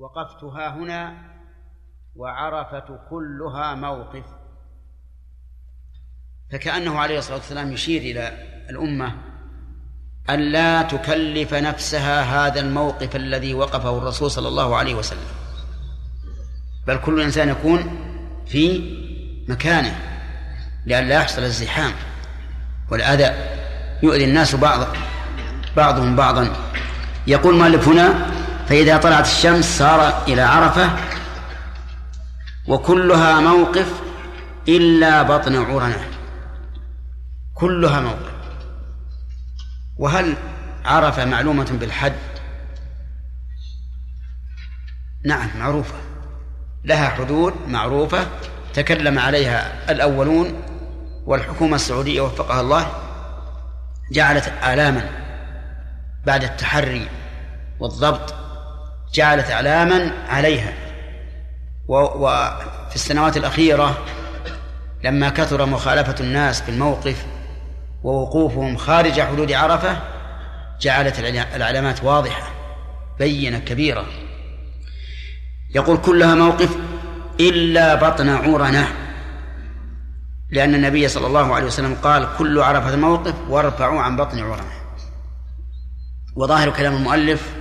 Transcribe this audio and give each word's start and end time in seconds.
وقفت 0.00 0.44
ها 0.44 0.74
هنا 0.74 1.14
وعرفة 2.16 2.98
كلها 3.10 3.74
موقف. 3.74 4.24
فكأنه 6.52 6.98
عليه 6.98 7.18
الصلاة 7.18 7.36
والسلام 7.36 7.72
يشير 7.72 8.02
إلى 8.02 8.28
الأمة 8.70 9.14
أن 10.30 10.40
لا 10.40 10.82
تكلف 10.82 11.54
نفسها 11.54 12.22
هذا 12.22 12.60
الموقف 12.60 13.16
الذي 13.16 13.54
وقفه 13.54 13.98
الرسول 13.98 14.30
صلى 14.30 14.48
الله 14.48 14.76
عليه 14.76 14.94
وسلم. 14.94 15.26
بل 16.86 16.96
كل 16.96 17.20
إنسان 17.20 17.48
يكون 17.48 17.98
في 18.46 18.96
مكانه 19.48 20.00
لئلا 20.86 21.14
يحصل 21.14 21.42
الزحام 21.42 21.92
والأذى. 22.90 23.34
يؤذي 24.02 24.24
الناس 24.24 24.54
بعض 24.54 24.86
بعضهم 25.76 26.16
بعضا. 26.16 26.52
يقول 27.26 27.54
مالك 27.54 27.80
هنا 27.80 28.29
فإذا 28.70 28.96
طلعت 28.96 29.26
الشمس 29.26 29.78
صار 29.78 30.22
إلى 30.28 30.42
عرفة 30.42 30.90
وكلها 32.68 33.40
موقف 33.40 33.92
إلا 34.68 35.22
بطن 35.22 35.56
عرنة. 35.56 36.04
كلها 37.54 38.00
موقف. 38.00 38.32
وهل 39.96 40.36
عرفة 40.84 41.24
معلومة 41.24 41.76
بالحد؟ 41.80 42.12
نعم 45.24 45.48
معروفة. 45.58 45.94
لها 46.84 47.08
حدود 47.08 47.54
معروفة 47.68 48.26
تكلم 48.74 49.18
عليها 49.18 49.90
الأولون 49.92 50.62
والحكومة 51.24 51.74
السعودية 51.74 52.20
وفقها 52.20 52.60
الله 52.60 52.86
جعلت 54.12 54.52
آلاما 54.64 55.10
بعد 56.26 56.44
التحري 56.44 57.08
والضبط 57.80 58.49
جعلت 59.14 59.50
أعلاما 59.50 60.12
عليها. 60.28 60.72
وفي 61.88 62.94
السنوات 62.94 63.36
الأخيرة 63.36 64.04
لما 65.04 65.28
كثر 65.28 65.66
مخالفة 65.66 66.14
الناس 66.20 66.62
في 66.62 66.68
الموقف 66.68 67.26
ووقوفهم 68.02 68.76
خارج 68.76 69.20
حدود 69.20 69.52
عرفة 69.52 69.96
جعلت 70.80 71.18
العلامات 71.54 72.04
واضحة 72.04 72.50
بينة 73.18 73.58
كبيرة. 73.58 74.06
يقول 75.74 75.96
كلها 75.96 76.34
موقف 76.34 76.76
إلا 77.40 77.94
بطن 77.94 78.28
عورنة 78.28 78.88
لأن 80.50 80.74
النبي 80.74 81.08
صلى 81.08 81.26
الله 81.26 81.54
عليه 81.54 81.66
وسلم 81.66 81.94
قال 81.94 82.28
كل 82.38 82.60
عرفة 82.60 82.96
موقف 82.96 83.34
وارفعوا 83.48 84.00
عن 84.00 84.16
بطن 84.16 84.38
عورنة. 84.38 84.72
وظاهر 86.36 86.70
كلام 86.70 86.96
المؤلف 86.96 87.52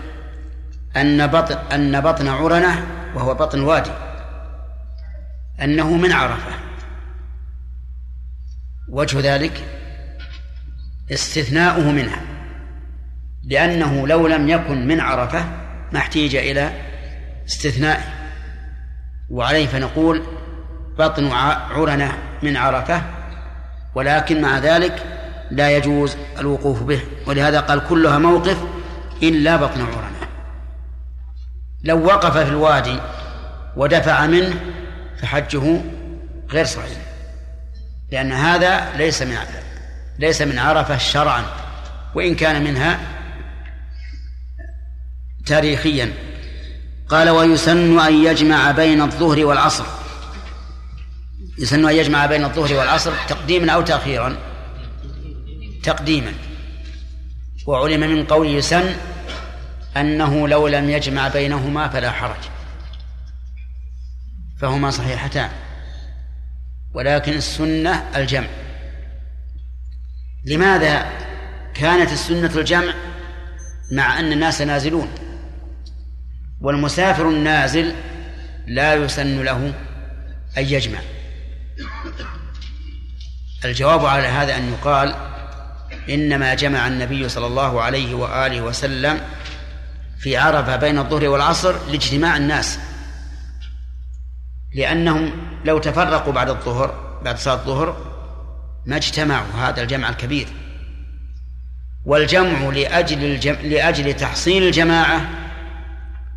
أن 0.97 1.27
بطن 1.27 1.57
أن 1.73 2.01
بطن 2.01 2.27
عرنة 2.27 2.87
وهو 3.15 3.33
بطن 3.33 3.61
وادي. 3.61 3.91
أنه 5.61 5.93
من 5.93 6.11
عرفة. 6.11 6.51
وجه 8.89 9.35
ذلك 9.35 9.63
استثناؤه 11.11 11.91
منها. 11.91 12.21
لأنه 13.43 14.07
لو 14.07 14.27
لم 14.27 14.49
يكن 14.49 14.87
من 14.87 14.99
عرفة 14.99 15.45
ما 15.91 15.99
احتيج 15.99 16.35
إلى 16.35 16.71
استثنائه. 17.47 18.03
وعليه 19.29 19.67
فنقول 19.67 20.23
بطن 20.99 21.31
عرنة 21.71 22.17
من 22.43 22.57
عرفة 22.57 23.01
ولكن 23.95 24.41
مع 24.41 24.57
ذلك 24.57 25.03
لا 25.51 25.77
يجوز 25.77 26.17
الوقوف 26.39 26.83
به. 26.83 27.01
ولهذا 27.27 27.59
قال 27.59 27.87
كلها 27.87 28.17
موقف 28.17 28.57
إلا 29.23 29.55
بطن 29.55 29.81
عرنة. 29.81 30.18
لو 31.83 32.05
وقف 32.05 32.37
في 32.37 32.49
الوادي 32.49 32.99
ودفع 33.75 34.25
منه 34.25 34.55
فحجه 35.21 35.81
غير 36.51 36.65
صحيح. 36.65 36.97
لأن 38.11 38.31
هذا 38.31 38.97
ليس 38.97 39.21
من 39.21 39.37
ليس 40.19 40.41
من 40.41 40.59
عرفة 40.59 40.97
شرعا 40.97 41.43
وإن 42.15 42.35
كان 42.35 42.63
منها 42.63 42.99
تاريخيا. 45.45 46.13
قال 47.09 47.29
ويسن 47.29 47.99
أن 47.99 48.23
يجمع 48.25 48.71
بين 48.71 49.01
الظهر 49.01 49.45
والعصر. 49.45 49.85
يسن 51.57 51.85
أن 51.89 51.95
يجمع 51.95 52.25
بين 52.25 52.43
الظهر 52.45 52.73
والعصر 52.73 53.11
تقديما 53.27 53.71
أو 53.71 53.81
تأخيرا. 53.81 54.37
تقديما. 55.83 56.33
وعلم 57.65 57.99
من 57.99 58.25
قول 58.25 58.47
يسن 58.47 58.95
أنه 60.01 60.47
لو 60.47 60.67
لم 60.67 60.89
يجمع 60.89 61.27
بينهما 61.27 61.87
فلا 61.87 62.11
حرج. 62.11 62.49
فهما 64.61 64.91
صحيحتان. 64.91 65.49
ولكن 66.93 67.33
السنة 67.33 68.03
الجمع. 68.15 68.47
لماذا 70.45 71.11
كانت 71.73 72.11
السنة 72.11 72.51
الجمع 72.55 72.93
مع 73.91 74.19
أن 74.19 74.31
الناس 74.31 74.61
نازلون؟ 74.61 75.09
والمسافر 76.61 77.29
النازل 77.29 77.93
لا 78.67 78.93
يسن 78.93 79.43
له 79.43 79.73
أن 80.57 80.63
يجمع. 80.63 80.99
الجواب 83.65 84.05
على 84.05 84.27
هذا 84.27 84.57
أن 84.57 84.69
يقال 84.73 85.15
إنما 86.09 86.53
جمع 86.53 86.87
النبي 86.87 87.29
صلى 87.29 87.47
الله 87.47 87.81
عليه 87.81 88.13
وآله 88.13 88.61
وسلم 88.61 89.21
في 90.19 90.37
عرفة 90.37 90.75
بين 90.75 90.97
الظهر 90.97 91.27
والعصر 91.27 91.75
لاجتماع 91.87 92.37
الناس. 92.37 92.79
لأنهم 94.75 95.31
لو 95.65 95.77
تفرقوا 95.77 96.33
بعد 96.33 96.49
الظهر 96.49 97.19
بعد 97.25 97.37
صلاة 97.37 97.55
الظهر 97.55 97.97
ما 98.85 98.95
اجتمعوا 98.95 99.53
هذا 99.53 99.81
الجمع 99.81 100.09
الكبير. 100.09 100.47
والجمع 102.05 102.69
لأجل 102.69 103.23
الجم... 103.23 103.53
لأجل 103.53 104.13
تحصيل 104.13 104.63
الجماعة 104.63 105.29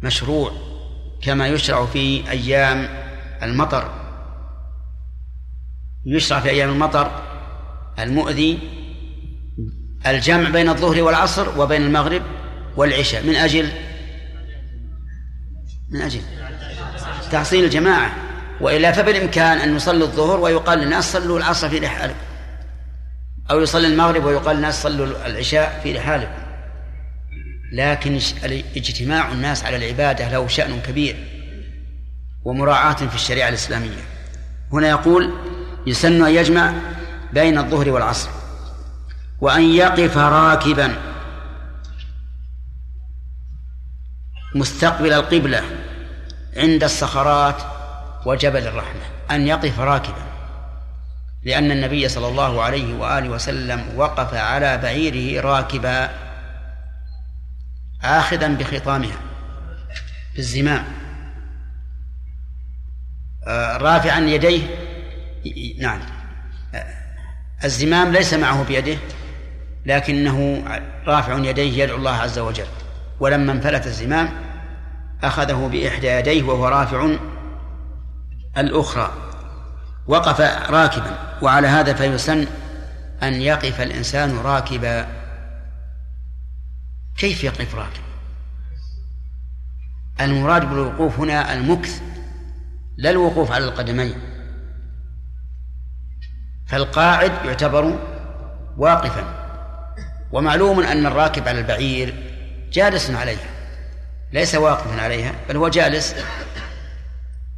مشروع 0.03 0.53
كما 1.23 1.49
يشرع 1.49 1.87
في 1.87 2.31
أيام 2.31 2.89
المطر. 3.43 3.91
يشرع 6.07 6.41
في 6.41 6.51
أيام 6.51 6.71
المطر 6.71 7.11
المؤذي 7.99 8.59
الجمع 10.07 10.49
بين 10.49 10.69
الظهر 10.69 11.03
والعصر 11.03 11.61
وبين 11.61 11.83
المغرب 11.83 12.23
والعشاء 12.77 13.23
من 13.23 13.35
أجل؟ 13.35 13.69
من 15.91 16.01
أجل 16.01 16.21
تحصيل 17.31 17.65
الجماعة. 17.65 18.13
وإلا 18.61 18.93
فبالإمكان 18.93 19.59
أن 19.59 19.77
يصلي 19.77 20.05
الظهر 20.05 20.41
ويقال 20.41 20.79
للناس 20.79 21.13
صلوا 21.13 21.39
العصر 21.39 21.69
في 21.69 21.79
رحالكم 21.79 22.17
أو 23.51 23.61
يصلي 23.61 23.87
المغرب 23.87 24.25
ويقال 24.25 24.57
للناس 24.57 24.83
صلوا 24.83 25.27
العشاء 25.27 25.81
في 25.83 25.93
رحالكم 25.93 26.43
لكن 27.73 28.19
اجتماع 28.77 29.33
الناس 29.33 29.65
على 29.65 29.77
العبادة 29.77 30.29
له 30.29 30.49
شأن 30.49 30.81
كبير 30.81 31.17
ومراعاة 32.45 32.95
في 32.95 33.15
الشريعة 33.15 33.49
الإسلامية. 33.49 34.03
هنا 34.73 34.89
يقول 34.89 35.35
يسن 35.87 36.25
أن 36.25 36.35
يجمع 36.35 36.73
بين 37.33 37.59
الظهر 37.59 37.91
والعصر 37.91 38.31
وأن 39.41 39.63
يقف 39.63 40.19
راكبا. 40.19 40.95
مستقبل 44.55 45.13
القبلة 45.13 45.63
عند 46.57 46.85
الصخرات 46.85 47.63
وجبل 48.27 48.67
الرحمة 48.67 49.01
أن 49.31 49.47
يقف 49.47 49.81
راكبا. 49.81 50.33
لأن 51.45 51.71
النبي 51.71 52.09
صلى 52.09 52.29
الله 52.29 52.63
عليه 52.63 52.95
وآله 52.95 53.29
وسلم 53.29 53.85
وقف 53.97 54.35
على 54.35 54.79
بعيره 54.79 55.41
راكبا 55.41 56.11
آخذا 58.03 58.49
بخطامها 58.49 59.17
بالزمام. 60.37 60.85
آه، 63.47 63.77
رافعا 63.77 64.21
يديه 64.21 64.63
نعم. 65.79 66.01
الزمام 67.65 68.13
ليس 68.13 68.35
معه 68.35 68.65
بيده 68.65 68.99
لكنه 69.87 70.65
رافع 71.07 71.39
يديه 71.39 71.83
يدعو 71.83 71.97
الله 71.97 72.11
عز 72.11 72.39
وجل. 72.39 72.67
ولما 73.23 73.53
انفلت 73.53 73.87
الزمام 73.87 74.29
أخذه 75.23 75.69
بإحدى 75.73 76.07
يديه 76.07 76.43
وهو 76.43 76.69
رافع 76.69 77.17
الأخرى 78.59 79.13
وقف 80.07 80.41
راكبا 80.71 81.19
وعلى 81.43 81.67
هذا 81.67 81.95
فيسن 81.95 82.47
أن 83.23 83.33
يقف 83.33 83.81
الإنسان 83.81 84.39
راكبا. 84.39 85.07
كيف 87.17 87.45
يقف 87.45 87.75
راكبا 87.75 88.13
المراد 90.21 90.71
بالوقوف 90.71 91.19
هنا 91.19 91.55
المكث 91.55 92.03
لا 92.97 93.11
الوقوف 93.11 93.53
على 93.53 93.65
القدمين. 93.65 94.15
فالقاعد 96.67 97.33
يعتبر 97.45 97.99
واقفا 98.77 99.25
ومعلوم 100.33 100.81
أن 100.81 101.07
الراكب 101.07 101.49
على 101.49 101.61
البعير 101.61 102.32
جالس 102.73 103.11
عليها. 103.11 103.49
ليس 104.33 104.55
واقفا 104.55 105.03
عليها 105.03 105.33
بل 105.49 105.57
هو 105.57 105.69
جالس. 105.69 106.15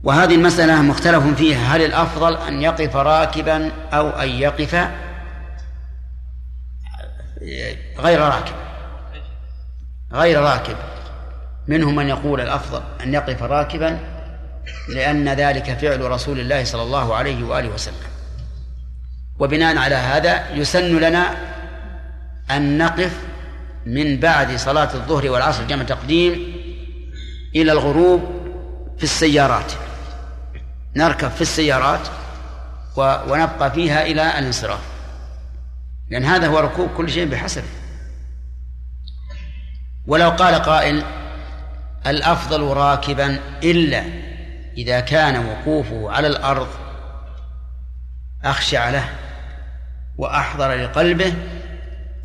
وهذه 0.03 0.35
المسألة 0.35 0.83
مختلف 0.83 1.27
فيها. 1.37 1.77
هل 1.77 1.83
الأفضل 1.83 2.37
أن 2.37 2.63
يقف 2.63 2.97
راكبا 2.97 3.71
أو 3.93 4.11
أن 4.11 4.29
يقف 4.29 4.75
غير 7.99 8.21
راكب؟ 8.21 8.55
غير 10.13 10.41
راكب. 10.41 10.77
منهم 11.69 11.97
من 11.97 12.09
يقول 12.09 12.41
الأفضل 12.41 12.83
أن 13.03 13.15
يقف 13.15 13.43
راكبا 13.43 13.99
لأن 14.89 15.29
ذلك 15.29 15.79
فعل 15.79 16.11
رسول 16.11 16.41
الله 16.41 16.65
صلى 16.65 16.83
الله 16.83 17.15
عليه 17.15 17.45
وآله 17.45 17.69
وسلم. 17.69 17.95
وبناء 19.39 19.79
على 19.79 19.95
هذا 19.95 20.51
يسن 20.51 21.01
لنا 21.01 21.37
أن 22.51 22.79
نقف 22.79 23.13
من 23.87 24.21
بعد 24.21 24.57
صلاة 24.57 24.95
الظهر 24.95 25.31
والعصر 25.31 25.65
جمع 25.65 25.83
تقديم 25.83 26.55
إلى 27.57 27.73
الغروب 27.73 28.23
في 28.99 29.05
السيارات. 29.05 29.73
نركب 30.97 31.29
في 31.31 31.41
السيارات 31.41 32.09
ونبقى 32.97 33.73
فيها 33.73 34.07
إلى 34.07 34.39
الانصراف. 34.39 34.81
لأن 36.11 36.25
هذا 36.25 36.47
هو 36.47 36.59
ركوب 36.59 36.89
كل 36.97 37.11
شيء 37.11 37.25
بحسبه 37.29 37.67
ولو 40.07 40.31
قال 40.31 40.55
قائل 40.55 41.03
الأفضل 42.07 42.63
راكبا 42.63 43.39
إلا 43.63 44.05
إذا 44.77 45.01
كان 45.01 45.47
وقوفه 45.47 46.11
على 46.11 46.27
الأرض 46.27 46.69
أخشع 48.45 48.91
له 48.91 49.09
وأحضر 50.19 50.75
لقلبه 50.75 51.35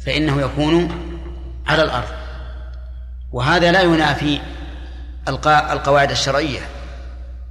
فإنه 0.06 0.42
يكون 0.42 1.09
على 1.70 1.84
الأرض. 1.84 2.08
وهذا 3.32 3.72
لا 3.72 3.82
ينافي 3.82 4.40
القواعد 5.72 6.12
الشرعية 6.12 6.60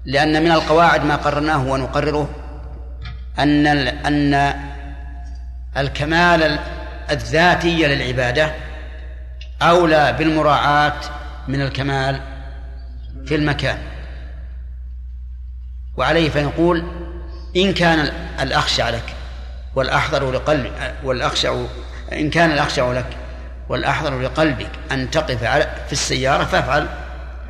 لأن 0.04 0.42
من 0.42 0.52
القواعد 0.52 1.04
ما 1.04 1.16
قررناه 1.16 1.58
ونقرره 1.66 2.30
أن 3.38 3.66
أن 3.66 4.54
الكمال 5.76 6.58
الذاتي 7.10 7.86
للعبادة 7.86 8.54
أولى 9.62 10.14
بالمراعاة 10.18 11.00
من 11.48 11.60
الكمال 11.60 12.20
في 13.26 13.34
المكان. 13.34 13.78
وعليه 15.96 16.30
فنقول 16.30 16.84
إن 17.56 17.74
كان 17.74 18.12
الأخشع 18.40 18.90
لك 18.90 19.14
والأحضر 19.74 20.30
لقلب 20.30 20.72
والأخشع 21.04 21.56
إن 22.12 22.30
كان 22.30 22.50
الأخشع 22.50 22.92
لك 22.92 23.16
والأحضر 23.68 24.20
لقلبك 24.20 24.70
أن 24.92 25.10
تقف 25.10 25.44
في 25.86 25.92
السيارة 25.92 26.44
فافعل 26.44 26.88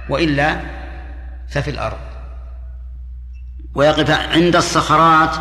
وإلا 0.09 0.61
ففي 1.49 1.70
الأرض. 1.70 1.99
ويقف 3.75 4.11
عند 4.11 4.56
الصخرات 4.56 5.37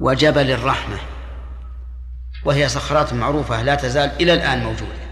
وجبل 0.00 0.50
الرحمة. 0.50 0.98
وهي 2.44 2.68
صخرات 2.68 3.12
معروفة 3.12 3.62
لا 3.62 3.74
تزال 3.74 4.10
إلى 4.20 4.34
الآن 4.34 4.62
موجودة. 4.62 5.02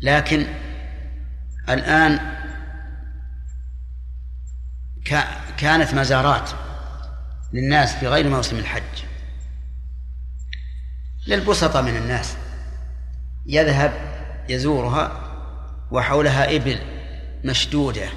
لكن 0.00 0.46
الآن 1.68 2.36
كانت 5.58 5.94
مزارات 5.94 6.50
للناس 7.52 7.96
في 7.96 8.08
غير 8.08 8.28
موسم 8.28 8.58
الحج. 8.58 8.82
للبسطة 11.26 11.80
من 11.80 11.96
الناس. 11.96 12.36
يذهب 13.46 13.92
يزورها 14.48 15.12
وحولها 15.90 16.56
إبل 16.56 16.78
مشدودة. 17.44 18.08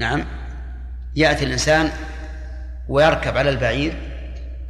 نعم. 0.00 0.24
يأتي 1.16 1.44
الإنسان 1.44 1.90
ويركب 2.88 3.36
على 3.36 3.50
البعير 3.50 3.94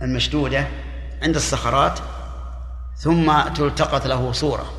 المشدودة 0.03 0.67
عند 1.23 1.37
الصخرات 1.37 1.99
ثم 2.97 3.43
تلتقط 3.43 4.07
له 4.07 4.33
صورة. 4.33 4.73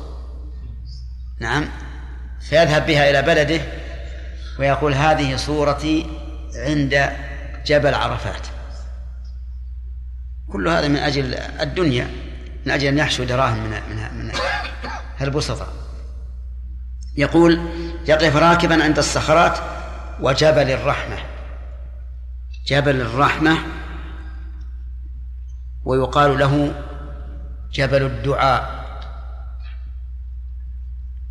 نعم. 1.40 1.68
فيذهب 2.40 2.86
بها 2.86 3.10
إلى 3.10 3.22
بلده 3.22 3.60
ويقول 4.58 4.94
هذه 4.94 5.36
صورتي 5.36 6.06
عند 6.56 7.10
جبل 7.66 7.94
عرفات. 7.94 8.46
كل 10.52 10.68
هذا 10.68 10.88
من 10.88 10.96
أجل 10.96 11.34
الدنيا. 11.34 12.25
من 12.66 12.72
أجل 12.72 12.86
أن 12.86 12.98
يحشو 12.98 13.24
دراهم 13.24 13.58
من 13.58 13.70
من 13.70 14.18
من 14.18 14.32
البسطة 15.20 15.66
يقول 17.16 17.60
يقف 18.08 18.36
راكبا 18.36 18.84
عند 18.84 18.98
الصخرات 18.98 19.58
وجبل 20.20 20.70
الرحمة. 20.70 21.16
جبل 22.66 23.00
الرحمة 23.00 23.58
ويقال 25.84 26.38
له 26.38 26.82
جبل 27.72 28.02
الدعاء. 28.02 28.86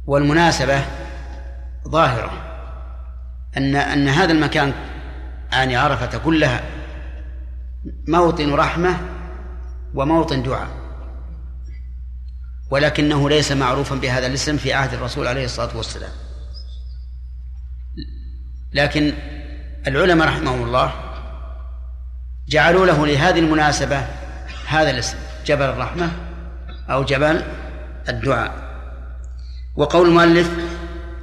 والمناسبة 0.05 0.85
ظاهرة 1.87 2.31
أن 3.57 3.75
أن 3.75 4.07
هذا 4.07 4.31
المكان 4.31 4.73
يعني 5.51 5.75
عرفة 5.75 6.17
كلها 6.17 6.63
موطن 8.07 8.53
رحمة 8.53 8.97
وموطن 9.93 10.43
دعاء. 10.43 10.84
ولكنه 12.69 13.29
ليس 13.29 13.51
معروفا 13.51 13.95
بهذا 13.95 14.27
الاسم 14.27 14.57
في 14.57 14.73
عهد 14.73 14.93
الرسول 14.93 15.27
عليه 15.27 15.45
الصلاة 15.45 15.77
والسلام. 15.77 16.11
لكن 18.73 19.13
العلماء 19.87 20.27
رحمهم 20.27 20.63
الله 20.63 20.93
جعلوا 22.47 22.85
له 22.85 23.07
لهذه 23.07 23.39
المناسبة 23.39 24.07
هذا 24.67 24.89
الاسم 24.89 25.17
جبل 25.45 25.65
الرحمة 25.65 26.11
أو 26.89 27.03
جبل 27.03 27.43
الدعاء. 28.09 28.65
وقول 29.75 30.07
المؤلف 30.07 30.51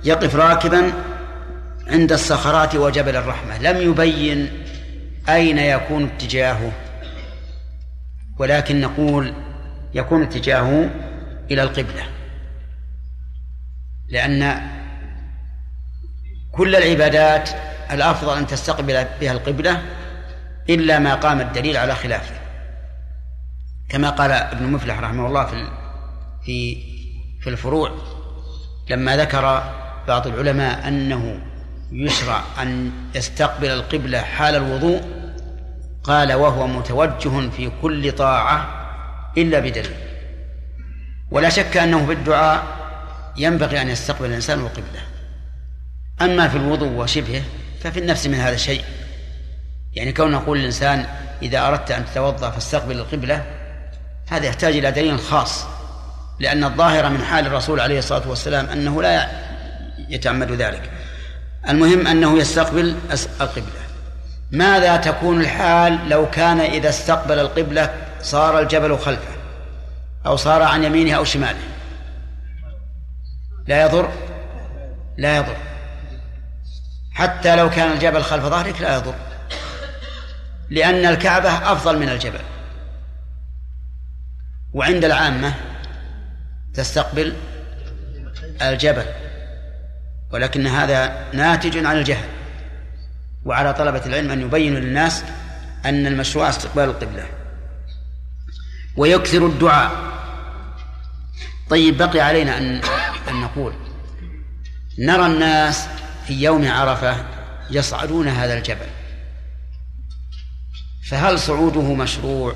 يقف 0.05 0.37
راكبا 0.37 0.93
عند 1.87 2.13
الصخرات 2.13 2.75
وجبل 2.75 3.17
الرحمة. 3.17 3.59
لم 3.59 3.91
يبين 3.91 4.65
أين 5.29 5.59
يكون 5.59 6.05
اتجاهه 6.05 6.73
ولكن 8.39 8.81
نقول 8.81 9.35
يكون 9.95 10.23
اتجاهه 10.23 10.91
إلى 11.53 11.63
القبلة. 11.63 12.03
لأن 14.09 14.69
كل 16.53 16.77
العبادات 16.77 17.51
الأفضل 17.91 18.37
أن 18.37 18.47
تستقبل 18.47 19.07
بها 19.21 19.33
القبلة 19.33 19.83
إلا 20.71 20.99
ما 20.99 21.15
قام 21.15 21.41
الدليل 21.41 21.77
على 21.77 21.95
خلافه. 21.95 22.35
كما 23.89 24.11
قال 24.11 24.31
ابن 24.31 24.67
مفلح 24.67 24.99
رحمه 24.99 25.27
الله 25.27 25.47
في 25.47 25.69
في 26.45 26.77
في 27.41 27.51
الفروع 27.51 27.91
لما 28.91 29.17
ذكر 29.17 29.63
بعض 30.09 30.27
العلماء 30.27 30.89
أنه 30.89 31.41
يشرع 31.93 32.43
أن 32.63 32.93
يستقبل 33.15 33.71
القبلة 33.71 34.19
حال 34.19 34.55
الوضوء 34.55 35.03
قال 36.05 36.33
وهو 36.33 36.67
متوجه 36.67 37.51
في 37.51 37.71
كل 37.83 38.13
طاعة 38.13 38.69
إلا 39.37 39.59
بدليل. 39.59 40.12
ولا 41.33 41.49
شك 41.49 41.77
أنه 41.77 42.07
في 42.07 42.13
الدعاء 42.13 42.63
ينبغي 43.37 43.83
أن 43.83 43.89
يستقبل 43.89 44.27
الإنسان 44.27 44.61
القبلة. 44.61 45.01
أما 46.23 46.49
في 46.49 46.57
الوضوء 46.57 46.89
وشبهه 46.89 47.43
ففي 47.81 47.99
النفس 47.99 48.27
من 48.27 48.35
هذا 48.35 48.57
شيء 48.57 48.85
يعني 49.93 50.13
كون 50.13 50.31
نقول 50.31 50.59
للإنسان 50.59 51.07
إذا 51.43 51.67
أردت 51.69 51.91
أن 51.91 52.05
تتوضأ 52.05 52.51
فاستقبل 52.51 52.99
القبلة 52.99 53.45
هذا 54.29 54.47
يحتاج 54.47 54.77
إلى 54.77 54.91
دليل 54.91 55.19
خاص 55.19 55.65
لأن 56.41 56.65
الظاهر 56.65 57.09
من 57.09 57.25
حال 57.25 57.47
الرسول 57.47 57.81
عليه 57.81 57.99
الصلاة 57.99 58.29
والسلام 58.29 58.67
أنه 58.67 59.03
لا 59.03 59.29
يتعمد 60.09 60.53
ذلك. 60.53 60.91
المهم 61.69 62.07
أنه 62.07 62.39
يستقبل 62.39 62.97
القبلة. 63.41 63.83
ماذا 64.51 64.97
تكون 64.97 65.41
الحال 65.41 66.09
لو 66.09 66.31
كان 66.31 66.61
إذا 66.61 66.89
استقبل 66.89 67.39
القبلة 67.39 67.95
صار 68.23 68.61
الجبل 68.61 68.99
خلفه؟ 68.99 69.32
أو 70.27 70.37
صار 70.37 70.63
عن 70.63 70.85
يمينه 70.85 71.17
أو 71.17 71.25
شماله. 71.25 71.59
لا 73.67 73.83
يضر. 73.83 74.13
لا 75.17 75.37
يضر. 75.37 75.57
حتى 77.13 77.57
لو 77.57 77.71
كان 77.71 77.93
الجبل 77.93 78.23
خلف 78.23 78.45
ظهرك 78.45 78.81
لا 78.81 78.95
يضر. 78.95 79.15
لأن 80.71 81.07
الكعبة 81.07 81.73
أفضل 81.73 81.99
من 81.99 82.09
الجبل. 82.09 82.41
وعند 84.73 85.05
العامة 85.05 85.55
تستقبل 86.75 87.37
الجبل. 88.63 89.05
ولكن 90.31 90.67
هذا 90.67 91.25
ناتج 91.33 91.87
عن 91.87 91.97
الجهل. 91.97 92.29
وعلى 93.45 93.75
طلبة 93.75 94.07
العلم 94.07 94.31
أن 94.31 94.41
يبينوا 94.41 94.81
للناس 94.81 95.25
أن 95.85 96.07
المشروع 96.07 96.49
استقبال 96.49 96.85
القبلة. 96.85 97.42
ويكثر 98.97 99.47
الدعاء. 99.47 100.13
طيب 101.71 101.99
بقي 101.99 102.21
علينا 102.21 102.59
أن 102.59 102.81
أن 103.29 103.41
نقول 103.41 103.73
نرى 104.99 105.27
الناس 105.27 105.89
في 106.27 106.43
يوم 106.43 106.69
عرفة 106.69 107.25
يصعدون 107.71 108.29
هذا 108.29 108.59
الجبل. 108.59 108.87
فهل 111.11 111.39
صعوده 111.39 111.95
مشروع 111.95 112.55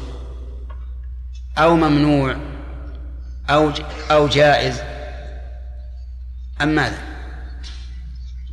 أو 1.59 1.77
ممنوع 1.77 2.37
أو 3.51 3.73
أو 4.11 4.29
جائز؟ 4.29 4.81
أم 6.63 6.69
ماذا؟ 6.69 6.99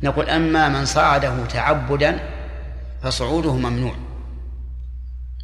نقول 0.02 0.28
أما 0.28 0.68
من 0.68 0.84
صعده 0.84 1.46
تعبدا 1.46 2.20
فصعوده 3.02 3.54
ممنوع 3.54 3.94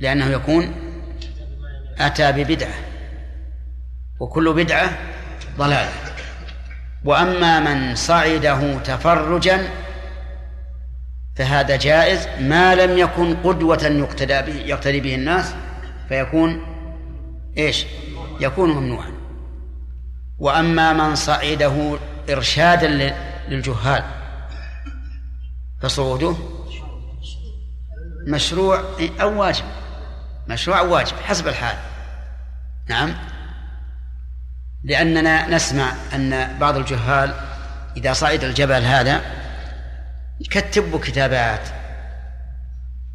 لأنه 0.00 0.26
يكون 0.26 0.74
أتى 2.00 2.32
ببدعة 2.32 2.74
وكل 4.20 4.52
بدعة 4.52 4.98
ضلالة. 5.58 5.92
وأما 7.04 7.60
من 7.60 7.94
صعده 7.94 8.78
تفرجا 8.78 9.68
فهذا 11.36 11.76
جائز 11.76 12.28
ما 12.40 12.74
لم 12.74 12.98
يكن 12.98 13.36
قدوة 13.36 13.84
يقتدى 13.84 14.42
به 14.42 14.54
يقتدي 14.54 15.00
به 15.00 15.14
الناس 15.14 15.54
فيكون 16.08 16.62
إيش؟ 17.58 17.86
يكون 18.40 18.70
ممنوعا. 18.70 19.12
وأما 20.38 20.92
من 20.92 21.14
صعده 21.14 21.98
إرشادا 22.30 23.14
للجهال 23.48 24.04
فصعوده 25.82 26.36
مشروع 28.26 28.84
أو 29.20 29.40
واجب 29.40 29.64
مشروع 30.48 30.80
أو 30.80 30.94
واجب 30.94 31.16
حسب 31.16 31.48
الحال. 31.48 31.89
نعم. 32.90 33.14
لأننا 34.84 35.48
نسمع 35.48 35.92
أن 36.14 36.58
بعض 36.58 36.76
الجهال 36.76 37.34
إذا 37.96 38.12
صعد 38.12 38.44
الجبل 38.44 38.82
هذا 38.82 39.20
يكتب 40.40 41.00
كتابات 41.00 41.68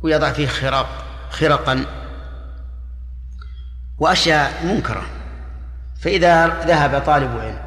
ويضع 0.02 0.32
فيه 0.32 0.48
خرق 0.48 1.06
خرقا 1.30 1.86
وأشياء 3.98 4.66
منكرة. 4.66 5.06
فإذا 6.02 6.48
ذهب 6.48 7.02
طالب 7.06 7.40
علم 7.40 7.60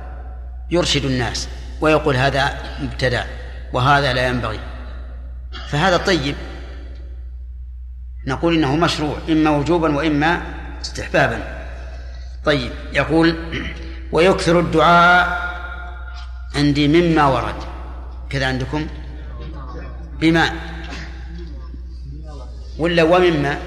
يرشد 0.71 1.05
الناس 1.05 1.49
ويقول 1.81 2.17
هذا 2.17 2.59
مبتدع 2.81 3.25
وهذا 3.73 4.13
لا 4.13 4.29
ينبغي. 4.29 4.61
فهذا 5.69 5.97
طيب. 5.97 6.35
نقول 8.27 8.55
إنه 8.55 8.77
مشروع 8.77 9.19
إما 9.29 9.51
وجوبا 9.51 9.97
وإما 9.97 10.43
استحبابا. 10.81 11.58
طيب 12.49 12.73
يقول 12.93 13.37
ويكثر 14.13 14.61
الدعاء 14.61 15.49
عندي 16.55 16.89
مما 16.89 17.27
ورد. 17.27 17.55
كذا 18.31 18.47
عندكم؟ 18.47 18.87
بما. 20.21 20.53
ولا 22.79 23.03
ومما؟ 23.03 23.59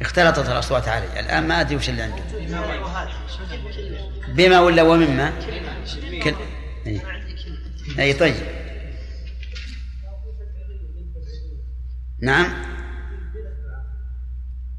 اختلطت 0.00 0.48
الأصوات 0.48 0.88
علي. 0.88 1.20
الآن 1.20 1.48
ما 1.48 1.60
أدري 1.60 1.76
وش 1.76 1.88
اللي 1.88 2.02
عندي. 2.02 2.22
بما 4.28 4.60
ولا 4.60 4.82
ومما؟ 4.82 5.32
كل... 6.22 6.34
أي. 6.86 7.00
أي 7.98 8.12
طيب. 8.12 8.34
نعم. 12.22 12.73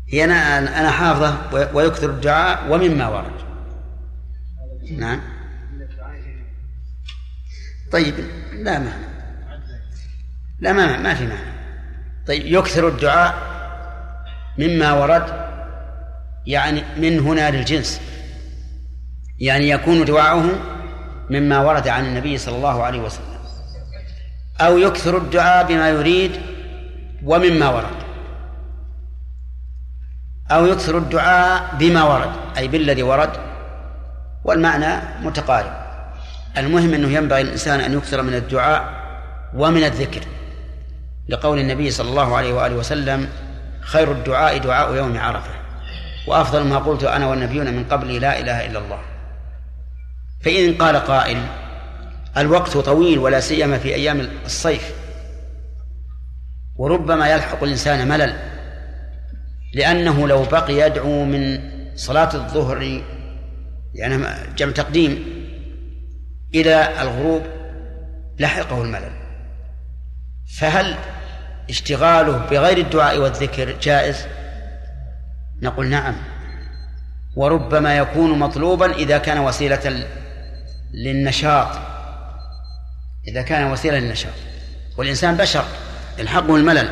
هي 0.09 0.24
أنا 0.24 0.57
أنا 0.79 0.91
حافظة 0.91 1.38
ويكثر 1.74 2.09
الدعاء 2.09 2.74
ومما 2.74 3.07
ورد. 3.07 3.31
نعم. 4.97 5.21
طيب 7.91 8.13
لا 8.53 8.79
ما 8.79 8.93
لا 10.59 10.74
ما 10.74 10.97
ما 10.97 11.13
في 11.13 11.27
معنى 11.27 11.55
طيب 12.27 12.45
يكثر 12.45 12.88
الدعاء 12.88 13.35
مما 14.57 14.93
ورد 14.93 15.45
يعني 16.45 16.83
من 16.97 17.19
هنا 17.19 17.51
للجنس. 17.51 18.01
يعني 19.39 19.69
يكون 19.69 20.05
دعاؤه 20.05 20.59
مما 21.29 21.59
ورد 21.59 21.88
عن 21.88 22.05
النبي 22.05 22.38
صلى 22.38 22.55
الله 22.55 22.83
عليه 22.83 23.00
وسلم. 23.00 23.35
أو 24.62 24.77
يكثر 24.77 25.17
الدعاء 25.17 25.67
بما 25.67 25.89
يريد 25.89 26.31
ومما 27.24 27.69
ورد. 27.69 28.04
أو 30.55 30.65
يكثر 30.65 30.97
الدعاء 30.97 31.75
بما 31.79 32.03
ورد 32.03 32.31
أي 32.57 32.67
بالذي 32.67 33.03
ورد 33.03 33.29
والمعنى 34.43 35.01
متقارب. 35.21 35.71
المهم 36.57 36.93
أنه 36.93 37.07
ينبغي 37.07 37.41
الإنسان 37.41 37.79
أن 37.79 37.93
يكثر 37.93 38.21
من 38.21 38.33
الدعاء 38.33 38.93
ومن 39.55 39.83
الذكر. 39.83 40.21
لقول 41.29 41.59
النبي 41.59 41.91
صلى 41.91 42.09
الله 42.09 42.38
عليه 42.38 42.53
وآله 42.53 42.75
وسلم 42.75 43.29
خير 43.81 44.12
الدعاء 44.12 44.57
دعاء 44.57 44.95
يوم 44.95 45.17
عرفة. 45.17 45.51
وأفضل 46.27 46.63
ما 46.63 46.77
قلت 46.77 47.03
أنا 47.03 47.27
والنبيون 47.27 47.74
من 47.74 47.83
قبلي 47.83 48.19
لا 48.19 48.39
إله 48.39 48.65
إلا 48.65 48.79
الله. 48.79 49.00
فإن 50.45 50.74
قال 50.74 50.95
قائل 50.95 51.41
الوقت 52.38 52.77
طويل 52.77 53.19
ولا 53.19 53.39
سيما 53.39 53.77
في 53.77 53.95
أيام 53.95 54.29
الصيف 54.45 54.93
وربما 56.75 57.29
يلحق 57.29 57.63
الإنسان 57.63 58.07
ملل 58.07 58.54
لأنه 59.75 60.27
لو 60.27 60.44
بقي 60.44 60.74
يدعو 60.74 61.25
من 61.25 61.60
صلاة 61.96 62.36
الظهر 62.36 63.01
يعني 63.94 64.24
جمع 64.58 64.72
تقديم 64.72 65.25
إلى 66.55 67.01
الغروب 67.01 67.41
لحقه 68.39 68.82
الملل. 68.82 69.12
فهل 70.60 70.96
اشتغاله 71.70 72.38
بغير 72.38 72.77
الدعاء 72.77 73.17
والذكر 73.17 73.75
جائز؟ 73.82 74.27
نقول 75.62 75.88
نعم. 75.88 76.15
وربما 77.36 77.98
يكون 77.98 78.39
مطلوبا 78.39 78.94
إذا 78.94 79.17
كان 79.17 79.39
وسيلة 79.39 80.05
للنشاط. 80.94 81.67
إذا 83.27 83.41
كان 83.41 83.72
وسيلة 83.72 84.00
للنشاط. 84.00 84.34
والإنسان 84.98 85.38
بشر 85.38 85.65
يلحقه 86.20 86.55
الملل. 86.55 86.89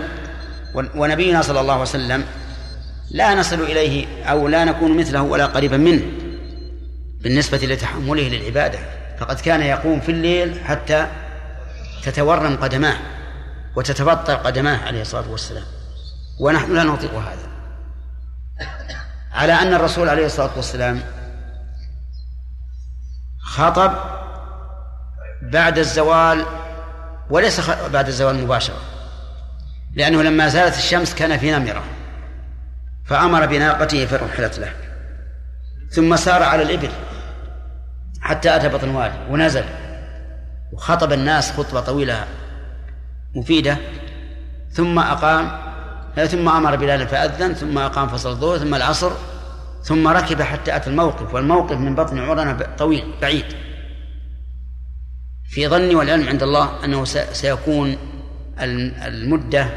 ونبينا 0.96 1.42
صلى 1.42 1.60
الله 1.60 1.74
عليه 1.74 1.82
وسلم 1.82 2.24
لا 3.12 3.36
نصل 3.36 3.62
إليه 3.62 4.24
أو 4.24 4.48
لا 4.48 4.66
نكون 4.66 4.98
مثله 4.98 5.22
ولا 5.22 5.46
قريبا 5.46 5.78
منه 5.78 6.04
بالنسبة 7.22 7.58
لتحمله 7.58 8.24
للعبادة. 8.30 8.80
فقد 9.20 9.40
كان 9.40 9.62
يقوم 9.62 10.00
في 10.00 10.12
الليل 10.12 10.60
حتى 10.66 11.08
تتورم 12.04 12.58
قدماه 12.58 12.98
وتتبطل 13.76 14.36
قدماه 14.36 14.78
عليه 14.86 15.02
الصلاة 15.02 15.32
والسلام. 15.32 15.66
ونحن 16.40 16.76
لا 16.76 16.84
نطيق 16.84 17.14
هذا. 17.14 17.48
على 19.34 19.54
أن 19.54 19.74
الرسول 19.74 20.10
عليه 20.10 20.26
الصلاة 20.26 20.52
والسلام 20.56 21.02
خطب 23.42 23.94
بعد 25.42 25.78
الزوال 25.78 26.46
وليس 27.30 27.70
بعد 27.70 28.08
الزوال 28.08 28.44
مباشرة 28.44 28.82
لأنه 29.94 30.22
لما 30.22 30.48
زالت 30.48 30.78
الشمس 30.78 31.16
كان 31.16 31.38
في 31.38 31.52
نمرة. 31.52 31.84
فأمر 33.06 33.46
بناقته 33.46 34.06
فرحلت 34.06 34.60
له. 34.60 34.74
ثم 35.90 36.16
سار 36.16 36.44
على 36.44 36.64
الإبل 36.64 36.90
حتى 38.22 38.56
أتى 38.56 38.70
بطن 38.70 38.90
وادي 38.90 39.18
ونزل 39.30 39.64
وخطب 40.74 41.14
الناس 41.14 41.52
خطبة 41.52 41.80
طويلة 41.80 42.26
مفيدة. 43.36 43.78
ثم 44.72 45.00
أقام 45.00 45.52
ثم 46.28 46.50
أمر 46.50 46.76
بلال 46.76 47.08
فأذن 47.08 47.54
ثم 47.54 47.78
أقام 47.78 48.08
فصل 48.08 48.30
الظهر 48.30 48.58
ثم 48.58 48.76
العصر 48.76 49.12
ثم 49.84 50.08
ركب 50.08 50.42
حتى 50.42 50.76
أتى 50.76 50.90
الموقف. 50.90 51.34
والموقف 51.34 51.78
من 51.78 51.96
بطن 51.96 52.20
عرنة 52.20 52.58
طويل 52.78 53.14
بعيد. 53.22 53.46
في 55.50 55.68
ظني 55.68 55.96
والعلم 55.96 56.28
عند 56.28 56.44
الله 56.44 56.86
أنه 56.86 57.04
سيكون 57.34 57.98
المدة 58.60 59.70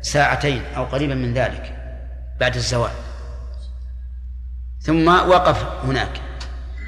ساعتين 0.00 0.62
أو 0.76 0.84
قريبا 0.84 1.14
من 1.14 1.34
ذلك. 1.34 1.81
بعد 2.40 2.54
الزوال. 2.54 2.90
ثم 4.80 5.08
وقف 5.08 5.64
هناك. 5.84 6.20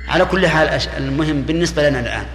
على 0.09 0.25
كل 0.25 0.49
حال 0.49 0.69
المهم 0.97 1.43
بالنسبة 1.43 1.89
لنا 1.89 2.01
الآن 2.01 2.27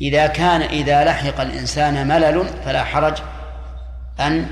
إذا 0.00 0.26
كان 0.26 0.62
إذا 0.62 1.04
لحق 1.04 1.40
الإنسان 1.40 2.08
ملل 2.08 2.48
فلا 2.64 2.84
حرج 2.84 3.14
أن 4.20 4.46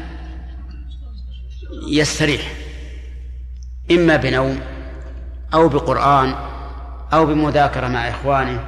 يستريح 1.88 2.52
إما 3.90 4.16
بنوم 4.16 4.60
أو 5.54 5.68
بقرآن 5.68 6.34
أو 7.12 7.26
بمذاكرة 7.26 7.88
مع 7.88 8.08
إخوانه 8.08 8.60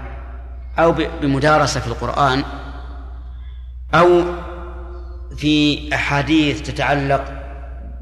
أو 0.79 0.93
بمدارسة 0.93 1.81
في 1.81 1.87
القرآن 1.87 2.45
أو 3.95 4.25
في 5.37 5.89
أحاديث 5.95 6.63
تتعلق 6.63 7.36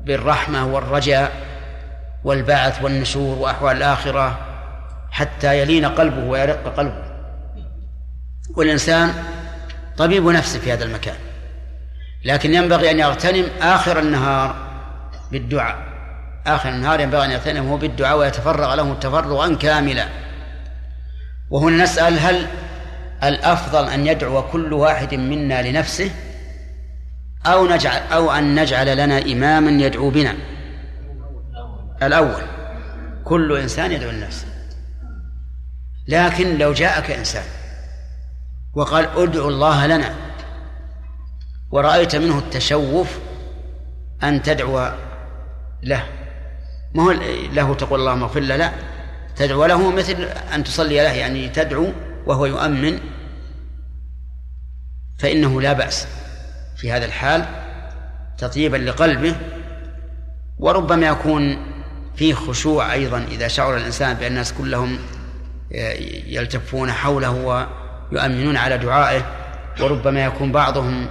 بالرحمة 0.05 0.67
والرجاء 0.67 1.33
والبعث 2.25 2.83
والنشور 2.83 3.39
وأحوال 3.39 3.77
الآخرة 3.77 4.39
حتى 5.11 5.61
يلين 5.61 5.85
قلبه 5.85 6.25
ويرق 6.25 6.77
قلبه. 6.77 7.05
والإنسان 8.57 9.13
طبيب 9.97 10.27
نفسه 10.27 10.59
في 10.61 10.73
هذا 10.73 10.85
المكان 10.85 11.17
لكن 12.25 12.55
ينبغي 12.55 12.91
أن 12.91 12.99
يغتنم 12.99 13.47
آخر 13.63 13.99
النهار 13.99 14.57
بالدعاء. 15.33 15.79
آخر 16.47 16.69
النهار 16.69 17.01
ينبغي 17.01 17.25
أن 17.25 17.31
يغتنمه 17.31 17.79
بالدعاء 17.79 18.19
ويتفرغ 18.19 18.75
له 18.75 18.95
تفرغا 18.95 19.55
كاملا. 19.55 20.09
وهنا 21.51 21.83
نسأل 21.83 22.19
هل 22.19 22.47
الأفضل 23.25 23.89
أن 23.89 24.07
يدعو 24.07 24.43
كل 24.43 24.73
واحد 24.73 25.15
منا 25.15 25.69
لنفسه 25.69 26.11
أو 27.47 27.67
نجعل 27.67 28.01
أو 28.13 28.31
أن 28.31 28.61
نجعل 28.61 28.97
لنا 28.97 29.19
إماما 29.19 29.71
يدعو 29.71 30.11
بنا. 30.11 30.35
الأول 32.03 32.43
كل 33.25 33.57
إنسان 33.57 33.93
يدعو 33.93 34.11
لنفسه. 34.11 34.47
لكن 36.09 36.59
لو 36.59 36.73
جاءك 36.73 37.11
إنسان 37.11 37.45
وقال 38.75 39.05
ادعوا 39.17 39.51
الله 39.51 39.87
لنا 39.87 40.15
ورأيت 41.71 42.17
منه 42.17 42.39
التشوف 42.39 43.19
أن 44.23 44.43
تدعو 44.43 44.93
له. 45.83 46.05
ما 46.95 47.03
هو 47.03 47.11
له 47.53 47.75
تقول 47.75 48.01
اللهم 48.01 48.23
اغفر 48.23 48.41
له؟ 48.41 48.57
لا. 48.57 48.73
تدعو 49.37 49.67
له 49.67 49.91
مثل 49.91 50.23
أن 50.55 50.65
تصلي 50.65 50.97
له 50.97 51.13
يعني 51.13 51.49
تدعو 51.49 51.93
وهو 52.27 52.47
يؤمن 52.47 52.99
فإنه 55.19 55.61
لا 55.61 55.73
بأس. 55.73 56.07
في 56.85 56.93
هذا 56.93 57.05
الحال 57.05 57.45
تطيبا 58.39 58.77
لقلبه 58.77 59.37
وربما 60.59 61.07
يكون 61.07 61.57
فيه 62.17 62.35
خشوع 62.35 62.93
أيضا 62.93 63.25
إذا 63.31 63.49
شعر 63.49 63.77
الإنسان 63.77 64.15
بأن 64.15 64.31
الناس 64.31 64.53
كلهم 64.53 64.99
يلتفون 66.27 66.93
حوله 66.93 67.31
ويؤمنون 68.13 68.57
على 68.57 68.79
دعائه 68.79 69.27
وربما 69.81 70.25
يكون 70.25 70.53
بعضهم 70.53 71.07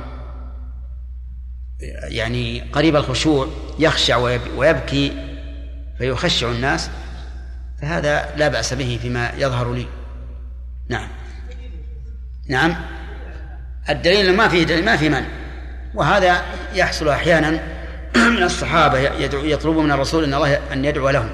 يعني 2.04 2.62
قريب 2.62 2.96
الخشوع 2.96 3.48
يخشع 3.80 4.18
ويبكي 4.58 5.12
فيخشع 5.98 6.52
الناس 6.52 6.90
فهذا 7.82 8.36
لا 8.38 8.48
بأس 8.48 8.74
به 8.74 9.00
فيما 9.02 9.32
يظهر 9.38 9.74
لي. 9.74 9.86
نعم. 10.90 11.08
نعم. 12.50 12.76
الدليل 13.90 14.36
ما 14.36 14.48
فيه 14.48 14.64
دليل 14.64 14.86
ما 14.86 14.98
في 14.98 15.10
من 15.10 15.43
وهذا 15.96 16.42
يحصل 16.74 17.10
أحيانا 17.10 17.50
من 18.38 18.44
الصحابة 18.44 19.00
يطلبوا 19.34 19.84
من 19.84 19.92
الرسول 19.92 20.24
أن 20.24 20.34
الله 20.34 20.60
أن 20.74 20.86
يدعو 20.86 21.10
لهم. 21.10 21.30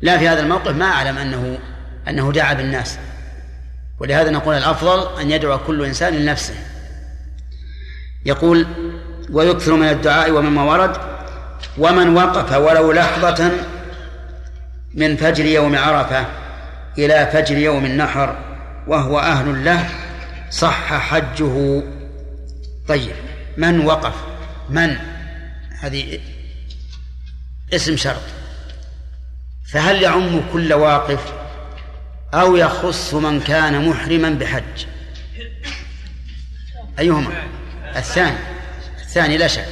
لا 0.00 0.18
في 0.18 0.28
هذا 0.28 0.40
الموقف 0.40 0.76
ما 0.76 0.86
أعلم 0.86 1.18
أنه 1.18 1.58
أنه 2.08 2.32
دعا 2.32 2.54
بالناس. 2.54 2.98
ولهذا 4.00 4.30
نقول 4.30 4.54
الأفضل 4.54 5.20
أن 5.20 5.30
يدعو 5.30 5.58
كل 5.58 5.84
إنسان 5.84 6.14
لنفسه. 6.14 6.54
يقول 8.26 8.66
ويكثر 9.30 9.76
من 9.76 9.88
الدعاء 9.88 10.30
ومما 10.30 10.62
ورد 10.62 10.96
ومن 11.78 12.16
وقف 12.16 12.56
ولو 12.56 12.92
لحظة 12.92 13.50
من 14.94 15.16
فجر 15.16 15.44
يوم 15.44 15.76
عرفة 15.76 16.24
إلى 16.98 17.28
فجر 17.32 17.58
يوم 17.58 17.84
النحر 17.84 18.36
وهو 18.86 19.18
أهل 19.18 19.64
له 19.64 19.86
صح 20.50 20.94
حجه. 20.94 21.82
طيب 22.88 23.14
من 23.56 23.86
وقف؟ 23.86 24.14
من؟ 24.70 24.96
هذه 25.80 26.18
اسم 27.72 27.96
شرط. 27.96 28.22
فهل 29.72 30.02
يعم 30.02 30.42
كل 30.52 30.72
واقف 30.72 31.32
أو 32.34 32.56
يخص 32.56 33.14
من 33.14 33.40
كان 33.40 33.88
محرما 33.88 34.30
بحج؟ 34.30 34.86
أيهما؟ 36.98 37.32
الثاني. 37.96 38.38
الثاني 39.00 39.36
لا 39.36 39.46
شك. 39.46 39.66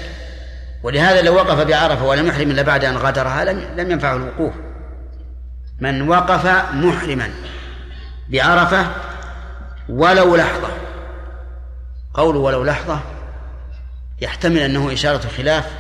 ولهذا 0.83 1.23
لو 1.23 1.35
وقف 1.35 1.67
بعرفة 1.67 2.05
ولم 2.05 2.27
يحرم 2.27 2.51
إلا 2.51 2.63
بعد 2.63 2.85
أن 2.85 2.97
غادرها 2.97 3.45
لم 3.45 3.59
لم 3.77 3.91
ينفعه 3.91 4.17
الوقوف. 4.17 4.55
من 5.81 6.09
وقف 6.09 6.47
محرما 6.75 7.31
بعرفة 8.29 8.87
ولو 9.89 10.37
لحظة 10.37 10.69
قول 12.15 12.37
ولو 12.37 12.65
لحظة 12.65 13.01
يحتمل 14.21 14.59
أنه 14.59 14.93
إشارة 14.93 15.29
خلاف 15.29 15.71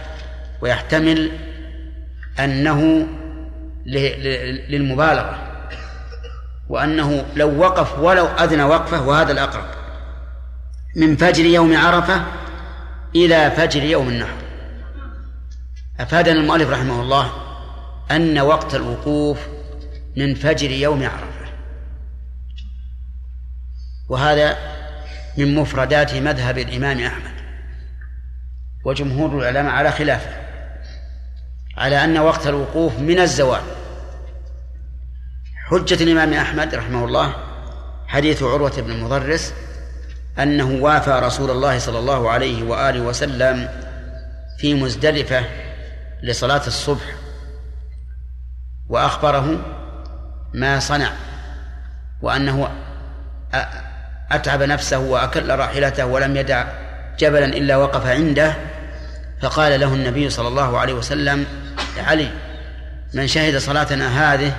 ويحتمل 0.60 1.30
أنه 2.38 3.06
للمبالغة 4.68 5.38
وأنه 6.68 7.24
لو 7.36 7.58
وقف 7.58 7.98
ولو 7.98 8.26
أذن 8.26 8.60
وقفة 8.60 9.02
وهذا 9.02 9.32
الأقرب 9.32 9.64
من 10.96 11.16
فجر 11.16 11.44
يوم 11.44 11.76
عرفة 11.76 12.22
إلى 13.14 13.50
فجر 13.50 13.82
يوم 13.82 14.08
النحر. 14.08 14.36
أفادنا 16.00 16.40
المؤلف 16.40 16.70
رحمه 16.70 17.02
الله 17.02 17.30
أن 18.10 18.38
وقت 18.38 18.74
الوقوف 18.74 19.38
من 20.16 20.34
فجر 20.34 20.70
يوم 20.70 21.02
عرفة. 21.02 21.33
وهذا 24.08 24.56
من 25.36 25.54
مفردات 25.54 26.14
مذهب 26.14 26.58
الإمام 26.58 27.00
أحمد 27.00 27.34
وجمهور 28.84 29.38
العلماء 29.38 29.72
على 29.72 29.92
خلافه 29.92 30.44
على 31.76 32.04
أن 32.04 32.18
وقت 32.18 32.46
الوقوف 32.46 32.98
من 32.98 33.18
الزوال. 33.20 33.62
حجة 35.70 36.02
الإمام 36.02 36.32
أحمد 36.32 36.74
رحمه 36.74 37.04
الله 37.04 37.34
حديث 38.06 38.42
عروة 38.42 38.80
بن 38.80 38.90
المضرس 38.90 39.54
أنه 40.38 40.78
وافى 40.82 41.10
رسول 41.10 41.50
الله 41.50 41.78
صلى 41.78 41.98
الله 41.98 42.30
عليه 42.30 42.62
وآله 42.62 43.00
وسلم 43.00 43.68
في 44.58 44.74
مزدلفة 44.74 45.44
لصلاة 46.22 46.66
الصبح 46.66 47.14
وأخبره 48.88 49.58
ما 50.54 50.78
صنع 50.78 51.12
وأنه 52.22 52.70
أتعب 54.32 54.62
نفسه 54.62 54.98
وأكل 54.98 55.50
راحلته 55.50 56.06
ولم 56.06 56.36
يدع 56.36 56.64
جبلا 57.18 57.44
إلا 57.44 57.76
وقف 57.76 58.06
عنده 58.06 58.54
فقال 59.42 59.80
له 59.80 59.94
النبي 59.94 60.30
صلى 60.30 60.48
الله 60.48 60.78
عليه 60.78 60.92
وسلم 60.92 61.46
علي 61.98 62.30
من 63.14 63.26
شهد 63.26 63.56
صلاتنا 63.56 64.34
هذه 64.34 64.52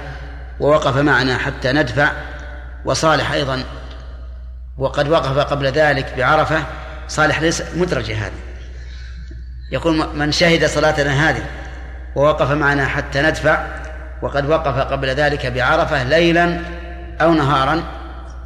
ووقف 0.60 0.98
معنا 0.98 1.38
حتى 1.38 1.72
ندفع 1.72 2.12
وصالح 2.86 3.32
أيضا 3.32 3.64
وقد 4.78 5.10
وقف 5.10 5.38
قبل 5.38 5.66
ذلك 5.68 6.14
بعرفة 6.18 6.64
صالح 7.08 7.42
ليس 7.42 7.64
مدرجة 7.76 8.26
هذه 8.26 8.32
يقول 9.72 10.08
من 10.16 10.32
شهد 10.32 10.66
صلاتنا 10.66 11.30
هذه 11.30 11.46
ووقف 12.16 12.52
معنا 12.52 12.86
حتى 12.86 13.22
ندفع 13.22 13.66
وقد 14.22 14.50
وقف 14.50 14.78
قبل 14.78 15.10
ذلك 15.10 15.46
بعرفة 15.46 16.04
ليلا 16.04 16.60
أو 17.22 17.34
نهارا 17.34 17.84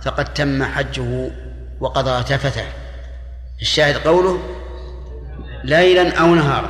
فقد 0.02 0.34
تم 0.34 0.64
حجه 0.64 1.32
وقضى 1.80 2.24
تفته 2.24 2.66
الشاهد 3.62 3.98
قوله 3.98 4.40
ليلا 5.64 6.20
أو 6.20 6.36
نهارا. 6.36 6.70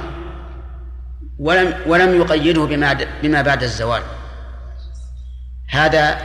ولم 1.39 1.73
ولم 1.87 2.21
يقيده 2.21 2.65
بما 2.65 2.97
بما 3.23 3.41
بعد 3.41 3.63
الزوال. 3.63 4.01
هذا 5.69 6.17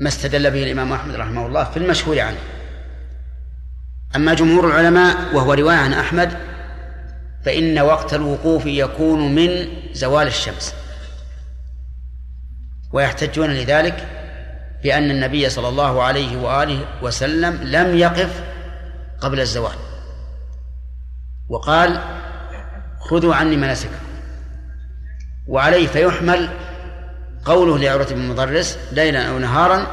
ما 0.00 0.08
استدل 0.08 0.50
به 0.50 0.62
الإمام 0.62 0.92
أحمد 0.92 1.14
رحمه 1.14 1.46
الله 1.46 1.64
في 1.64 1.76
المشهور 1.76 2.20
عنه. 2.20 2.38
أما 4.16 4.34
جمهور 4.34 4.66
العلماء 4.66 5.34
وهو 5.34 5.52
رواية 5.52 5.76
عن 5.76 5.92
أحمد 5.92 6.38
فإن 7.44 7.78
وقت 7.78 8.14
الوقوف 8.14 8.66
يكون 8.66 9.34
من 9.34 9.68
زوال 9.92 10.26
الشمس. 10.26 10.74
ويحتجون 12.92 13.50
لذلك 13.50 14.23
بأن 14.84 15.10
النبي 15.10 15.48
صلى 15.48 15.68
الله 15.68 16.02
عليه 16.02 16.36
وآله 16.36 16.86
وسلم 17.02 17.60
لم 17.62 17.98
يقف 17.98 18.42
قبل 19.20 19.40
الزوال. 19.40 19.74
وقال 21.48 22.00
خذوا 23.00 23.34
عني 23.34 23.56
مناسككم. 23.56 24.04
وعليه 25.46 25.86
فيحمل 25.86 26.48
قوله 27.44 27.78
لعروة 27.78 28.06
بن 28.10 28.28
مضرس 28.28 28.78
ليلا 28.92 29.28
أو 29.28 29.38
نهارا 29.38 29.86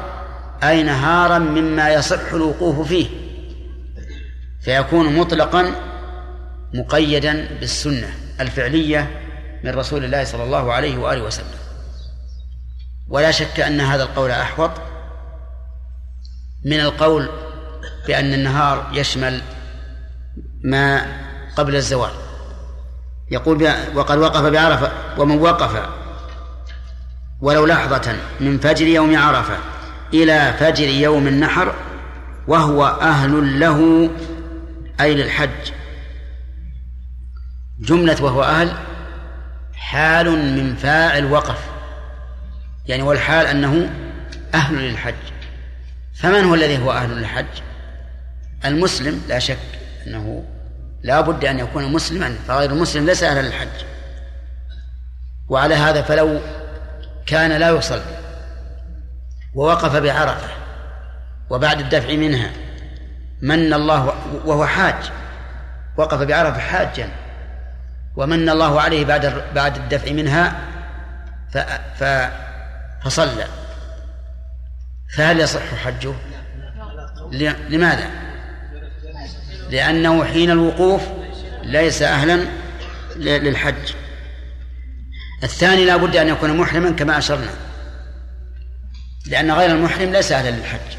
أي 0.64 0.84
نهارا 0.84 1.40
مما 1.40 1.90
يصح 1.90 2.34
الوقوف 2.34 2.88
فيه. 2.88 3.08
فيكون 4.62 5.16
مطلقا 5.16 5.72
مقيدا 6.74 7.48
بالسنة 7.60 8.08
الفعلية 8.40 9.22
من 9.64 9.72
رسول 9.76 10.04
الله 10.06 10.24
صلى 10.24 10.44
الله 10.44 10.74
عليه 10.74 10.98
وآله 10.98 11.24
وسلم. 11.24 11.61
ولا 13.12 13.32
شك 13.32 13.60
أن 13.60 13.82
هذا 13.82 14.04
القول 14.04 14.32
أحوط 14.32 14.72
من 16.66 16.80
القول 16.80 17.30
بأن 18.08 18.34
النهار 18.34 18.88
يشمل 18.94 19.42
ما 20.64 21.06
قبل 21.56 21.76
الزوال. 21.76 22.12
يقول 23.32 23.74
وقد 23.96 24.18
وقف 24.18 24.42
بعرفة 24.42 24.92
ومن 25.18 25.40
وقف 25.40 25.90
ولو 27.42 27.66
لحظة 27.66 28.16
من 28.40 28.60
فجر 28.60 28.88
يوم 28.88 29.18
عرفة 29.18 29.58
إلى 30.14 30.54
فجر 30.60 30.88
يوم 30.88 31.28
النحر 31.28 31.74
وهو 32.48 32.86
أهل 32.86 33.60
له 33.60 34.10
أي 35.02 35.16
للحج. 35.16 35.72
جملة 37.80 38.24
وهو 38.24 38.44
أهل 38.44 38.72
حال 39.74 40.56
من 40.56 40.76
فاعل 40.76 41.32
وقف. 41.32 41.71
يعني 42.86 43.04
والحال 43.04 43.46
أنه 43.46 43.90
أهل 44.54 44.76
للحج. 44.76 45.14
فمن 46.14 46.44
هو 46.44 46.56
الذي 46.56 46.78
هو 46.78 46.92
أهل 46.92 47.10
للحج؟ 47.10 47.62
المسلم 48.66 49.22
لا 49.28 49.40
شك 49.40 49.58
أنه 50.08 50.44
لا 51.04 51.22
بد 51.22 51.46
أن 51.46 51.60
يكون 51.60 51.94
مسلما 51.94 52.36
فغير 52.48 52.72
المسلم 52.72 53.06
ليس 53.06 53.24
أهلا 53.24 53.42
للحج. 53.48 53.86
وعلى 55.50 55.76
هذا 55.76 56.02
فلو 56.02 56.40
كان 57.26 57.52
لا 57.52 57.70
يصلي 57.70 58.02
ووقف 59.56 59.96
بعرفة 59.96 60.48
وبعد 61.50 61.80
الدفع 61.80 62.14
منها 62.14 62.52
من 63.42 63.74
الله 63.74 64.14
وهو 64.46 64.66
حاج 64.66 65.12
وقف 65.98 66.22
بعرفة 66.22 66.60
حاجا 66.60 67.10
ومن 68.16 68.50
الله 68.50 68.82
عليه 68.82 69.06
بعد 69.06 69.44
بعد 69.56 69.78
الدفع 69.78 70.12
منها 70.12 70.56
ف 72.00 72.04
فصلى. 73.04 73.48
فهل 75.16 75.40
يصح 75.40 75.76
حجه؟ 75.76 76.14
لماذا؟ 77.70 78.10
لأنه 79.70 80.24
حين 80.24 80.52
الوقوف 80.52 81.02
ليس 81.64 82.02
أهلا 82.02 82.48
للحج. 83.16 83.94
الثاني 85.44 85.86
لا 85.86 85.98
بد 85.98 86.16
أن 86.16 86.28
يكون 86.28 86.58
محرما 86.58 86.92
كما 86.92 87.18
أشرنا. 87.18 87.52
لأن 89.28 89.52
غير 89.52 89.70
المحرم 89.72 90.12
ليس 90.12 90.32
أهلا 90.32 90.50
للحج. 90.50 90.96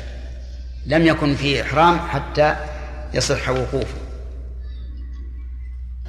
لم 0.86 1.06
يكن 1.06 1.34
في 1.36 1.62
إحرام 1.62 1.98
حتى 1.98 2.56
يصح 3.14 3.48
وقوفه. 3.48 3.98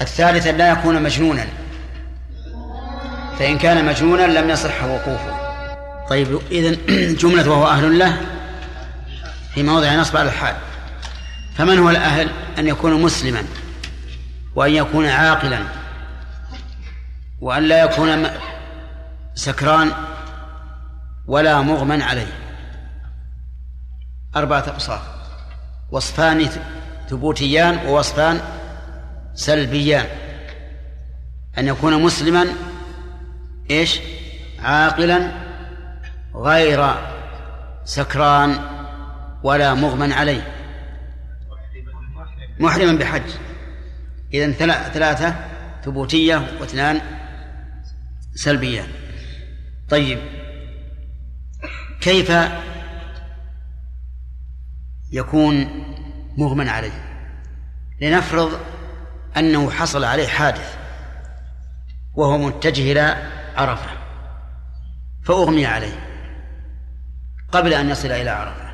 الثالث 0.02 0.48
لا 0.48 0.72
يكون 0.72 1.04
مجنونا. 1.04 1.48
فإن 3.40 3.58
كان 3.58 3.86
مجنونا 3.86 4.40
لم 4.40 4.50
يصح 4.50 4.84
وقوفه. 4.84 5.43
طيب 6.10 6.42
إذن 6.52 6.78
جملة 7.22 7.50
وهو 7.50 7.68
أهل 7.68 8.00
له 8.00 8.18
في 9.54 9.64
موضع 9.64 9.96
نصب 9.96 10.18
على 10.18 10.30
الحال. 10.30 10.56
فمن 11.56 11.80
هو 11.80 11.90
الأهل؟ 11.90 12.30
أن 12.58 12.68
يكون 12.68 13.02
مسلما 13.02 13.44
وأن 14.56 14.72
يكون 14.72 15.06
عاقلا 15.06 15.60
وأن 17.42 17.64
لا 17.64 17.84
يكون 17.84 18.28
سكران 19.36 19.92
ولا 21.28 21.62
مغمى 21.62 22.04
عليه. 22.04 22.34
أربعة 24.36 24.62
أوصاف 24.62 25.02
وصفان 25.92 26.50
ثبوتيان 27.10 27.88
ووصفان 27.88 28.42
سلبيان. 29.36 30.06
أن 31.58 31.68
يكون 31.68 32.04
مسلما 32.04 32.48
إيش؟ 33.72 34.00
عاقلا 34.60 35.43
غير 36.36 36.96
سكران 37.86 38.60
ولا 39.44 39.74
مغمى 39.74 40.14
عليه. 40.14 40.54
محرما 42.60 43.00
بحج. 43.00 43.30
إذا 44.34 44.52
ثلاثة 44.90 45.36
ثبوتية 45.86 46.36
واثنان 46.60 47.02
سلبية 48.36 48.88
طيب. 49.90 50.20
كيف 52.02 52.32
يكون 55.12 55.68
مغمى 56.38 56.70
عليه؟ 56.70 57.04
لنفرض 58.02 58.60
أنه 59.38 59.72
حصل 59.72 60.04
عليه 60.04 60.28
حادث 60.28 60.78
وهو 62.14 62.38
متجه 62.38 62.92
إلى 62.92 63.32
عرفة 63.56 63.90
فأغمي 65.24 65.66
عليه. 65.66 66.13
قبل 67.54 67.74
أن 67.74 67.90
يصل 67.90 68.12
إلى 68.12 68.30
عرفة. 68.30 68.74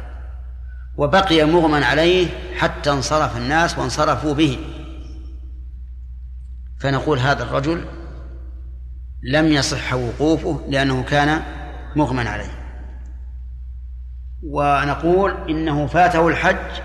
وبقي 0.98 1.46
مغمى 1.46 1.86
عليه 1.86 2.28
حتى 2.58 2.92
انصرف 2.92 3.38
الناس 3.38 3.78
وانصرفوا 3.78 4.34
به. 4.34 4.60
فنقول 6.80 7.20
هذا 7.20 7.44
الرجل 7.44 7.86
لم 9.24 9.46
يصح 9.46 9.94
وقوفه 9.94 10.62
لأنه 10.68 11.04
كان 11.04 11.42
مغمى 11.96 12.30
عليه. 12.30 12.52
ونقول 14.44 15.50
إنه 15.50 15.88
فاته 15.88 16.28
الحج 16.28 16.82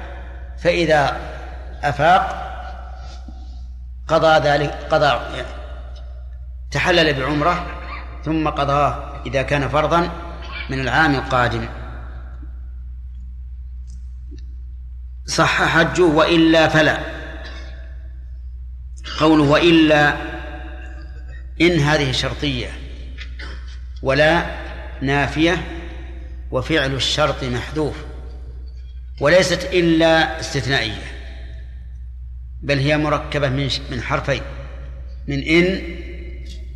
فإذا 0.58 1.16
أفاق 1.82 2.44
قضى 4.08 4.48
ذلك 4.48 4.70
قضى 4.90 5.20
تحلل 6.70 7.20
بعمرة 7.20 7.66
ثم 8.24 8.48
قضاه 8.48 9.22
إذا 9.26 9.42
كان 9.42 9.68
فرضا 9.68 10.08
من 10.70 10.80
العام 10.80 11.14
القادم. 11.14 11.68
صح 15.26 15.64
حجه 15.64 16.02
وإلا 16.02 16.68
فلا. 16.68 16.98
قوله 19.20 19.42
وإلا 19.42 20.16
إن 21.60 21.78
هذه 21.78 22.12
شرطية 22.12 22.68
ولا 24.02 24.46
نافية 25.02 25.64
وفعل 26.50 26.94
الشرط 26.94 27.44
محذوف 27.44 28.04
وليست 29.20 29.64
إلا 29.72 30.40
استثنائية 30.40 31.12
بل 32.62 32.78
هي 32.78 32.96
مركبة 32.96 33.48
من 33.48 33.70
من 33.90 34.02
حرفين 34.02 34.42
من 35.28 35.42
إن 35.42 35.82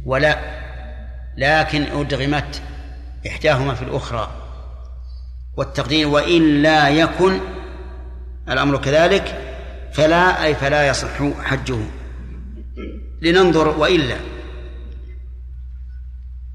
ولا. 0.05 0.59
لكن 1.37 1.83
أدغمت 1.83 2.63
إحداهما 3.27 3.75
في 3.75 3.83
الأخرى 3.83 4.31
والتقدير 5.57 6.09
وإن 6.09 6.63
لا 6.63 6.89
يكن 6.89 7.41
الأمر 8.51 8.77
كذلك 8.77 9.55
فلا 9.93 10.45
أي 10.45 10.55
فلا 10.55 10.89
يصح 10.89 11.43
حجه. 11.45 11.79
لننظر 13.23 13.69
وإلا. 13.69 14.17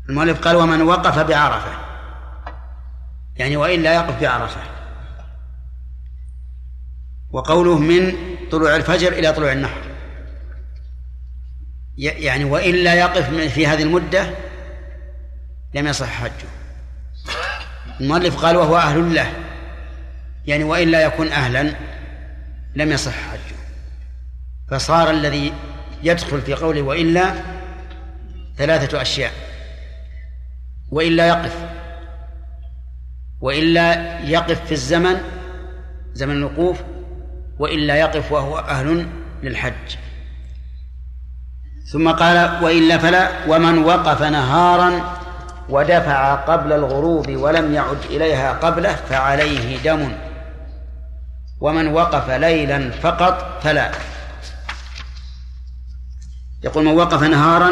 المؤلف 0.10 0.40
قال 0.40 0.56
ومن 0.56 0.82
وقف 0.82 1.20
بعرفة. 1.20 1.72
يعني 3.36 3.58
وإلا 3.58 3.94
يقف 3.94 4.22
بعرفة. 4.22 4.62
وقوله 7.32 7.80
من 7.80 8.14
طلوع 8.52 8.76
الفجر 8.76 9.12
إلى 9.12 9.34
طلوع 9.34 9.52
النحر 9.52 9.82
يعني 11.98 12.46
وإلا 12.46 12.94
يقف 12.94 13.30
في 13.54 13.68
هذه 13.68 13.84
المدة 13.84 14.30
لم 15.74 15.88
يصح 15.88 16.08
حجه. 16.08 16.50
المؤلف 18.02 18.46
قال 18.46 18.58
وهو 18.58 18.78
أهل 18.78 19.16
له. 19.16 19.53
يعني 20.46 20.64
وإلا 20.64 21.04
يكون 21.04 21.28
أهلا 21.28 21.74
لم 22.76 22.92
يصح 22.92 23.14
حجه. 23.14 23.56
فصار 24.72 25.10
الذي 25.10 25.54
يدخل 26.04 26.42
في 26.42 26.54
قوله 26.54 26.82
وإلا 26.82 27.34
ثلاثة 28.58 29.02
أشياء. 29.02 29.32
وإلا 30.92 31.28
يقف. 31.28 31.56
وإلا 33.42 34.20
يقف 34.20 34.66
في 34.66 34.72
الزمن 34.72 35.18
زمن 36.14 36.36
الوقوف 36.36 36.82
وإلا 37.60 37.96
يقف 37.96 38.32
وهو 38.32 38.60
أهل 38.60 39.08
للحج. 39.44 39.98
ثم 41.92 42.12
قال 42.12 42.64
وإلا 42.64 42.98
فلا 42.98 43.30
ومن 43.48 43.78
وقف 43.78 44.22
نهارا 44.22 45.18
ودفع 45.70 46.36
قبل 46.36 46.74
الغروب 46.74 47.30
ولم 47.30 47.74
يعد 47.74 47.98
إليها 48.10 48.54
قبله 48.54 48.96
فعليه 48.96 49.78
دم. 49.78 50.33
ومن 51.64 51.88
وقف 51.88 52.30
ليلا 52.30 52.92
فقط 52.92 53.62
فلا. 53.62 53.92
يقول 56.64 56.86
من 56.86 56.92
وقف 56.92 57.24
نهارا 57.24 57.72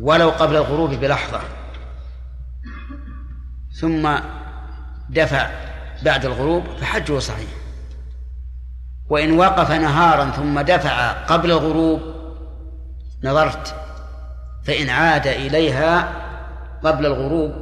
ولو 0.00 0.30
قبل 0.30 0.56
الغروب 0.56 0.90
بلحظة 0.90 1.40
ثم 3.80 4.18
دفع 5.10 5.50
بعد 6.02 6.24
الغروب 6.24 6.64
فحجه 6.80 7.18
صحيح. 7.18 7.50
وإن 9.08 9.32
وقف 9.38 9.70
نهارا 9.70 10.30
ثم 10.30 10.60
دفع 10.60 11.12
قبل 11.12 11.50
الغروب 11.50 12.00
نظرت 13.24 13.74
فإن 14.64 14.90
عاد 14.90 15.26
إليها 15.26 16.12
قبل 16.84 17.06
الغروب 17.06 17.52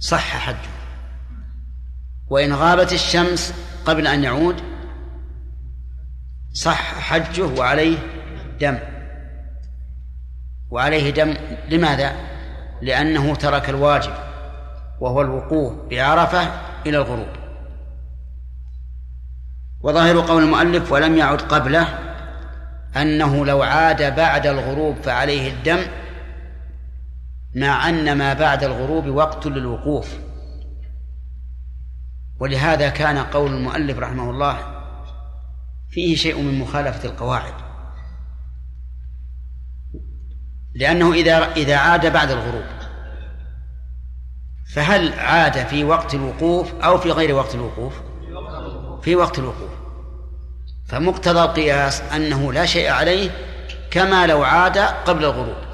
صح 0.00 0.36
حجه. 0.36 0.73
وإن 2.28 2.52
غابت 2.52 2.92
الشمس 2.92 3.54
قبل 3.84 4.06
أن 4.06 4.24
يعود 4.24 4.56
صح 6.54 6.98
حجه 6.98 7.46
وعليه 7.58 7.98
دم. 8.60 8.78
وعليه 10.70 11.10
دم 11.10 11.34
لماذا؟ 11.68 12.12
لأنه 12.82 13.34
ترك 13.34 13.70
الواجب 13.70 14.12
وهو 15.00 15.20
الوقوف 15.20 15.72
بعرفة 15.90 16.42
إلى 16.86 16.96
الغروب. 16.96 17.28
وظاهر 19.82 20.20
قول 20.20 20.42
المؤلف 20.42 20.92
ولم 20.92 21.16
يعد 21.16 21.40
قبله 21.40 21.88
أنه 22.96 23.46
لو 23.46 23.62
عاد 23.62 24.16
بعد 24.16 24.46
الغروب 24.46 24.96
فعليه 24.96 25.50
الدم 25.50 25.80
مع 27.54 27.88
أن 27.88 28.18
ما 28.18 28.32
بعد 28.32 28.64
الغروب 28.64 29.06
وقت 29.06 29.46
للوقوف. 29.46 30.18
ولهذا 32.40 32.88
كان 32.88 33.18
قول 33.18 33.52
المؤلف 33.52 33.98
رحمه 33.98 34.30
الله 34.30 34.58
فيه 35.90 36.16
شيء 36.16 36.40
من 36.40 36.58
مخالفة 36.58 37.08
القواعد. 37.08 37.54
لأنه 40.74 41.12
إذا 41.12 41.52
إذا 41.52 41.76
عاد 41.76 42.12
بعد 42.12 42.30
الغروب 42.30 42.64
فهل 44.74 45.18
عاد 45.18 45.66
في 45.66 45.84
وقت 45.84 46.14
الوقوف 46.14 46.74
أو 46.74 46.98
في 46.98 47.10
غير 47.10 47.34
وقت 47.34 47.54
الوقوف؟ 47.54 47.94
في 49.02 49.16
وقت 49.16 49.38
الوقوف. 49.38 49.70
فمقتضى 50.86 51.40
القياس 51.40 52.00
أنه 52.00 52.52
لا 52.52 52.66
شيء 52.66 52.90
عليه 52.90 53.30
كما 53.90 54.26
لو 54.26 54.42
عاد 54.42 54.78
قبل 54.78 55.24
الغروب. 55.24 55.64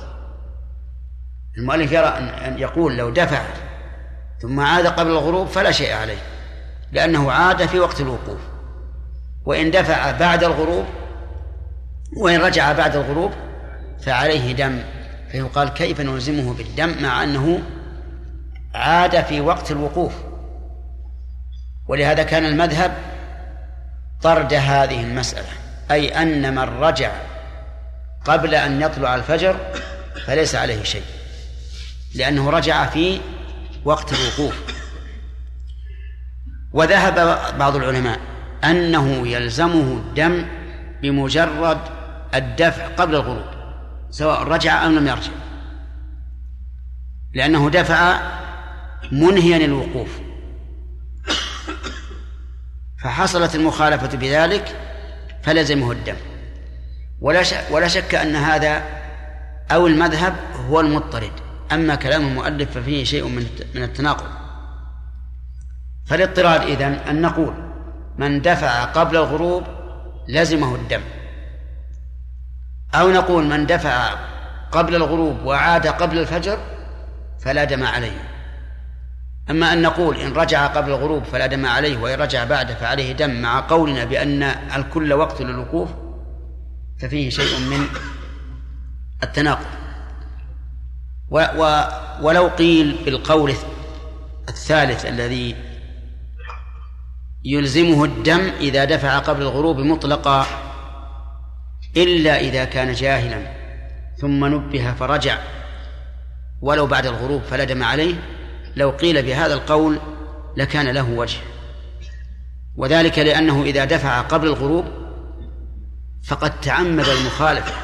المؤلف 1.58 1.92
يرى 1.92 2.06
أن 2.06 2.58
يقول 2.58 2.96
لو 2.96 3.10
دفع 3.10 3.42
ثم 4.42 4.60
عاد 4.60 4.86
قبل 4.86 5.10
الغروب 5.10 5.46
فلا 5.46 5.70
شيء 5.70 5.92
عليه. 5.92 6.29
لأنه 6.92 7.32
عاد 7.32 7.66
في 7.66 7.80
وقت 7.80 8.00
الوقوف. 8.00 8.40
وإن 9.44 9.70
دفع 9.70 10.10
بعد 10.10 10.44
الغروب 10.44 10.84
وإن 12.16 12.40
رجع 12.40 12.72
بعد 12.72 12.96
الغروب 12.96 13.32
فعليه 14.02 14.52
دم. 14.52 14.82
فيقال 15.32 15.68
كيف 15.68 16.00
نلزمه 16.00 16.54
بالدم 16.54 17.02
مع 17.02 17.24
أنه 17.24 17.62
عاد 18.74 19.24
في 19.24 19.40
وقت 19.40 19.70
الوقوف. 19.70 20.12
ولهذا 21.88 22.22
كان 22.22 22.44
المذهب 22.44 22.92
طرد 24.22 24.54
هذه 24.54 25.00
المسألة. 25.00 25.48
أي 25.90 26.22
أن 26.22 26.54
من 26.54 26.82
رجع 26.82 27.12
قبل 28.24 28.54
أن 28.54 28.82
يطلع 28.82 29.14
الفجر 29.14 29.56
فليس 30.26 30.54
عليه 30.54 30.82
شيء 30.82 31.02
لأنه 32.14 32.50
رجع 32.50 32.86
في 32.86 33.20
وقت 33.84 34.12
الوقوف. 34.12 34.79
وذهب 36.72 37.38
بعض 37.58 37.76
العلماء 37.76 38.20
أنه 38.64 39.28
يلزمه 39.28 39.92
الدم 39.92 40.46
بمجرد 41.02 41.78
الدفع 42.34 42.86
قبل 42.86 43.14
الغروب 43.14 43.44
سواء 44.10 44.42
رجع 44.42 44.86
أم 44.86 44.94
لم 44.94 45.06
يرجع. 45.06 45.32
لأنه 47.34 47.70
دفع 47.70 48.20
منهيا 49.12 49.56
الوقوف 49.56 50.20
فحصلت 53.02 53.54
المخالفة 53.54 54.18
بذلك 54.18 54.76
فلزمه 55.42 55.92
الدم. 55.92 56.16
ولا 57.20 57.42
ولا 57.70 57.88
شك 57.88 58.14
أن 58.14 58.36
هذا 58.36 58.82
أو 59.70 59.86
المذهب 59.86 60.36
هو 60.68 60.80
المضطرد. 60.80 61.32
أما 61.72 61.94
كلام 61.94 62.28
المؤلف 62.28 62.78
ففيه 62.78 63.04
شيء 63.04 63.28
من 63.28 63.46
من 63.74 63.82
التناقض. 63.82 64.39
فالاضطراد 66.10 66.62
إذن 66.62 66.92
أن 66.92 67.22
نقول 67.22 67.54
من 68.18 68.42
دفع 68.42 68.84
قبل 68.84 69.16
الغروب 69.16 69.64
لزمه 70.28 70.74
الدم. 70.74 71.00
أو 72.94 73.10
نقول 73.10 73.44
من 73.44 73.66
دفع 73.66 74.14
قبل 74.72 74.94
الغروب 74.94 75.42
وعاد 75.44 75.86
قبل 75.86 76.18
الفجر 76.18 76.58
فلا 77.40 77.64
دم 77.64 77.84
عليه. 77.84 78.30
أما 79.50 79.72
أن 79.72 79.82
نقول 79.82 80.16
إن 80.16 80.32
رجع 80.32 80.66
قبل 80.66 80.90
الغروب 80.90 81.24
فلا 81.24 81.46
دم 81.46 81.66
عليه 81.66 81.98
وإن 81.98 82.20
رجع 82.20 82.44
بعده 82.44 82.74
فعليه 82.74 83.12
دم 83.12 83.30
مع 83.42 83.60
قولنا 83.60 84.04
بأن 84.04 84.42
الكل 84.76 85.12
وقت 85.12 85.42
للوقوف 85.42 85.88
ففيه 87.00 87.30
شيء 87.30 87.58
من 87.58 87.86
التناقض. 89.22 89.66
و 91.28 91.44
و 91.56 91.84
ولو 92.22 92.48
قيل 92.48 92.96
بالقول 93.04 93.54
الثالث 94.48 95.06
الذي 95.06 95.69
يلزمه 97.44 98.04
الدم 98.04 98.50
إذا 98.60 98.84
دفع 98.84 99.18
قبل 99.18 99.42
الغروب 99.42 99.78
مطلقا 99.78 100.46
إلا 101.96 102.40
إذا 102.40 102.64
كان 102.64 102.92
جاهلا 102.92 103.46
ثم 104.16 104.44
نبه 104.44 104.94
فرجع. 104.94 105.38
ولو 106.62 106.86
بعد 106.86 107.06
الغروب 107.06 107.42
فلا 107.42 107.64
دم 107.64 107.82
عليه 107.82 108.14
لو 108.76 108.90
قيل 108.90 109.22
بهذا 109.22 109.54
القول 109.54 109.98
لكان 110.56 110.88
له 110.88 111.10
وجه. 111.10 111.38
وذلك 112.76 113.18
لأنه 113.18 113.62
إذا 113.62 113.84
دفع 113.84 114.20
قبل 114.20 114.46
الغروب 114.46 114.84
فقد 116.26 116.60
تعمد 116.60 117.08
المخالفة 117.08 117.74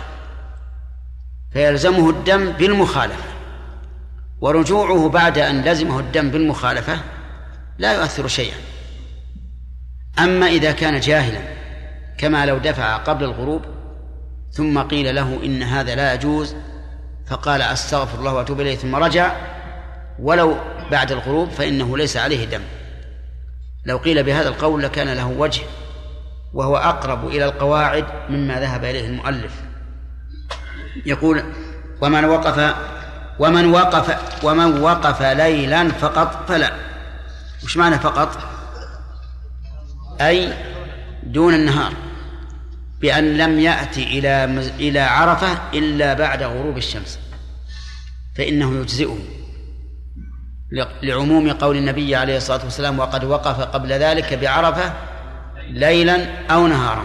فيلزمه 1.53 2.11
الدم 2.11 2.53
بالمخالفة. 2.53 3.25
ورجوعه 4.40 5.09
بعد 5.09 5.38
أن 5.38 5.62
لزمه 5.62 6.01
الدم 6.01 6.31
بالمخالفة 6.31 6.99
لا 7.79 7.92
يؤثر 7.92 8.29
شيئا. 8.29 8.57
أما 10.19 10.47
إذا 10.47 10.73
كان 10.73 11.01
جاهلا 11.01 11.41
كما 12.19 12.47
لو 12.47 12.59
دفع 12.59 12.97
قبل 12.97 13.25
الغروب 13.25 13.63
ثم 14.53 14.79
قيل 14.79 15.15
له 15.15 15.41
إن 15.45 15.63
هذا 15.63 15.95
لا 15.95 16.15
يجوز 16.15 16.57
فقال 17.27 17.63
أستغفر 17.63 18.19
الله 18.19 18.35
وأتوب 18.35 18.61
إليه 18.61 18.77
ثم 18.77 18.97
رجع 18.97 19.33
ولو 20.19 20.57
بعد 20.91 21.13
الغروب 21.13 21.51
فإنه 21.51 21.97
ليس 21.97 22.17
عليه 22.17 22.45
دم. 22.45 22.63
لو 23.87 23.97
قيل 23.97 24.23
بهذا 24.23 24.49
القول 24.49 24.83
لكان 24.83 25.09
له 25.09 25.27
وجه 25.27 25.63
وهو 26.55 26.77
أقرب 26.77 27.27
إلى 27.27 27.45
القواعد 27.45 28.05
مما 28.29 28.61
ذهب 28.61 28.85
إليه 28.85 29.07
المؤلف. 29.07 29.53
يقول 31.07 31.43
ومن 32.01 32.25
وقف 32.25 32.75
ومن 33.39 33.73
وقف 33.73 34.19
ومن 34.45 34.81
وقف 34.81 35.23
ليلا 35.23 35.89
فقط 35.89 36.49
فلا. 36.49 36.73
وش 37.65 37.77
معنى 37.77 37.99
فقط؟ 37.99 38.56
أي 40.21 40.53
دون 41.23 41.55
النهار 41.55 41.93
بأن 43.01 43.37
لم 43.37 43.61
يأتي 43.61 44.03
إلى 44.19 44.45
إلى 44.81 45.01
عرفة 45.01 45.59
إلا 45.75 46.15
بعد 46.15 46.43
غروب 46.43 46.77
الشمس 46.77 47.19
فإنه 48.37 48.81
يجزئه. 48.81 49.19
لعموم 51.03 51.53
قول 51.53 51.77
النبي 51.77 52.17
عليه 52.17 52.37
الصلاة 52.37 52.65
والسلام 52.65 52.99
وقد 52.99 53.25
وقف 53.25 53.61
قبل 53.61 53.93
ذلك 53.93 54.35
بعرفة 54.35 54.93
ليلا 55.69 56.47
أو 56.47 56.67
نهارا 56.67 57.05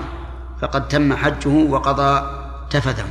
فقد 0.61 0.87
تم 0.87 1.15
حجه 1.15 1.49
وقضى 1.49 2.41
تفثه. 2.69 3.05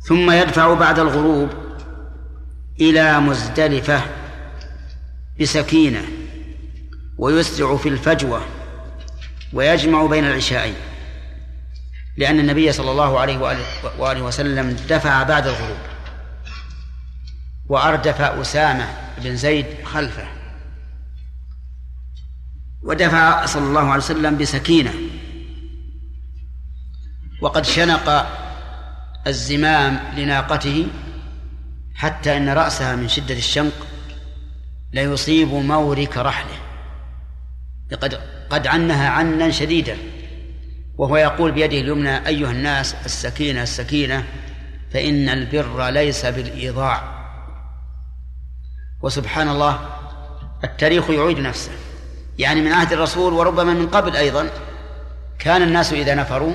ثم 0.00 0.30
يدفع 0.30 0.74
بعد 0.74 0.98
الغروب 0.98 1.48
إلى 2.80 3.20
مزدلفة 3.20 4.02
بسكينة. 5.40 6.17
ويسرع 7.18 7.76
في 7.76 7.88
الفجوة 7.88 8.42
ويجمع 9.52 10.06
بين 10.06 10.24
العشاءين 10.24 10.74
لأن 12.16 12.40
النبي 12.40 12.72
صلى 12.72 12.90
الله 12.90 13.20
عليه 13.20 13.38
وآله 13.98 14.22
وسلم 14.22 14.76
دفع 14.88 15.22
بعد 15.22 15.46
الغروب 15.46 15.78
وأردف 17.68 18.20
أسامة 18.20 18.86
بن 19.18 19.36
زيد 19.36 19.66
خلفه 19.84 20.28
ودفع 22.82 23.46
صلى 23.46 23.64
الله 23.64 23.80
عليه 23.80 24.02
وسلم 24.02 24.38
بسكينة 24.38 24.94
وقد 27.40 27.64
شنق 27.64 28.26
الزمام 29.26 30.00
لناقته 30.16 30.86
حتى 31.94 32.36
إن 32.36 32.48
رأسها 32.48 32.96
من 32.96 33.08
شدة 33.08 33.34
الشنق 33.34 33.86
ليصيب 34.92 35.48
مورك 35.48 36.16
رحله. 36.16 36.67
لقد 37.90 38.20
قد 38.50 38.66
عنها 38.66 39.08
عنا 39.08 39.50
شديدا 39.50 39.96
وهو 40.98 41.16
يقول 41.16 41.52
بيده 41.52 41.78
اليمنى 41.78 42.26
أيها 42.26 42.50
الناس 42.50 42.94
السكينة 43.04 43.62
السكينة 43.62 44.24
فإن 44.92 45.28
البر 45.28 45.88
ليس 45.88 46.26
بالإيضاع. 46.26 47.18
وسبحان 49.02 49.48
الله 49.48 49.80
التاريخ 50.64 51.10
يعيد 51.10 51.38
نفسه. 51.38 51.72
يعني 52.38 52.60
من 52.60 52.72
عهد 52.72 52.92
الرسول 52.92 53.32
وربما 53.32 53.74
من 53.74 53.88
قبل 53.88 54.16
أيضا 54.16 54.48
كان 55.38 55.62
الناس 55.62 55.92
إذا 55.92 56.14
نفروا 56.14 56.54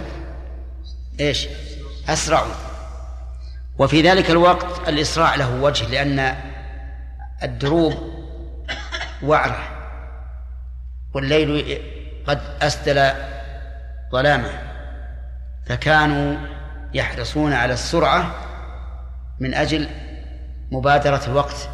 إيش؟ 1.19 1.47
أسرعوا. 2.09 2.53
وفي 3.79 4.01
ذلك 4.01 4.29
الوقت 4.29 4.89
الإسراع 4.89 5.35
له 5.35 5.61
وجه 5.61 5.87
لأن 5.87 6.35
الدروب 7.43 7.93
وعرة. 9.23 9.72
والليل 11.13 11.79
قد 12.27 12.41
أسدل 12.61 13.11
ظلامه 14.11 14.51
فكانوا 15.65 16.37
يحرصون 16.93 17.53
على 17.53 17.73
السرعة 17.73 18.35
من 19.39 19.53
أجل 19.53 19.87
مبادرة 20.71 21.21
الوقت. 21.27 21.69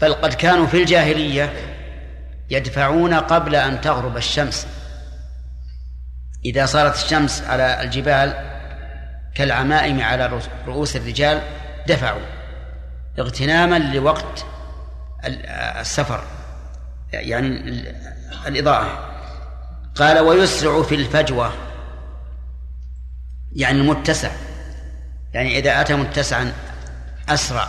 بل 0.00 0.14
قد 0.14 0.34
كانوا 0.34 0.66
في 0.66 0.82
الجاهلية 0.82 1.52
يدفعون 2.50 3.14
قبل 3.14 3.56
أن 3.56 3.80
تغرب 3.80 4.16
الشمس. 4.16 4.66
إذا 6.44 6.66
صارت 6.66 6.94
الشمس 6.94 7.42
على 7.42 7.82
الجبال 7.82 8.34
كالعمائم 9.34 10.00
على 10.00 10.40
رؤوس 10.66 10.96
الرجال 10.96 11.40
دفعوا 11.86 12.22
اغتناما 13.18 13.78
لوقت 13.78 14.44
السفر. 15.80 16.24
يعني 17.12 17.84
الإضاءة. 18.46 19.08
قال 19.94 20.18
ويسرع 20.18 20.82
في 20.82 20.94
الفجوة. 20.94 21.52
يعني 23.52 23.80
المتسع. 23.80 24.30
يعني 25.34 25.58
إذا 25.58 25.80
أتى 25.80 25.94
متسعا 25.94 26.52
أسرع. 27.28 27.68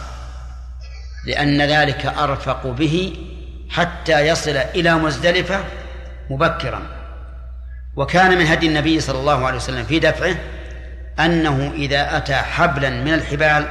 لأن 1.26 1.62
ذلك 1.62 2.06
أرفق 2.06 2.68
به 2.68 3.16
حتى 3.70 4.28
يصل 4.28 4.56
إلى 4.58 4.94
مزدلفة 4.94 5.64
مبكرا. 6.30 6.82
وكان 7.96 8.38
من 8.38 8.48
هدي 8.48 8.68
النبي 8.68 9.00
صلى 9.00 9.20
الله 9.20 9.46
عليه 9.46 9.58
وسلم 9.58 9.84
في 9.84 10.00
دفعه 10.00 10.36
أنه 11.20 11.72
إذا 11.76 12.18
أتى 12.18 12.36
حبلا 12.36 12.90
من 12.90 13.14
الحبال 13.14 13.68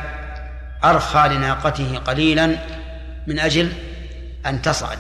أرخى 0.85 1.29
لناقته 1.29 1.99
قليلا 1.99 2.57
من 3.27 3.39
أجل 3.39 3.73
أن 4.47 4.63
تصعد. 4.63 4.99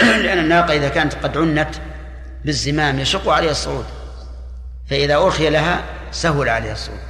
لأن 0.24 0.38
الناقة 0.38 0.76
إذا 0.76 0.88
كانت 0.88 1.14
قد 1.14 1.36
عنت 1.36 1.74
بالزمام 2.44 2.98
يشق 2.98 3.28
عليها 3.28 3.50
الصعود 3.50 3.84
فإذا 4.90 5.16
أرخي 5.16 5.50
لها 5.50 5.84
سهل 6.10 6.48
عليها 6.48 6.72
الصعود. 6.72 7.00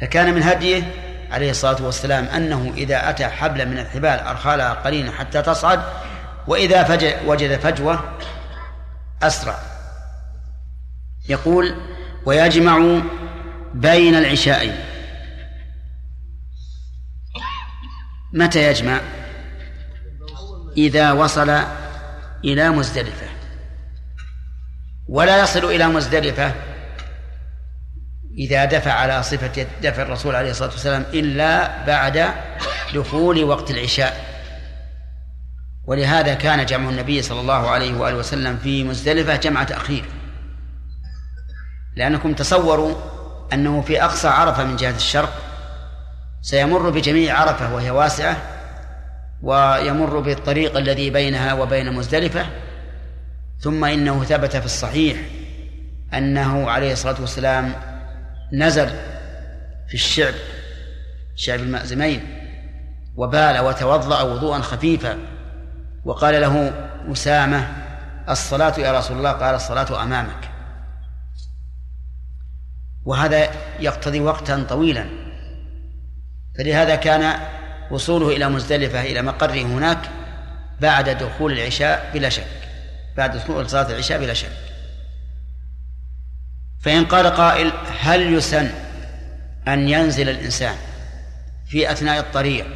فكان 0.00 0.34
من 0.34 0.42
هديه 0.42 0.82
عليه 1.30 1.50
الصلاة 1.50 1.82
والسلام 1.82 2.24
أنه 2.24 2.72
إذا 2.76 3.10
أتى 3.10 3.26
حبلا 3.26 3.64
من 3.64 3.78
الحبال 3.78 4.20
أرخى 4.20 4.56
لها 4.56 4.72
قليلا 4.72 5.12
حتى 5.12 5.42
تصعد 5.42 5.80
وإذا 6.46 7.18
وجد 7.26 7.58
فجوة 7.58 8.04
أسرع. 9.22 9.58
يقول 11.28 11.76
ويجمع 12.24 13.00
بين 13.74 14.14
العشاءين 14.14 14.74
متى 18.32 18.70
يجمع؟ 18.70 19.00
إذا 20.76 21.12
وصل 21.12 21.62
إلى 22.44 22.70
مزدلفة. 22.70 23.26
ولا 25.08 25.42
يصل 25.42 25.64
إلى 25.64 25.86
مزدلفة 25.86 26.52
إذا 28.38 28.64
دفع 28.64 28.92
على 28.92 29.22
صفة 29.22 29.66
دفع 29.82 30.02
الرسول 30.02 30.34
عليه 30.34 30.50
الصلاة 30.50 30.70
والسلام 30.70 31.04
إلا 31.14 31.84
بعد 31.86 32.34
دخول 32.94 33.44
وقت 33.44 33.70
العشاء. 33.70 34.32
ولهذا 35.84 36.34
كان 36.34 36.66
جمع 36.66 36.90
النبي 36.90 37.22
صلى 37.22 37.40
الله 37.40 37.70
عليه 37.70 37.94
وآله 37.94 38.16
وسلم 38.16 38.56
في 38.56 38.84
مزدلفة 38.84 39.36
جمع 39.36 39.64
تأخير 39.64 40.04
لأنكم 41.96 42.34
تصوروا 42.34 42.94
أنه 43.52 43.80
في 43.80 44.04
أقصى 44.04 44.28
عرفة 44.28 44.64
من 44.64 44.76
جهة 44.76 44.96
الشرق 44.96 45.32
سيمر 46.42 46.90
بجميع 46.90 47.40
عرفة 47.40 47.74
وهي 47.74 47.90
واسعة 47.90 48.36
ويمر 49.42 50.20
بالطريق 50.20 50.76
الذي 50.76 51.10
بينها 51.10 51.52
وبين 51.52 51.92
مزدلفة 51.92 52.46
ثم 53.60 53.84
إنه 53.84 54.24
ثبت 54.24 54.56
في 54.56 54.64
الصحيح 54.64 55.16
أنه 56.14 56.70
عليه 56.70 56.92
الصلاة 56.92 57.20
والسلام 57.20 57.72
نزل 58.52 58.88
في 59.88 59.94
الشعب 59.94 60.34
شعب 61.36 61.60
المأزمين 61.60 62.20
وبال 63.16 63.60
وتوضأ 63.60 64.22
وضوءا 64.22 64.58
خفيفا 64.58 65.18
وقال 66.04 66.40
له 66.40 66.72
أسامة 67.12 67.68
الصلاة 68.28 68.80
يا 68.80 68.98
رسول 68.98 69.16
الله 69.16 69.32
قال 69.32 69.54
الصلاة 69.54 70.02
أمامك. 70.02 70.50
وهذا 73.04 73.48
يقتضي 73.80 74.20
وقتا 74.20 74.66
طويلا. 74.68 75.06
فلهذا 76.58 76.94
كان 76.94 77.40
وصوله 77.92 78.36
إلى 78.36 78.48
مزدلفة 78.48 79.02
إلى 79.02 79.22
مقره 79.22 79.62
هناك 79.62 79.98
بعد 80.80 81.10
دخول 81.10 81.52
العشاء 81.52 82.10
بلا 82.14 82.28
شك. 82.28 82.46
بعد 83.16 83.36
دخول 83.36 83.70
صلاة 83.70 83.90
العشاء 83.90 84.20
بلا 84.20 84.34
شك. 84.34 84.52
فإن 86.80 87.04
قال 87.04 87.26
قائل 87.26 87.72
هل 88.00 88.32
يسن 88.34 88.70
أن 89.68 89.88
ينزل 89.88 90.28
الإنسان 90.28 90.76
في 91.66 91.92
أثناء 91.92 92.18
الطريق 92.20 92.66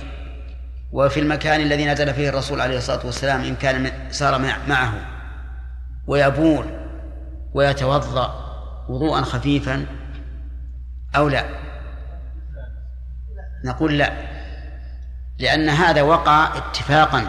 وفي 0.93 1.21
المكان 1.21 1.61
الذي 1.61 1.87
نزل 1.87 2.15
فيه 2.15 2.29
الرسول 2.29 2.61
عليه 2.61 2.79
الصلاة 2.79 3.07
والسلام 3.07 3.41
إن 3.41 3.57
كان 3.57 3.93
سار 4.11 4.39
معه 4.69 4.95
ويبول 6.07 6.67
ويتوضأ 7.55 8.47
وضوءا 8.89 9.21
خفيفا 9.21 9.87
أو 11.17 11.29
لا؟ 11.29 11.45
نقول 13.65 13.99
لا. 13.99 14.36
لأن 15.39 15.69
هذا 15.69 16.03
وقع 16.03 16.57
اتفاقا 16.57 17.27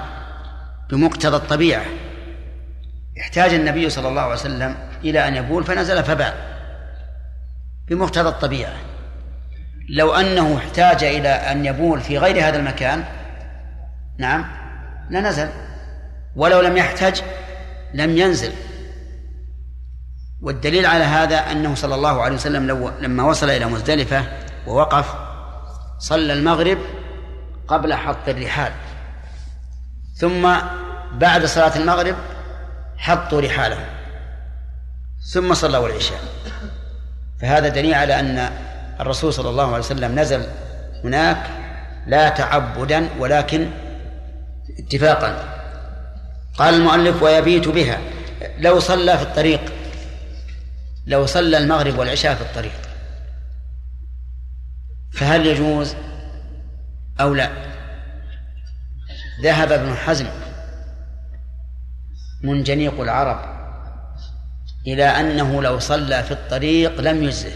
بمقتضى 0.89 1.35
الطبيعة. 1.35 1.85
احتاج 3.19 3.53
النبي 3.53 3.89
صلى 3.89 4.07
الله 4.07 4.21
عليه 4.21 4.33
وسلم 4.33 4.75
إلى 5.03 5.27
أن 5.27 5.35
يبول 5.35 5.63
فنزل 5.63 6.03
فبال 6.03 6.33
بمقتضى 7.87 8.29
الطبيعة. 8.29 8.73
لو 9.89 10.13
أنه 10.13 10.57
احتاج 10.57 11.03
إلى 11.03 11.29
أن 11.29 11.65
يبول 11.65 12.01
في 12.01 12.17
غير 12.17 12.47
هذا 12.47 12.57
المكان 12.59 13.03
نعم 14.17 14.45
لنزل. 15.09 15.49
ولو 16.35 16.61
لم 16.61 16.77
يحتج 16.77 17.21
لم 17.93 18.17
ينزل. 18.17 18.51
والدليل 20.41 20.85
على 20.85 21.03
هذا 21.03 21.37
أنه 21.51 21.75
صلى 21.75 21.95
الله 21.95 22.21
عليه 22.21 22.35
وسلم 22.35 22.67
لو 22.67 22.91
لما 23.01 23.23
وصل 23.23 23.49
إلى 23.49 23.65
مزدلفة 23.65 24.23
ووقف 24.67 25.15
صلى 25.99 26.33
المغرب 26.33 26.77
قبل 27.67 27.93
حط 27.93 28.29
الرحال. 28.29 28.71
ثم 30.15 30.55
بعد 31.11 31.45
صلاة 31.45 31.77
المغرب 31.77 32.15
حطوا 32.97 33.41
رحالهم. 33.41 33.85
ثم 35.33 35.53
صلوا 35.53 35.87
العشاء. 35.87 36.19
فهذا 37.41 37.67
دليل 37.67 37.93
على 37.93 38.19
أن 38.19 38.49
الرسول 38.99 39.33
صلى 39.33 39.49
الله 39.49 39.67
عليه 39.67 39.85
وسلم 39.85 40.19
نزل 40.19 40.45
هناك 41.03 41.49
لا 42.07 42.29
تعبدا 42.29 43.09
ولكن 43.19 43.69
اتفاقا. 44.79 45.43
قال 46.57 46.73
المؤلف 46.73 47.23
ويبيت 47.23 47.67
بها. 47.67 47.97
لو 48.59 48.79
صلى 48.79 49.17
في 49.17 49.23
الطريق 49.23 49.61
لو 51.07 51.25
صلى 51.25 51.57
المغرب 51.57 51.99
والعشاء 51.99 52.35
في 52.35 52.41
الطريق 52.41 52.81
فهل 55.13 55.45
يجوز 55.45 55.95
أو 57.21 57.33
لا؟ 57.33 57.49
ذهب 59.43 59.71
ابن 59.71 59.95
حزم 59.95 60.27
منجنيق 62.43 63.01
العرب 63.01 63.57
إلى 64.87 65.05
أنه 65.05 65.61
لو 65.61 65.79
صلى 65.79 66.23
في 66.23 66.31
الطريق 66.31 67.01
لم 67.01 67.23
يجزه. 67.23 67.51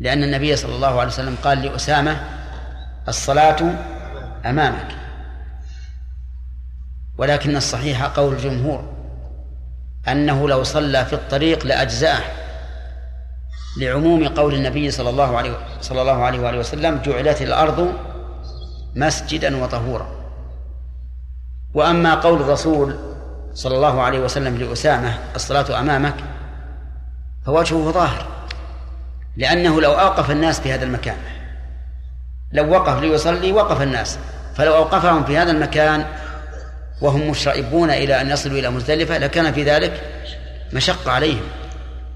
لأن 0.00 0.22
النبي 0.22 0.56
صلى 0.56 0.74
الله 0.74 1.00
عليه 1.00 1.08
وسلم 1.08 1.36
قال 1.42 1.62
لأسامة 1.62 2.20
الصلاة 3.08 3.74
أمامك. 4.46 4.96
ولكن 7.18 7.56
الصحيح 7.56 8.04
قول 8.04 8.32
الجمهور 8.34 8.92
أنه 10.08 10.48
لو 10.48 10.62
صلى 10.62 11.04
في 11.04 11.12
الطريق 11.12 11.66
لأجزأه. 11.66 12.39
لعموم 13.76 14.28
قول 14.28 14.54
النبي 14.54 14.90
صلى 14.90 15.10
الله 15.10 15.36
عليه 15.36 15.58
صلى 15.80 16.00
الله 16.00 16.24
عليه 16.24 16.40
وآله 16.40 16.58
وسلم 16.58 17.00
جعلت 17.04 17.42
الأرض 17.42 17.92
مسجدا 18.96 19.62
وطهورا. 19.62 20.08
وأما 21.74 22.14
قول 22.14 22.40
الرسول 22.40 22.96
صلى 23.54 23.76
الله 23.76 24.02
عليه 24.02 24.20
وسلم 24.20 24.56
لأسامة 24.56 25.18
الصلاة 25.36 25.80
أمامك 25.80 26.14
فوجهه 27.46 27.90
ظاهر 27.90 28.26
لأنه 29.36 29.80
لو 29.80 29.92
أوقف 29.92 30.30
الناس 30.30 30.60
في 30.60 30.72
هذا 30.72 30.84
المكان 30.84 31.16
لو 32.52 32.70
وقف 32.70 33.00
ليصلي 33.00 33.52
وقف 33.52 33.82
الناس 33.82 34.18
فلو 34.54 34.76
أوقفهم 34.76 35.24
في 35.24 35.38
هذا 35.38 35.50
المكان 35.50 36.04
وهم 37.00 37.30
مشرئبون 37.30 37.90
إلى 37.90 38.20
أن 38.20 38.30
يصلوا 38.30 38.58
إلى 38.58 38.70
مزدلفة 38.70 39.18
لكان 39.18 39.52
في 39.52 39.64
ذلك 39.64 40.00
مشقة 40.72 41.12
عليهم. 41.12 41.42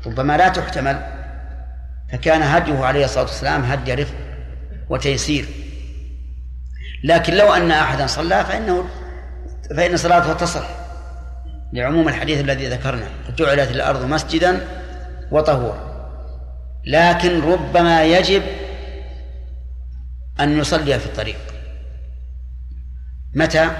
ربما 0.07 0.37
لا 0.37 0.49
تحتمل 0.49 1.24
فكان 2.15 2.43
هديه 2.43 2.85
عليه 2.85 3.05
الصلاة 3.05 3.25
والسلام 3.25 3.65
هدي 3.65 3.95
رفق 3.95 4.15
وتيسير. 4.91 5.47
لكن 7.05 7.35
لو 7.35 7.55
أن 7.55 7.71
أحدا 7.71 8.07
صلى 8.07 8.45
فإنه 8.45 8.85
فإن 9.77 9.97
صلاته 9.97 10.33
تصح 10.33 10.69
لعموم 11.73 12.09
الحديث 12.09 12.41
الذي 12.41 12.67
ذكرنا. 12.67 13.09
جعلت 13.39 13.71
الأرض 13.71 14.05
مسجدا 14.05 14.61
وطهورا. 15.31 15.95
لكن 16.87 17.41
ربما 17.41 18.05
يجب 18.05 18.43
أن 20.41 20.59
يصلي 20.59 20.99
في 20.99 21.07
الطريق. 21.07 21.39
متى؟ 23.35 23.71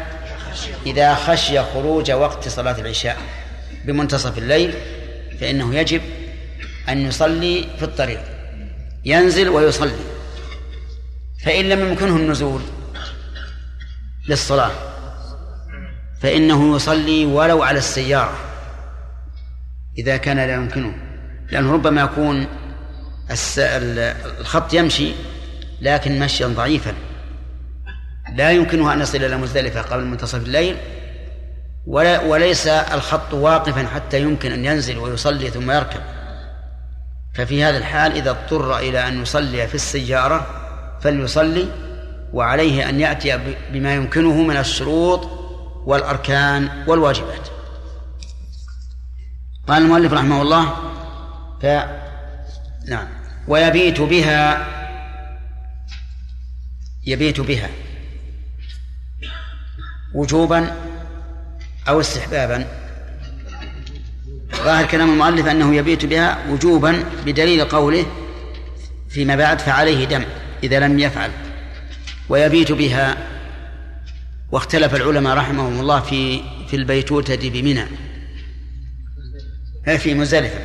إذا 0.87 1.15
خشي 1.15 1.63
خروج 1.63 2.11
وقت 2.11 2.49
صلاة 2.49 2.79
العشاء. 2.79 3.17
بمنتصف 3.85 4.39
الليل 4.39 4.75
فإنه 5.41 5.75
يجب 5.75 6.01
أن 6.89 6.99
يصلي 6.99 7.69
في 7.79 7.85
الطريق. 7.85 8.21
ينزل 9.05 9.49
ويصلي. 9.49 9.93
فإن 11.45 11.69
لم 11.69 11.81
يمكنه 11.89 12.17
النزول 12.17 12.61
للصلاة 14.29 14.71
فإنه 16.21 16.77
يصلي 16.77 17.27
ولو 17.27 17.63
على 17.63 17.79
السيارة 17.79 18.37
إذا 19.99 20.17
كان 20.17 20.37
لا 20.37 20.55
يمكنه. 20.55 20.95
لأنه 21.51 21.73
ربما 21.73 22.03
يكون 22.03 22.47
الخط 23.59 24.75
يمشي 24.75 25.13
لكن 25.81 26.19
مشيا 26.19 26.47
ضعيفا. 26.47 26.95
لا 28.35 28.51
يمكنه 28.51 28.93
أن 28.93 29.01
يصل 29.01 29.19
إلى 29.25 29.37
مزدلفة 29.37 29.83
قبل 29.83 30.05
منتصف 30.05 30.43
الليل 30.43 30.77
ولا 31.87 32.21
وليس 32.21 32.67
الخط 32.67 33.35
واقفا 33.35 33.87
حتى 33.87 34.21
يمكن 34.21 34.53
أن 34.53 34.65
ينزل 34.65 34.99
ويصلي 34.99 35.51
ثم 35.51 35.71
يركب. 35.71 36.01
ففي 37.35 37.65
هذا 37.65 37.79
الحال 37.79 38.13
إذا 38.13 38.31
اضطر 38.31 38.79
إلى 38.79 39.09
أن 39.09 39.23
يصلي 39.23 39.69
في 39.69 39.75
السيارة 39.75 40.47
فليصلي 41.01 41.69
وعليه 42.33 42.89
أن 42.89 43.01
يأتي 43.01 43.39
بما 43.73 43.95
يمكنه 43.95 44.43
من 44.43 44.57
الشروط 44.57 45.29
والأركان 45.87 46.85
والواجبات. 46.87 47.49
قال 49.69 49.83
المؤلف 49.83 50.13
رحمه 50.13 50.43
الله 50.43 50.77
ف 51.63 51.67
نعم. 52.89 53.09
ويبيت 53.49 54.01
بها 54.01 54.67
يبيت 57.07 57.41
بها 57.41 57.69
وجوبا 60.15 60.77
أو 61.89 62.01
استحبابا. 62.01 62.84
ظاهر 64.65 64.87
كلام 64.87 65.11
المؤلف 65.11 65.47
أنه 65.47 65.75
يبيت 65.75 66.05
بها 66.05 66.39
وجوبا 66.51 67.05
بدليل 67.27 67.65
قوله 67.65 68.07
فيما 69.09 69.37
بعد 69.37 69.61
فعليه 69.61 70.05
دم 70.05 70.25
إذا 70.63 70.81
لم 70.81 70.99
يفعل 70.99 71.31
ويبيت 72.29 72.73
بها. 72.73 73.17
واختلف 74.53 74.95
العلماء 74.95 75.37
رحمهم 75.37 75.81
الله 75.81 76.01
في 76.01 76.41
في 76.69 76.77
البيتوتة 76.77 77.51
بمنى. 77.51 77.85
في 79.99 80.15
مزدلفة 80.15 80.65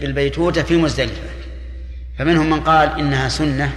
بالبيتوتة 0.00 0.62
في 0.62 0.76
مزدلفة. 0.76 1.22
فمنهم 2.18 2.50
من 2.50 2.60
قال 2.60 2.98
إنها 2.98 3.28
سنة 3.28 3.72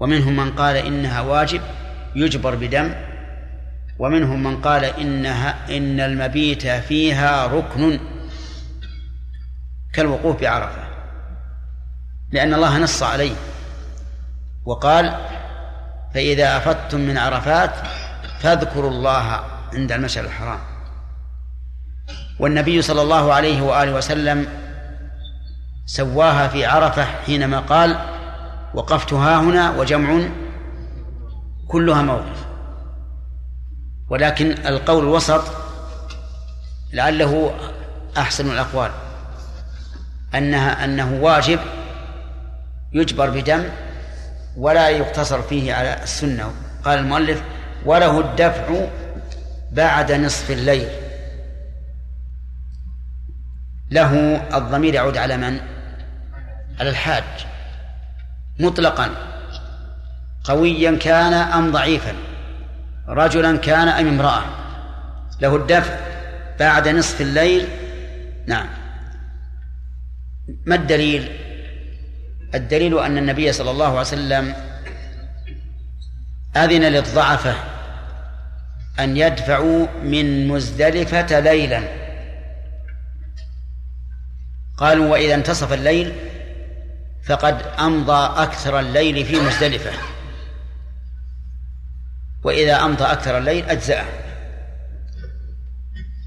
ومنهم 0.00 0.36
من 0.36 0.50
قال 0.50 0.76
إنها 0.76 1.20
واجب 1.20 1.60
يجبر 2.16 2.54
بدم. 2.54 2.94
ومنهم 3.98 4.42
من 4.42 4.60
قال 4.60 4.84
إنها 4.84 5.76
إن 5.76 6.00
المبيت 6.00 6.66
فيها 6.66 7.46
ركن 7.46 8.00
كالوقوف 9.92 10.40
بعرفة 10.40 10.84
لأن 12.32 12.54
الله 12.54 12.78
نص 12.78 13.02
عليه 13.02 13.34
وقال 14.64 15.14
فإذا 16.14 16.56
أفضتم 16.56 17.00
من 17.00 17.18
عرفات 17.18 17.70
فاذكروا 18.40 18.90
الله 18.90 19.40
عند 19.74 19.92
المشعر 19.92 20.24
الحرام. 20.24 20.58
والنبي 22.38 22.82
صلى 22.82 23.02
الله 23.02 23.32
عليه 23.32 23.62
وآله 23.62 23.94
وسلم 23.94 24.46
سواها 25.86 26.48
في 26.48 26.64
عرفة 26.66 27.04
حينما 27.04 27.60
قال 27.60 27.98
وقفت 28.74 29.12
ها 29.12 29.40
هنا 29.40 29.70
وجمع 29.70 30.28
كلها 31.68 32.02
موقف. 32.02 32.43
ولكن 34.08 34.50
القول 34.66 35.04
الوسط 35.04 35.44
لعله 36.92 37.54
أحسن 38.16 38.50
الأقوال. 38.50 38.90
أنها 40.34 40.84
أنه 40.84 41.18
واجب 41.20 41.58
يجبر 42.92 43.30
بدم 43.30 43.64
ولا 44.56 44.88
يقتصر 44.88 45.42
فيه 45.42 45.74
على 45.74 46.02
السنة. 46.02 46.52
قال 46.84 46.98
المؤلف 46.98 47.42
وله 47.86 48.20
الدفع 48.20 48.86
بعد 49.72 50.12
نصف 50.12 50.50
الليل. 50.50 50.88
له 53.90 54.36
الضمير 54.56 54.94
يعود 54.94 55.16
على 55.16 55.36
من؟ 55.36 55.60
على 56.80 56.90
الحاج. 56.90 57.24
مطلقا. 58.60 59.10
قويا 60.44 60.98
كان 60.98 61.32
أم 61.32 61.72
ضعيفا. 61.72 62.14
رجلا 63.08 63.56
كان 63.56 63.88
أم 63.88 64.08
امرأة. 64.08 64.42
له 65.40 65.56
الدفع 65.56 65.96
بعد 66.60 66.88
نصف 66.88 67.20
الليل. 67.20 67.68
نعم. 68.46 68.66
ما 70.66 70.74
الدليل؟ 70.74 71.28
الدليل 72.54 72.98
أن 72.98 73.18
النبي 73.18 73.52
صلى 73.52 73.70
الله 73.70 73.88
عليه 73.88 74.00
وسلم 74.00 74.54
أذن 76.56 76.82
للضعفة 76.82 77.54
أن 79.00 79.16
يدفعوا 79.16 79.86
من 80.04 80.48
مزدلفة 80.48 81.40
ليلا. 81.40 81.82
قالوا 84.76 85.08
وإذا 85.08 85.34
انتصف 85.34 85.72
الليل 85.72 86.12
فقد 87.26 87.62
أمضى 87.80 88.42
أكثر 88.42 88.80
الليل 88.80 89.24
في 89.24 89.40
مزدلفة. 89.40 90.13
وإذا 92.44 92.84
أمضى 92.84 93.04
أكثر 93.04 93.38
الليل 93.38 93.64
أجزأه. 93.64 94.04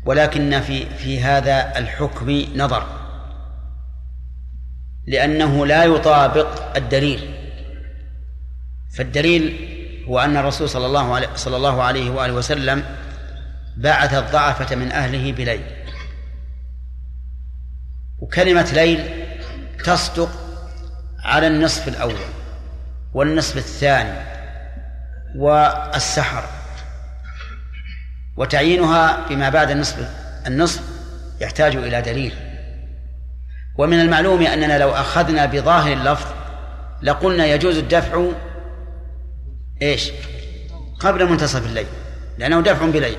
ولكن 0.05 0.59
في 0.61 0.86
في 0.89 1.22
هذا 1.22 1.78
الحكم 1.78 2.45
نظر. 2.55 2.88
لأنه 5.07 5.65
لا 5.65 5.84
يطابق 5.84 6.78
الدليل. 6.78 7.34
فالدليل 8.97 9.74
هو 10.07 10.20
أن 10.20 10.38
الرسول 10.38 10.70
صلى 10.70 10.86
الله 10.86 11.15
عليه 11.15 11.28
صلى 11.36 11.57
الله 11.57 11.84
عليه 11.84 12.09
وآله 12.09 12.34
وسلم 12.34 12.84
بعث 13.78 14.13
الضعفة 14.13 14.76
من 14.76 14.91
أهله 14.91 15.32
بليل. 15.32 15.63
وكلمة 18.20 18.72
ليل 18.74 19.09
تصدق 19.86 20.30
على 21.20 21.47
النصف 21.47 21.88
الأول 21.88 22.15
والنصف 23.13 23.57
الثاني. 23.57 24.36
والسحر. 25.36 26.43
وتعيينها 28.38 29.28
بما 29.30 29.49
بعد 29.49 29.71
النصف 29.71 30.09
النصف 30.47 30.82
يحتاج 31.41 31.75
إلى 31.75 32.01
دليل. 32.01 32.34
ومن 33.78 33.99
المعلوم 33.99 34.41
أننا 34.41 34.78
لو 34.78 34.89
أخذنا 34.89 35.45
بظاهر 35.45 35.93
اللفظ 35.93 36.28
لقلنا 37.01 37.45
يجوز 37.45 37.78
الدفع 37.78 38.25
إيش؟ 39.82 40.11
قبل 40.99 41.30
منتصف 41.30 41.65
الليل 41.65 41.88
لأنه 42.38 42.61
دفع 42.61 42.86
بليل. 42.86 43.17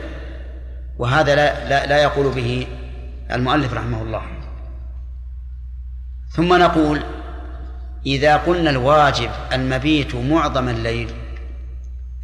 وهذا 0.99 1.35
لا 1.35 1.69
لا, 1.69 1.87
لا 1.87 2.03
يقول 2.03 2.35
به 2.35 2.67
المؤلف 3.31 3.75
رحمه 3.75 4.03
الله. 4.03 4.23
ثم 6.31 6.59
نقول 6.59 7.03
إذا 8.07 8.37
قلنا 8.37 8.71
الواجب 8.71 9.31
المبيت 9.53 10.15
معظم 10.15 10.69
الليل 10.69 11.11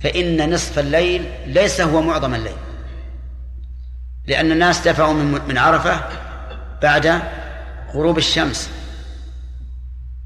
فإن 0.05 0.55
نصف 0.55 0.78
الليل 0.78 1.28
ليس 1.46 1.80
هو 1.80 2.02
معظم 2.02 2.34
الليل. 2.34 2.57
لأن 4.26 4.52
الناس 4.52 4.88
دفعوا 4.88 5.14
من 5.14 5.40
من 5.48 5.59
عرفة 5.59 6.00
بعد 6.82 7.22
غروب 7.94 8.18
الشمس. 8.18 8.70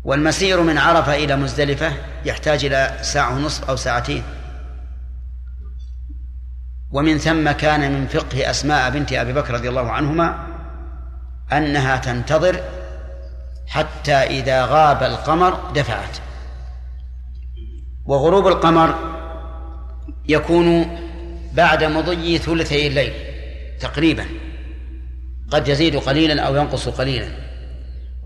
والمسير 0.05 0.63
من 0.63 0.79
عرفة 0.79 1.15
إلى 1.15 1.37
مزدلفة 1.37 1.93
يحتاج 2.25 2.65
إلى 2.65 2.99
ساعة 3.03 3.37
ونصف 3.37 3.71
أو 3.71 3.77
ساعتين. 3.77 4.23
ومن 6.91 7.19
ثم 7.19 7.51
كان 7.51 7.93
من 7.93 8.07
فقه 8.07 8.51
أسماء 8.51 8.91
بنت 8.91 9.13
أبي 9.13 9.33
بكر 9.33 9.55
رضي 9.55 9.69
الله 9.69 9.91
عنهما 9.91 10.47
أنها 11.53 11.97
تنتظر 11.97 12.61
حتى 13.67 14.15
إذا 14.15 14.65
غاب 14.65 15.03
القمر 15.03 15.71
دفعت. 15.75 16.19
وغروب 18.07 18.47
القمر 18.49 19.18
يكون 20.29 20.99
بعد 21.53 21.85
مضي 21.85 22.39
ثلثي 22.39 22.87
الليل 22.87 23.13
تقريبا. 23.81 24.25
قد 25.51 25.69
يزيد 25.69 25.97
قليلا 25.97 26.43
أو 26.43 26.57
ينقص 26.57 26.89
قليلا. 26.89 27.29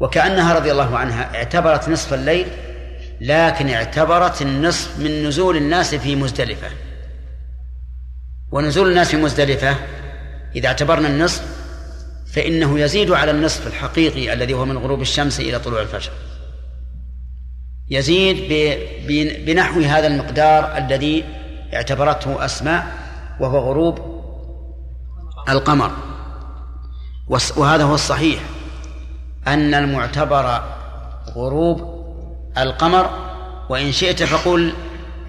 وكأنها 0.00 0.54
رضي 0.54 0.72
الله 0.72 0.98
عنها 0.98 1.34
اعتبرت 1.34 1.88
نصف 1.88 2.14
الليل 2.14 2.46
لكن 3.20 3.68
اعتبرت 3.68 4.42
النصف 4.42 4.98
من 4.98 5.26
نزول 5.26 5.56
الناس 5.56 5.94
في 5.94 6.16
مزدلفة. 6.16 6.68
ونزول 8.52 8.88
الناس 8.88 9.10
في 9.10 9.16
مزدلفة 9.16 9.76
إذا 10.56 10.68
اعتبرنا 10.68 11.08
النصف 11.08 11.42
فإنه 12.32 12.80
يزيد 12.80 13.10
على 13.10 13.30
النصف 13.30 13.66
الحقيقي 13.66 14.32
الذي 14.32 14.54
هو 14.54 14.64
من 14.64 14.78
غروب 14.78 15.00
الشمس 15.00 15.40
إلى 15.40 15.58
طلوع 15.58 15.82
الفجر. 15.82 16.10
يزيد 17.90 18.36
بنحو 19.46 19.80
هذا 19.80 20.06
المقدار 20.06 20.76
الذي 20.76 21.24
اعتبرته 21.74 22.44
أسماء 22.44 22.86
وهو 23.40 23.58
غروب 23.58 24.22
القمر. 25.48 25.90
وهذا 27.56 27.84
هو 27.84 27.94
الصحيح 27.94 28.40
أن 29.46 29.74
المعتبر 29.74 30.62
غروب 31.34 32.04
القمر 32.58 33.10
وإن 33.68 33.92
شئت 33.92 34.22
فقل 34.22 34.72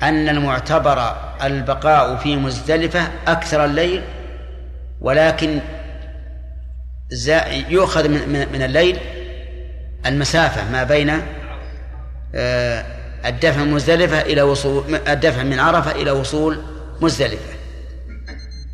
أن 0.03 0.29
المعتبر 0.29 1.15
البقاء 1.43 2.15
في 2.15 2.35
مزدلفة 2.35 3.07
أكثر 3.27 3.65
الليل 3.65 4.03
ولكن 5.01 5.59
يؤخذ 7.69 8.09
من 8.27 8.61
الليل 8.61 8.99
المسافة 10.05 10.71
ما 10.71 10.83
بين 10.83 11.21
آه، 12.35 12.85
الدفع 13.25 13.63
من 13.63 13.71
مزدلفة 13.71 14.21
إلى 14.21 14.41
وصول 14.41 14.95
الدفع 15.07 15.43
من 15.43 15.59
عرفة 15.59 15.91
إلى 15.91 16.11
وصول 16.11 16.61
مزدلفة. 17.01 17.53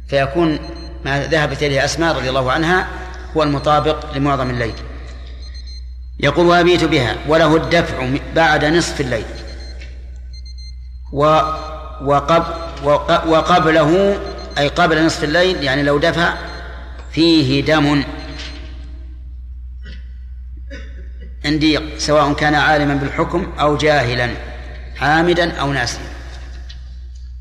فيكون 0.08 0.60
ما 1.06 1.24
ذهبت 1.24 1.64
إليه 1.64 1.86
أسماء 1.86 2.16
رضي 2.16 2.30
الله 2.30 2.52
عنها 2.52 2.88
هو 3.38 3.43
المطابق 3.43 4.14
لمعظم 4.16 4.50
الليل. 4.50 4.74
يقول 6.20 6.45
وأبيت 6.45 6.84
بها 6.84 7.16
وله 7.28 7.56
الدفع 7.56 8.10
بعد 8.36 8.66
نصف 8.66 9.02
الليل. 9.02 9.26
و 11.14 11.41
وقب 12.02 12.43
وقبله 13.28 14.20
أي 14.58 14.68
قبل 14.68 15.06
نصف 15.06 15.24
الليل 15.24 15.64
يعني 15.64 15.84
لو 15.84 15.97
دفع 15.97 16.34
فيه 17.12 17.66
دم 17.66 18.04
عندي 21.46 21.80
سواء 21.98 22.34
كان 22.34 22.56
عالما 22.56 22.94
بالحكم 22.94 23.54
أو 23.60 23.78
جاهلا 23.78 24.30
حامدا 24.96 25.56
أو 25.56 25.74
ناسيا. 25.74 26.02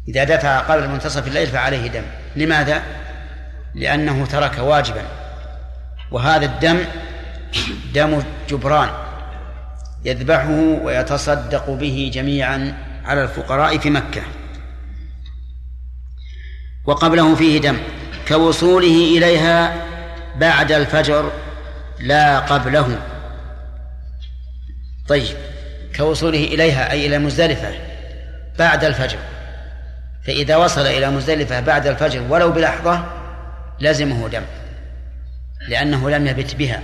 إذا 0.08 0.24
دفع 0.24 0.58
قبل 0.58 0.88
منتصف 0.88 1.28
الليل 1.28 1.46
فعليه 1.46 1.86
دم. 1.86 2.02
لماذا؟ 2.36 2.82
لأنه 3.74 4.26
ترك 4.26 4.58
واجبا. 4.58 5.02
وهذا 6.10 6.46
الدم 6.46 6.78
دم 7.94 8.22
جبران 8.50 8.88
يذبحه 10.04 10.78
ويتصدق 10.82 11.70
به 11.70 12.10
جميعا 12.14 12.74
على 13.04 13.22
الفقراء 13.22 13.78
في 13.78 13.90
مكة. 13.90 14.22
وقبله 16.86 17.34
فيه 17.34 17.60
دم. 17.60 17.76
كوصوله 18.28 19.18
إليها 19.18 19.74
بعد 20.36 20.72
الفجر 20.72 21.32
لا 22.00 22.38
قبله. 22.38 22.98
طيب 25.08 25.36
كوصوله 25.96 26.44
إليها 26.44 26.90
أي 26.90 27.06
إلى 27.06 27.18
مزدلفة 27.18 27.74
بعد 28.58 28.84
الفجر. 28.84 29.18
فإذا 30.26 30.56
وصل 30.56 30.86
إلى 30.86 31.10
مزدلفة 31.10 31.60
بعد 31.60 31.86
الفجر 31.86 32.22
ولو 32.28 32.52
بلحظة 32.52 33.04
لزمه 33.80 34.28
دم 34.28 34.42
لأنه 35.68 36.10
لم 36.10 36.26
يبت 36.26 36.54
بها. 36.54 36.82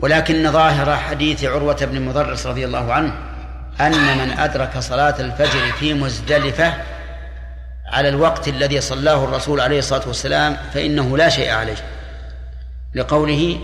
ولكن 0.00 0.52
ظاهر 0.52 0.96
حديث 0.96 1.44
عروة 1.44 1.84
بن 1.92 2.02
مضرس 2.02 2.46
رضي 2.46 2.64
الله 2.64 2.92
عنه 2.92 3.12
أن 3.80 4.18
من 4.18 4.30
أدرك 4.38 4.78
صلاة 4.78 5.20
الفجر 5.20 5.72
في 5.72 5.94
مزدلفة 5.94 6.74
على 7.86 8.08
الوقت 8.08 8.48
الذي 8.48 8.80
صلاه 8.80 9.24
الرسول 9.24 9.60
عليه 9.60 9.78
الصلاة 9.78 10.08
والسلام 10.08 10.56
فإنه 10.74 11.16
لا 11.16 11.28
شيء 11.28 11.50
عليه. 11.50 11.76
لقوله 12.94 13.58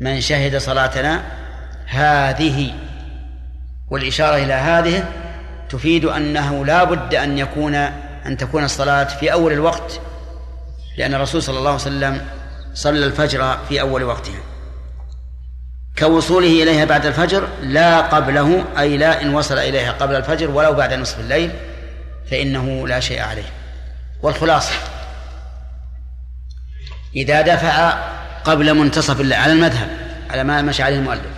من 0.00 0.20
شهد 0.20 0.56
صلاتنا 0.56 1.22
هذه 1.88 2.74
والإشارة 3.90 4.36
إلى 4.36 4.52
هذه 4.52 5.04
تفيد 5.68 6.04
أنه 6.04 6.64
لا 6.64 6.84
بد 6.84 7.14
أن 7.14 7.38
يكون 7.38 7.74
أن 8.26 8.36
تكون 8.36 8.64
الصلاة 8.64 9.04
في 9.04 9.32
أول 9.32 9.52
الوقت 9.52 10.00
لأن 10.98 11.14
الرسول 11.14 11.42
صلى 11.42 11.58
الله 11.58 11.70
عليه 11.70 11.80
وسلم 11.80 12.26
صلى 12.74 13.06
الفجر 13.06 13.58
في 13.68 13.80
أول 13.80 14.02
وقتها 14.02 14.40
كوصوله 15.98 16.62
إليها 16.62 16.84
بعد 16.84 17.06
الفجر 17.06 17.48
لا 17.62 18.00
قبله 18.00 18.64
أي 18.78 18.96
لا 18.96 19.22
إن 19.22 19.34
وصل 19.34 19.58
إليها 19.58 19.92
قبل 19.92 20.14
الفجر 20.14 20.50
ولو 20.50 20.72
بعد 20.72 20.94
نصف 20.94 21.20
الليل 21.20 21.50
فإنه 22.30 22.88
لا 22.88 23.00
شيء 23.00 23.22
عليه. 23.22 23.50
والخلاصة 24.22 24.72
إذا 27.16 27.42
دفع 27.42 27.90
قبل 28.44 28.74
منتصف 28.74 29.20
الليل 29.20 29.38
على 29.38 29.52
المذهب 29.52 29.88
على 30.30 30.44
ما 30.44 30.62
مشى 30.62 30.82
عليه 30.82 30.96
المؤلف. 30.96 31.37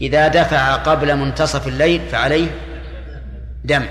إذا 0.00 0.28
دفع 0.28 0.74
قبل 0.74 1.16
منتصف 1.16 1.68
الليل 1.68 2.08
فعليه 2.08 2.48
دم. 3.64 3.86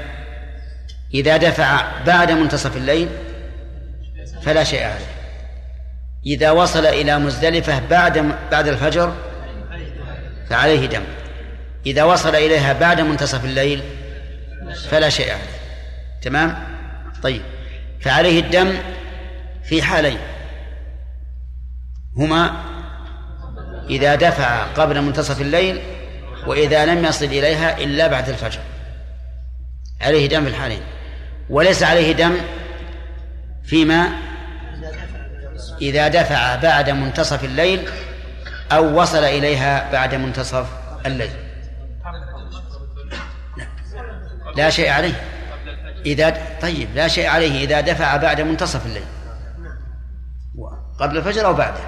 إذا 1.13 1.37
دفع 1.37 2.03
بعد 2.05 2.31
منتصف 2.31 2.77
الليل 2.77 3.09
فلا 4.41 4.63
شيء 4.63 4.83
عليه. 4.83 5.15
إذا 6.25 6.51
وصل 6.51 6.85
إلى 6.85 7.19
مزدلفة 7.19 7.79
بعد 7.89 8.35
بعد 8.51 8.67
الفجر 8.67 9.13
فعليه 10.49 10.85
دم. 10.85 11.03
إذا 11.85 12.03
وصل 12.03 12.35
إليها 12.35 12.73
بعد 12.73 13.01
منتصف 13.01 13.45
الليل 13.45 13.81
فلا 14.89 15.09
شيء 15.09 15.31
عليه. 15.31 15.55
تمام؟ 16.21 16.57
طيب. 17.23 17.41
فعليه 18.01 18.39
الدم 18.39 18.77
في 19.63 19.81
حالين. 19.81 20.17
هما 22.17 22.51
إذا 23.89 24.15
دفع 24.15 24.63
قبل 24.63 25.01
منتصف 25.01 25.41
الليل 25.41 25.81
وإذا 26.47 26.85
لم 26.85 27.05
يصل 27.05 27.25
إليها 27.25 27.77
إلا 27.77 28.07
بعد 28.07 28.29
الفجر. 28.29 28.59
عليه 30.01 30.29
دم 30.29 30.43
في 30.43 30.49
الحالين. 30.49 30.81
وليس 31.49 31.83
عليه 31.83 32.11
دم 32.11 32.37
فيما 33.63 34.09
إذا 35.81 36.07
دفع 36.07 36.55
بعد 36.55 36.89
منتصف 36.89 37.43
الليل 37.43 37.89
أو 38.71 39.01
وصل 39.01 39.23
إليها 39.23 39.91
بعد 39.91 40.15
منتصف 40.15 40.67
الليل. 41.05 41.31
لا, 43.57 43.65
لا 44.55 44.69
شيء 44.69 44.89
عليه. 44.89 45.21
إذا 46.05 46.37
طيب 46.61 46.89
لا 46.95 47.07
شيء 47.07 47.27
عليه 47.27 47.65
إذا 47.65 47.81
دفع 47.81 48.17
بعد 48.17 48.41
منتصف 48.41 48.85
الليل. 48.85 49.05
قبل 50.99 51.17
الفجر 51.17 51.45
أو 51.45 51.53
بعده. 51.53 51.79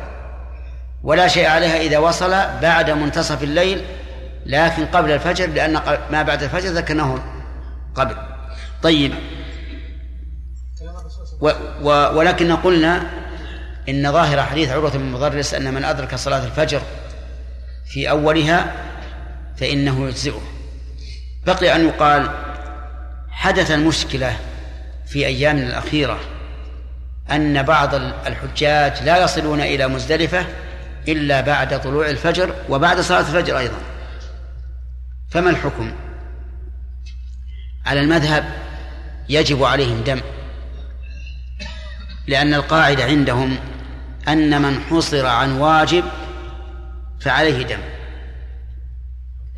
ولا 1.04 1.28
شيء 1.28 1.48
عليها 1.48 1.78
إذا 1.78 1.98
وصل 1.98 2.32
بعد 2.62 2.90
منتصف 2.90 3.44
الليل 3.44 3.82
لكن 4.48 4.86
قبل 4.86 5.12
الفجر 5.12 5.48
لأن 5.48 5.74
ما 6.12 6.24
بعد 6.24 6.44
الفجر 6.44 6.70
ذكرناه 6.70 7.20
قبل. 7.96 8.16
طيب. 8.84 9.14
و 11.42 11.52
و 11.82 11.90
ولكن 12.18 12.56
قلنا 12.56 13.04
إن 13.90 14.12
ظاهر 14.12 14.44
حديث 14.44 14.70
عروة 14.70 14.92
بن 14.92 15.12
مضرس 15.12 15.54
أن 15.54 15.74
من 15.74 15.84
أدرك 15.84 16.16
صلاة 16.16 16.46
الفجر 16.46 16.82
في 17.86 18.10
أولها 18.10 18.74
فإنه 19.58 20.08
يجزئه. 20.08 20.42
بقي 21.46 21.76
أن 21.76 21.88
يقال 21.88 22.30
حدث 23.30 23.72
المشكلة 23.72 24.38
في 25.06 25.26
أيامنا 25.26 25.68
الأخيرة 25.68 26.20
أن 27.32 27.64
بعض 27.64 27.96
الحجاج 28.28 29.04
لا 29.04 29.24
يصلون 29.24 29.62
إلى 29.62 29.88
مزدلفة 29.88 30.46
إلا 31.08 31.42
بعد 31.42 31.82
طلوع 31.82 32.10
الفجر 32.10 32.54
وبعد 32.70 33.00
صلاة 33.00 33.20
الفجر 33.20 33.58
أيضا. 33.58 33.78
فما 35.30 35.50
الحكم؟ 35.50 35.92
على 37.86 38.02
المذهب 38.02 38.46
يجب 39.30 39.64
عليهم 39.64 40.02
دم 40.04 40.22
لأن 42.28 42.54
القاعدة 42.54 43.04
عندهم 43.04 43.58
أن 44.28 44.62
من 44.62 44.80
حصر 44.80 45.26
عن 45.26 45.52
واجب 45.52 46.04
فعليه 47.20 47.64
دم 47.64 47.80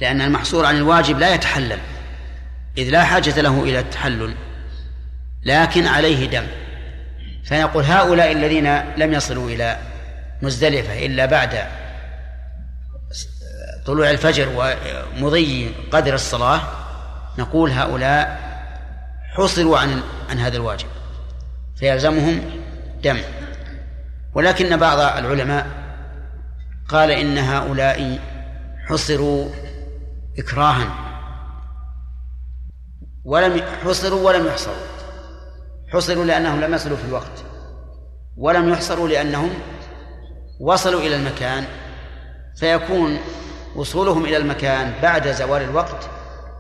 لأن 0.01 0.21
المحصور 0.21 0.65
عن 0.65 0.75
الواجب 0.75 1.19
لا 1.19 1.33
يتحلل 1.33 1.79
إذ 2.77 2.89
لا 2.89 3.03
حاجة 3.03 3.41
له 3.41 3.63
إلى 3.63 3.79
التحلل 3.79 4.35
لكن 5.43 5.87
عليه 5.87 6.29
دم. 6.29 6.47
فيقول 7.43 7.83
هؤلاء 7.83 8.31
الذين 8.31 8.77
لم 8.97 9.13
يصلوا 9.13 9.49
إلى 9.49 9.79
مزدلفة 10.41 11.05
إلا 11.05 11.25
بعد 11.25 11.65
طلوع 13.89 14.09
الفجر 14.09 14.73
ومضي 15.17 15.75
قدر 15.91 16.13
الصلاة 16.13 16.61
نقول 17.37 17.71
هؤلاء 17.71 18.39
حصروا 19.35 19.77
عن 19.77 20.01
عن 20.29 20.39
هذا 20.39 20.57
الواجب 20.57 20.87
فيلزمهم 21.75 22.41
دم. 23.03 23.17
ولكن 24.33 24.77
بعض 24.77 24.99
العلماء 24.99 25.67
قال 26.89 27.11
إن 27.11 27.37
هؤلاء 27.37 28.19
حصروا 28.89 29.49
إكراها. 30.39 30.87
ولم 33.25 33.61
حصروا 33.85 34.27
ولم 34.27 34.45
يحصروا. 34.47 34.85
حصروا 35.93 36.25
لأنهم 36.25 36.61
لم 36.61 36.73
يصلوا 36.73 36.97
في 36.97 37.05
الوقت. 37.05 37.43
ولم 38.37 38.69
يحصروا 38.69 39.07
لأنهم 39.07 39.49
وصلوا 40.59 41.01
إلى 41.01 41.15
المكان. 41.15 41.65
فيكون 42.55 43.17
وصولهم 43.75 44.25
إلى 44.25 44.37
المكان 44.37 44.93
بعد 45.01 45.27
زوال 45.27 45.61
الوقت 45.61 46.09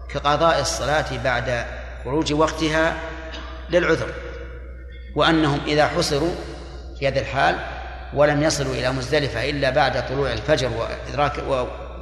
كقضاء 0.09 0.59
الصلاة 0.59 1.23
بعد 1.23 1.65
خروج 2.03 2.33
وقتها 2.33 2.95
للعذر 3.69 4.13
وأنهم 5.15 5.59
إذا 5.67 5.87
حصروا 5.87 6.31
في 6.99 7.07
هذا 7.07 7.19
الحال 7.19 7.55
ولم 8.13 8.43
يصلوا 8.43 8.73
إلى 8.73 8.91
مزدلفة 8.91 9.49
إلا 9.49 9.69
بعد 9.69 10.07
طلوع 10.07 10.31
الفجر 10.31 10.69
وإدراك 10.77 11.43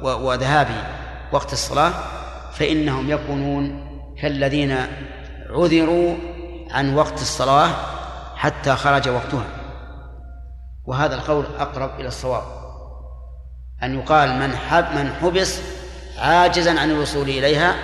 وذهاب 0.02 0.68
وقت 1.32 1.52
الصلاة 1.52 1.92
فإنهم 2.52 3.10
يكونون 3.10 3.88
كالذين 4.22 4.76
عذروا 5.50 6.16
عن 6.70 6.94
وقت 6.94 7.12
الصلاة 7.12 7.70
حتى 8.36 8.76
خرج 8.76 9.08
وقتها. 9.08 9.46
وهذا 10.86 11.14
القول 11.14 11.44
أقرب 11.58 11.90
إلى 12.00 12.08
الصواب. 12.08 12.57
أن 13.82 13.94
يقال 13.94 14.30
من 14.32 14.48
من 14.94 15.12
حبس 15.22 15.58
عاجزا 16.18 16.80
عن 16.80 16.90
الوصول 16.90 17.28
إليها 17.28 17.74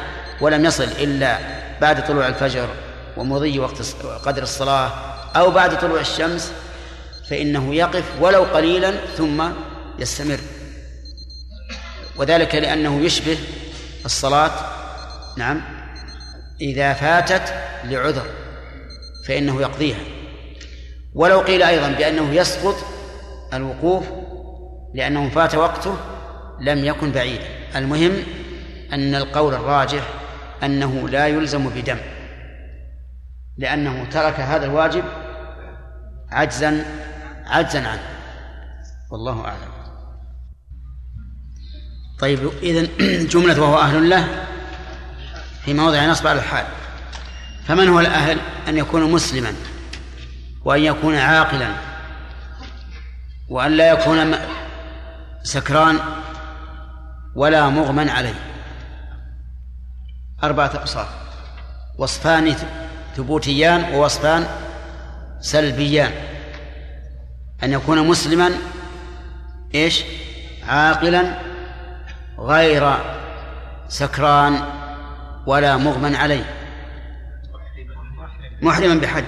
ولم 0.40 0.64
يصل 0.64 0.84
إلا 0.84 1.38
بعد 1.80 2.06
طلوع 2.06 2.28
الفجر 2.28 2.68
ومضي 3.16 3.58
وقت 3.58 3.82
قدر 4.24 4.42
الصلاة 4.42 4.90
أو 5.36 5.50
بعد 5.50 5.78
طلوع 5.78 6.00
الشمس 6.00 6.52
فإنه 7.30 7.74
يقف 7.74 8.04
ولو 8.20 8.42
قليلا 8.42 8.92
ثم 9.16 9.44
يستمر. 9.98 10.38
وذلك 12.16 12.54
لأنه 12.54 13.00
يشبه 13.00 13.38
الصلاة 14.04 14.50
نعم 15.36 15.62
إذا 16.60 16.92
فاتت 16.92 17.54
لعذر 17.84 18.26
فإنه 19.26 19.60
يقضيها. 19.60 20.00
ولو 21.14 21.40
قيل 21.40 21.62
أيضا 21.62 21.88
بأنه 21.88 22.34
يسقط 22.34 22.76
الوقوف 23.52 24.04
لأنه 24.94 25.28
فات 25.28 25.54
وقته 25.54 25.96
لم 26.60 26.84
يكن 26.84 27.10
بعيدا 27.10 27.44
المهم 27.76 28.12
أن 28.92 29.14
القول 29.14 29.54
الراجح 29.54 30.02
أنه 30.62 31.08
لا 31.08 31.26
يلزم 31.26 31.68
بدم 31.68 31.96
لأنه 33.58 34.04
ترك 34.04 34.40
هذا 34.40 34.66
الواجب 34.66 35.04
عجزا 36.30 36.84
عجزا 37.46 37.88
عنه. 37.88 38.02
والله 39.10 39.44
أعلم. 39.44 39.74
طيب 42.18 42.50
إذن 42.62 42.88
جملة 43.32 43.62
وهو 43.62 43.78
أهل 43.78 44.10
له 44.10 44.46
في 45.64 45.74
موضع 45.74 46.06
نصب 46.06 46.26
على 46.26 46.38
الحال. 46.38 46.66
فمن 47.66 47.88
هو 47.88 48.00
الأهل؟ 48.00 48.38
أن 48.68 48.76
يكون 48.76 49.12
مسلما 49.12 49.52
وأن 50.64 50.80
يكون 50.80 51.14
عاقلا 51.16 51.68
وأن 53.48 53.72
لا 53.72 53.90
يكون 53.90 54.34
سكران 55.44 55.98
ولا 57.34 57.68
مغمى 57.68 58.10
عليه. 58.10 58.34
أربعة 60.44 60.66
أوصاف 60.66 61.08
وصفان 61.98 62.56
ثبوتيان 63.16 63.94
ووصفان 63.94 64.46
سلبيان. 65.40 66.12
أن 67.62 67.72
يكون 67.72 68.08
مسلما 68.08 68.50
إيش؟ 69.74 70.04
عاقلا 70.68 71.38
غير 72.38 72.96
سكران 73.88 74.62
ولا 75.46 75.76
مغمى 75.76 76.16
عليه. 76.16 76.44
محرما 78.62 78.94
بحج. 78.94 79.24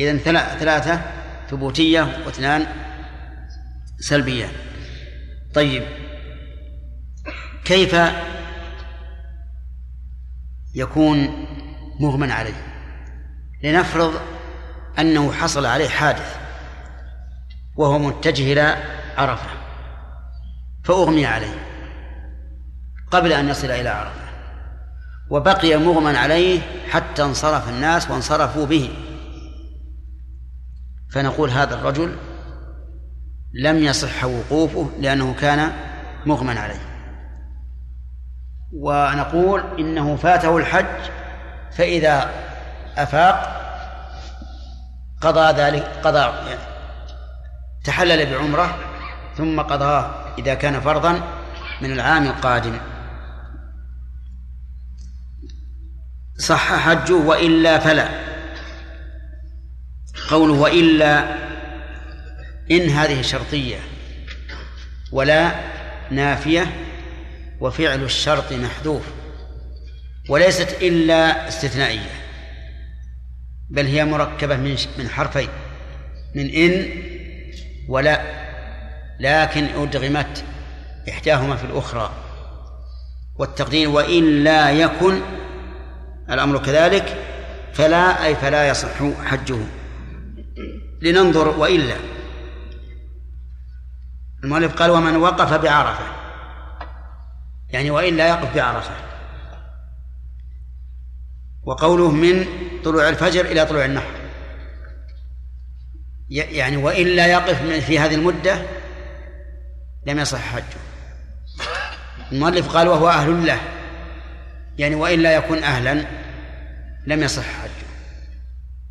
إذا 0.00 0.16
ثلاثة 0.58 1.00
ثبوتية 1.50 2.02
واثنان 2.26 2.66
سلبية 4.00 4.48
طيب. 5.58 5.82
كيف 7.64 7.96
يكون 10.74 11.46
مغمى 12.00 12.32
عليه؟ 12.32 12.66
لنفرض 13.62 14.12
أنه 14.98 15.32
حصل 15.32 15.66
عليه 15.66 15.88
حادث 15.88 16.36
وهو 17.76 17.98
متجه 17.98 18.52
إلى 18.52 18.76
عرفة 19.16 19.50
فأغمي 20.84 21.26
عليه 21.26 21.66
قبل 23.10 23.32
أن 23.32 23.48
يصل 23.48 23.70
إلى 23.70 23.88
عرفة 23.88 24.28
وبقي 25.30 25.76
مغمى 25.76 26.18
عليه 26.18 26.60
حتى 26.90 27.22
انصرف 27.22 27.68
الناس 27.68 28.10
وانصرفوا 28.10 28.66
به. 28.66 28.90
فنقول 31.10 31.50
هذا 31.50 31.74
الرجل 31.74 32.16
لم 33.52 33.76
يصح 33.76 34.24
وقوفه 34.24 34.90
لأنه 35.00 35.34
كان 35.34 35.72
مغمى 36.26 36.52
عليه. 36.52 36.80
ونقول 38.72 39.62
إنه 39.78 40.16
فاته 40.16 40.56
الحج 40.56 41.10
فإذا 41.72 42.30
أفاق 42.96 43.58
قضى 45.20 45.62
ذلك 45.62 45.82
قضى 46.04 46.32
تحلل 47.84 48.30
بعمرة 48.30 48.78
ثم 49.36 49.60
قضاه 49.60 50.10
إذا 50.38 50.54
كان 50.54 50.80
فرضا 50.80 51.20
من 51.82 51.92
العام 51.92 52.26
القادم. 52.26 52.80
صح 56.38 56.76
حجه 56.76 57.14
وإلا 57.14 57.78
فلا. 57.78 58.08
قوله 60.30 60.52
وإلا 60.52 61.47
إن 62.70 62.88
هذه 62.90 63.22
شرطية 63.22 63.78
ولا 65.12 65.52
نافية 66.10 66.66
وفعل 67.60 68.04
الشرط 68.04 68.52
محذوف 68.52 69.02
وليست 70.28 70.82
إلا 70.82 71.48
استثنائية 71.48 72.10
بل 73.70 73.86
هي 73.86 74.04
مركبة 74.04 74.56
من 74.56 74.76
من 74.98 75.08
حرفين 75.08 75.48
من 76.34 76.50
إن 76.50 76.88
ولا 77.88 78.20
لكن 79.20 79.64
أدغمت 79.64 80.44
إحداهما 81.08 81.56
في 81.56 81.64
الأخرى 81.64 82.12
والتقدير 83.38 83.88
وإن 83.88 84.44
لا 84.44 84.70
يكن 84.70 85.20
الأمر 86.30 86.58
كذلك 86.58 87.16
فلا 87.72 88.24
أي 88.26 88.34
فلا 88.34 88.68
يصح 88.68 89.22
حجه. 89.24 89.58
لننظر 91.02 91.48
وإلا. 91.48 91.94
المؤلف 94.44 94.74
قال 94.74 94.90
ومن 94.90 95.16
وقف 95.16 95.54
بعرفة. 95.54 96.04
يعني 97.70 97.90
وإلا 97.90 98.28
يقف 98.28 98.54
بعرفة. 98.54 98.94
وقوله 101.62 102.10
من 102.10 102.46
طلوع 102.84 103.08
الفجر 103.08 103.44
إلى 103.44 103.66
طلوع 103.66 103.84
النحر 103.84 104.18
يعني 106.30 106.76
وإلا 106.76 107.26
يقف 107.26 107.62
في 107.86 107.98
هذه 107.98 108.14
المدة 108.14 108.62
لم 110.06 110.18
يصح 110.18 110.40
حجه. 110.40 110.78
المؤلف 112.32 112.68
قال 112.68 112.88
وهو 112.88 113.08
أهل 113.08 113.46
له. 113.46 113.60
يعني 114.78 114.94
وإلا 114.94 115.34
يكون 115.34 115.62
أهلا 115.62 116.04
لم 117.06 117.22
يصح 117.22 117.42
حجه. 117.42 117.88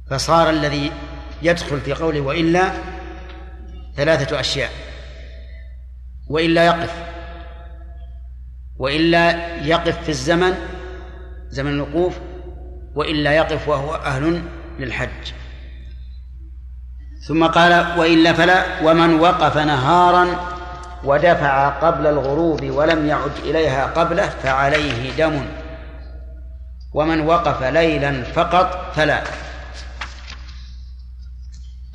فصار 0.10 0.50
الذي 0.50 0.92
يدخل 1.42 1.82
في 1.82 1.94
قوله 1.94 2.22
وإلا 2.22 2.72
ثلاثة 3.96 4.40
أشياء. 4.40 4.87
وإلا 6.30 6.66
يقف. 6.66 6.94
وإلا 8.78 9.56
يقف 9.64 10.04
في 10.04 10.10
الزمن 10.10 10.54
زمن 11.50 11.72
الوقوف 11.72 12.20
وإلا 12.96 13.32
يقف 13.32 13.68
وهو 13.68 13.96
أهل 13.96 14.42
للحج. 14.80 15.34
ثم 17.28 17.46
قال 17.48 18.00
وإلا 18.00 18.34
فلا 18.34 18.64
ومن 18.84 19.20
وقف 19.20 19.58
نهارا 19.58 20.28
ودفع 21.04 21.70
قبل 21.70 22.08
الغروب 22.08 22.64
ولم 22.70 23.08
يعد 23.08 23.32
إليها 23.44 23.86
قبله 23.86 24.30
فعليه 24.30 25.12
دم. 25.18 25.46
ومن 26.94 27.20
وقف 27.20 27.64
ليلا 27.64 28.24
فقط 28.24 28.94
فلا. 28.94 29.24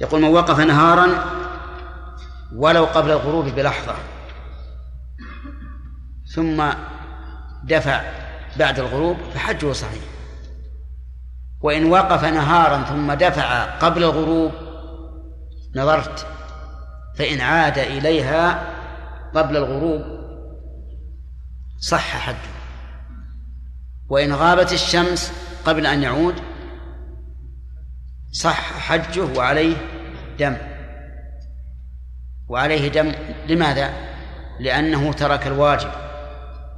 يقول 0.01 0.23
من 0.23 0.29
وقف 0.29 0.61
نهارا 0.61 1.09
ولو 2.57 2.85
قبل 2.85 3.11
الغروب 3.11 3.45
بلحظة. 3.45 3.95
ثم 6.35 6.73
دفع 7.65 8.03
بعد 8.59 8.79
الغروب 8.79 9.17
فحجه 9.35 9.73
صحيح. 9.73 10.03
وإن 11.61 11.85
وقف 11.85 12.25
نهارا 12.25 12.83
ثم 12.83 13.13
دفع 13.13 13.65
قبل 13.65 14.05
الغروب 14.05 14.53
نظرت 15.77 16.27
فإن 17.19 17.41
عاد 17.41 17.79
إليها 17.79 18.73
قبل 19.35 19.57
الغروب 19.57 20.03
صح 21.81 22.17
حجه. 22.17 22.53
وإن 24.09 24.33
غابت 24.33 24.73
الشمس 24.73 25.33
قبل 25.65 25.87
أن 25.87 26.03
يعود 26.03 26.35
صح 28.33 28.79
حجه 28.79 29.39
وعليه 29.39 29.77
دم. 30.39 30.57
وعليه 32.49 32.89
دم 32.89 33.13
لماذا؟ 33.49 33.93
لأنه 34.61 35.13
ترك 35.13 35.47
الواجب. 35.47 35.91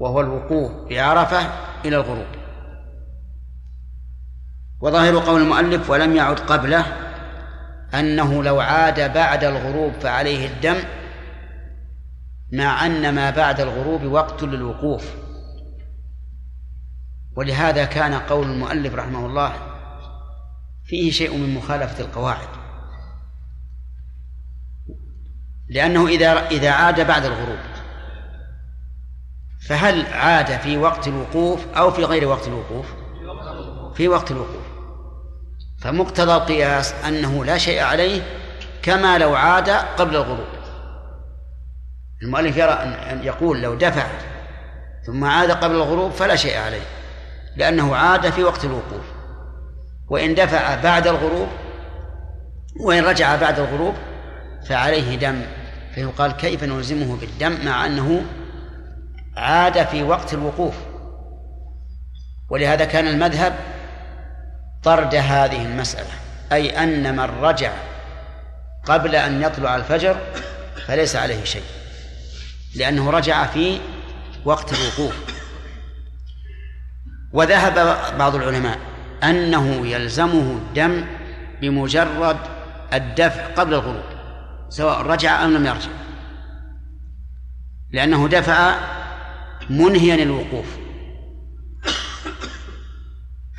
وهو 0.00 0.20
الوقوف 0.20 0.72
بعرفة 0.90 1.38
إلى 1.84 1.96
الغروب. 1.96 2.26
وظاهر 4.80 5.18
قول 5.18 5.40
المؤلف 5.42 5.90
ولم 5.90 6.16
يعد 6.16 6.40
قبله 6.40 6.84
أنه 7.94 8.42
لو 8.42 8.60
عاد 8.60 9.14
بعد 9.14 9.44
الغروب 9.44 9.92
فعليه 9.92 10.46
الدم 10.46 10.76
مع 12.52 12.86
أن 12.86 13.14
ما 13.14 13.30
بعد 13.30 13.60
الغروب 13.60 14.04
وقت 14.04 14.42
للوقوف. 14.42 15.14
ولهذا 17.36 17.84
كان 17.84 18.14
قول 18.14 18.50
المؤلف 18.50 18.94
رحمه 18.94 19.26
الله 19.26 19.52
فيه 20.84 21.10
شيء 21.10 21.36
من 21.36 21.54
مخالفة 21.54 22.04
القواعد. 22.04 22.48
لأنه 25.68 26.06
إذا 26.06 26.46
إذا 26.46 26.70
عاد 26.70 27.06
بعد 27.06 27.24
الغروب 27.24 27.73
فهل 29.68 30.06
عاد 30.06 30.46
في 30.46 30.76
وقت 30.76 31.08
الوقوف 31.08 31.66
أو 31.76 31.90
في 31.90 32.04
غير 32.04 32.28
وقت 32.28 32.48
الوقوف؟ 32.48 32.86
في 33.94 34.08
وقت 34.08 34.30
الوقوف. 34.30 34.64
فمقتضى 35.80 36.34
القياس 36.34 36.94
أنه 37.08 37.44
لا 37.44 37.58
شيء 37.58 37.82
عليه 37.82 38.22
كما 38.82 39.18
لو 39.18 39.34
عاد 39.34 39.70
قبل 39.70 40.16
الغروب. 40.16 40.46
المؤلف 42.22 42.56
يرى 42.56 42.72
أن 42.72 43.20
يقول 43.24 43.62
لو 43.62 43.74
دفع 43.74 44.06
ثم 45.06 45.24
عاد 45.24 45.50
قبل 45.50 45.74
الغروب 45.74 46.12
فلا 46.12 46.36
شيء 46.36 46.58
عليه 46.58 46.82
لأنه 47.56 47.96
عاد 47.96 48.30
في 48.30 48.44
وقت 48.44 48.64
الوقوف. 48.64 49.04
وإن 50.08 50.34
دفع 50.34 50.82
بعد 50.82 51.06
الغروب 51.06 51.48
وإن 52.80 53.04
رجع 53.04 53.36
بعد 53.36 53.58
الغروب 53.58 53.94
فعليه 54.68 55.16
دم. 55.16 55.42
فيقال 55.94 56.32
كيف 56.32 56.64
نلزمه 56.64 57.16
بالدم 57.16 57.64
مع 57.64 57.86
أنه 57.86 58.24
عاد 59.36 59.86
في 59.86 60.02
وقت 60.02 60.34
الوقوف. 60.34 60.74
ولهذا 62.50 62.84
كان 62.84 63.06
المذهب 63.06 63.54
طرد 64.82 65.14
هذه 65.14 65.64
المسألة 65.64 66.10
أي 66.52 66.82
أن 66.82 67.16
من 67.16 67.20
رجع 67.20 67.72
قبل 68.84 69.16
أن 69.16 69.42
يطلع 69.42 69.76
الفجر 69.76 70.16
فليس 70.86 71.16
عليه 71.16 71.44
شيء 71.44 71.64
لأنه 72.76 73.10
رجع 73.10 73.46
في 73.46 73.80
وقت 74.44 74.72
الوقوف. 74.72 75.14
وذهب 77.32 77.96
بعض 78.18 78.34
العلماء 78.34 78.78
أنه 79.22 79.86
يلزمه 79.86 80.58
الدم 80.58 81.04
بمجرد 81.60 82.36
الدفع 82.92 83.46
قبل 83.46 83.74
الغروب 83.74 84.04
سواء 84.68 85.00
رجع 85.00 85.44
أم 85.44 85.54
لم 85.54 85.66
يرجع 85.66 85.90
لأنه 87.92 88.28
دفع 88.28 88.74
منهيا 89.70 90.14
الوقوف 90.14 90.66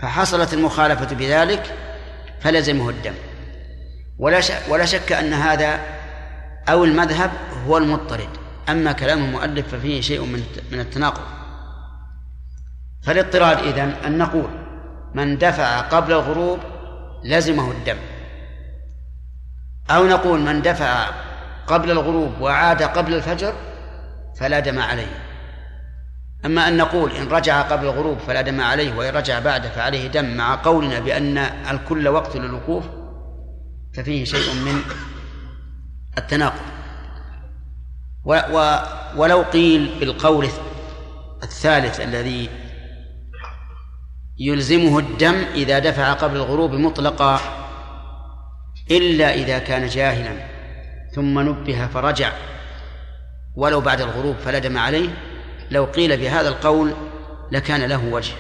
فحصلت 0.02 0.54
المخالفة 0.54 1.16
بذلك 1.16 1.76
فلزمه 2.40 2.90
الدم. 2.90 3.14
ولا 4.20 4.42
شك 4.42 4.62
ولا 4.70 4.86
شك 4.86 5.12
أن 5.12 5.34
هذا 5.34 5.80
أو 6.70 6.84
المذهب 6.84 7.32
هو 7.68 7.78
المضطرد. 7.78 8.30
أما 8.70 8.92
كلام 8.92 9.24
المؤلف 9.24 9.76
ففيه 9.76 10.02
شيء 10.02 10.26
من 10.26 10.44
من 10.72 10.80
التناقض. 10.80 11.24
فالاضطراد 13.04 13.58
إذن 13.58 13.90
أن 14.06 14.18
نقول 14.18 14.50
من 15.14 15.38
دفع 15.38 15.80
قبل 15.82 16.12
الغروب 16.12 16.60
لزمه 17.24 17.72
الدم. 17.72 17.98
أو 19.90 20.08
نقول 20.08 20.40
من 20.40 20.62
دفع 20.62 21.10
قبل 21.68 21.92
الغروب 21.92 22.42
وعاد 22.42 22.84
قبل 22.84 23.14
الفجر 23.14 23.54
فلا 24.40 24.60
دم 24.60 24.80
عليه. 24.80 25.25
أما 26.46 26.68
أن 26.68 26.78
نقول 26.78 27.12
إن 27.12 27.28
رجع 27.28 27.62
قبل 27.62 27.86
الغروب 27.86 28.18
فلا 28.18 28.42
دم 28.42 28.62
عليه 28.62 28.96
وإن 28.96 29.14
رجع 29.14 29.40
بعده 29.40 29.70
فعليه 29.70 30.08
دم 30.08 30.38
مع 30.38 30.56
قولنا 30.56 31.00
بأن 31.00 31.38
الكل 31.72 32.08
وقت 32.08 32.38
للوقوف 32.38 32.84
ففيه 33.94 34.24
شيء 34.26 34.54
من 34.54 34.82
التناقض. 36.18 36.76
ولو 39.16 39.42
قيل 39.42 40.00
بالقول 40.00 40.48
الثالث 41.44 42.00
الذي 42.00 42.50
يلزمه 44.38 45.00
الدم 45.00 45.36
إذا 45.56 45.80
دفع 45.80 46.14
قبل 46.14 46.36
الغروب 46.36 46.72
مطلقا 46.74 47.40
إلا 48.92 49.34
إذا 49.34 49.60
كان 49.60 49.88
جاهلا 49.88 50.46
ثم 51.16 51.40
نبه 51.40 51.88
فرجع 51.88 52.32
ولو 53.56 53.82
بعد 53.82 54.02
الغروب 54.02 54.36
فلا 54.36 54.60
دم 54.60 54.78
عليه 54.78 55.10
لو 55.72 55.86
قيل 55.86 56.18
بهذا 56.18 56.50
القول 56.50 56.94
لكان 57.52 57.82
له 57.82 58.06
وجه. 58.06 58.34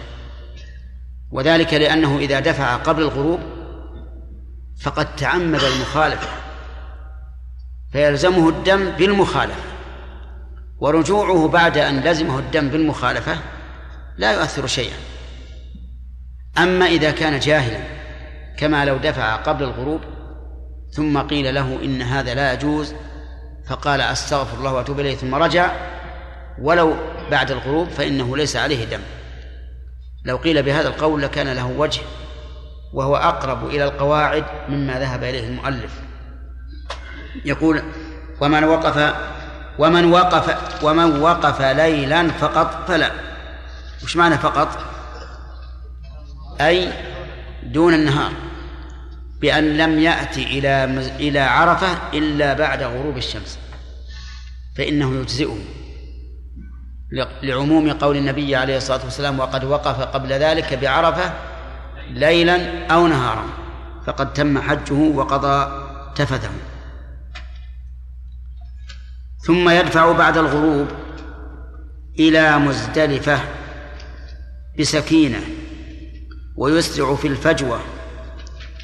وذلك 1.32 1.73
لأنه 1.73 2.17
إذا 2.17 2.39
دفع 2.39 2.76
قبل 2.76 3.01
الغروب 3.01 3.39
فقد 4.82 5.15
تعمد 5.15 5.63
المخالفة 5.63 6.28
فيلزمه 7.91 8.49
الدم 8.49 8.89
بالمخالفة. 8.89 9.63
ورجوعه 10.78 11.47
بعد 11.47 11.78
أن 11.78 11.99
لزمه 11.99 12.39
الدم 12.39 12.69
بالمخالفة 12.69 13.38
لا 14.17 14.34
يؤثر 14.34 14.67
شيئا. 14.67 14.97
أما 16.57 16.86
إذا 16.86 17.11
كان 17.11 17.39
جاهلا 17.39 17.80
كما 18.57 18.86
لو 18.86 18.97
دفع 18.97 19.36
قبل 19.36 19.63
الغروب 19.63 20.01
ثم 20.91 21.17
قيل 21.17 21.55
له 21.55 21.80
إن 21.84 22.01
هذا 22.01 22.34
لا 22.34 22.53
يجوز 22.53 22.93
فقال 23.67 24.01
أستغفر 24.01 24.57
الله 24.57 24.73
وأتوب 24.73 24.99
إليه 24.99 25.15
ثم 25.15 25.36
رجع 25.36 25.71
ولو 26.61 26.93
بعد 27.32 27.51
الغروب 27.51 27.89
فإنه 27.89 28.38
ليس 28.38 28.55
عليه 28.55 28.86
دم. 28.86 29.01
لو 30.26 30.38
قيل 30.38 30.63
بهذا 30.63 30.88
القول 30.88 31.21
لكان 31.21 31.47
له 31.47 31.65
وجه 31.65 32.01
وهو 32.93 33.15
أقرب 33.15 33.69
إلى 33.69 33.84
القواعد 33.84 34.43
مما 34.69 34.99
ذهب 34.99 35.23
إليه 35.23 35.47
المؤلف. 35.47 35.91
يقول 37.45 37.82
ومن 38.41 38.63
وقف 38.63 39.15
ومن 39.80 40.11
وقف 40.11 40.84
ومن 40.84 41.21
وقف 41.21 41.61
ليلا 41.61 42.28
فقط 42.28 42.88
فلا. 42.88 43.11
وش 44.03 44.15
معنى 44.15 44.38
فقط؟ 44.38 44.78
أي 46.61 46.93
دون 47.63 47.93
النهار 47.93 48.32
بأن 49.41 49.78
لم 49.78 49.99
يأتي 49.99 50.43
إلى 50.43 50.84
إلى 51.19 51.39
عرفة 51.39 51.97
إلا 52.13 52.53
بعد 52.53 52.84
غروب 52.84 53.17
الشمس 53.17 53.59
فإنه 54.78 55.15
يجزئه. 55.21 55.57
لعموم 57.43 57.91
قول 57.91 58.18
النبي 58.18 58.55
عليه 58.55 58.78
الصلاة 58.78 59.03
والسلام 59.03 59.39
وقد 59.39 59.63
وقف 59.63 60.01
قبل 60.01 60.34
ذلك 60.34 60.74
بعرفة 60.74 61.34
ليلا 62.09 62.88
أو 62.88 63.07
نهارا 63.07 63.45
فقد 64.05 64.34
تم 64.34 64.61
حجه 64.61 64.93
وقضى 64.93 65.86
تفته 66.16 66.49
ثم 69.45 69.70
يدفع 69.70 70.11
بعد 70.11 70.38
الغروب 70.38 70.88
إلى 72.20 72.59
مزدلفة 72.59 73.39
بسكينة 74.80 75.41
ويسرع 76.55 77.16
في 77.16 77.28
الفجوة 77.28 77.80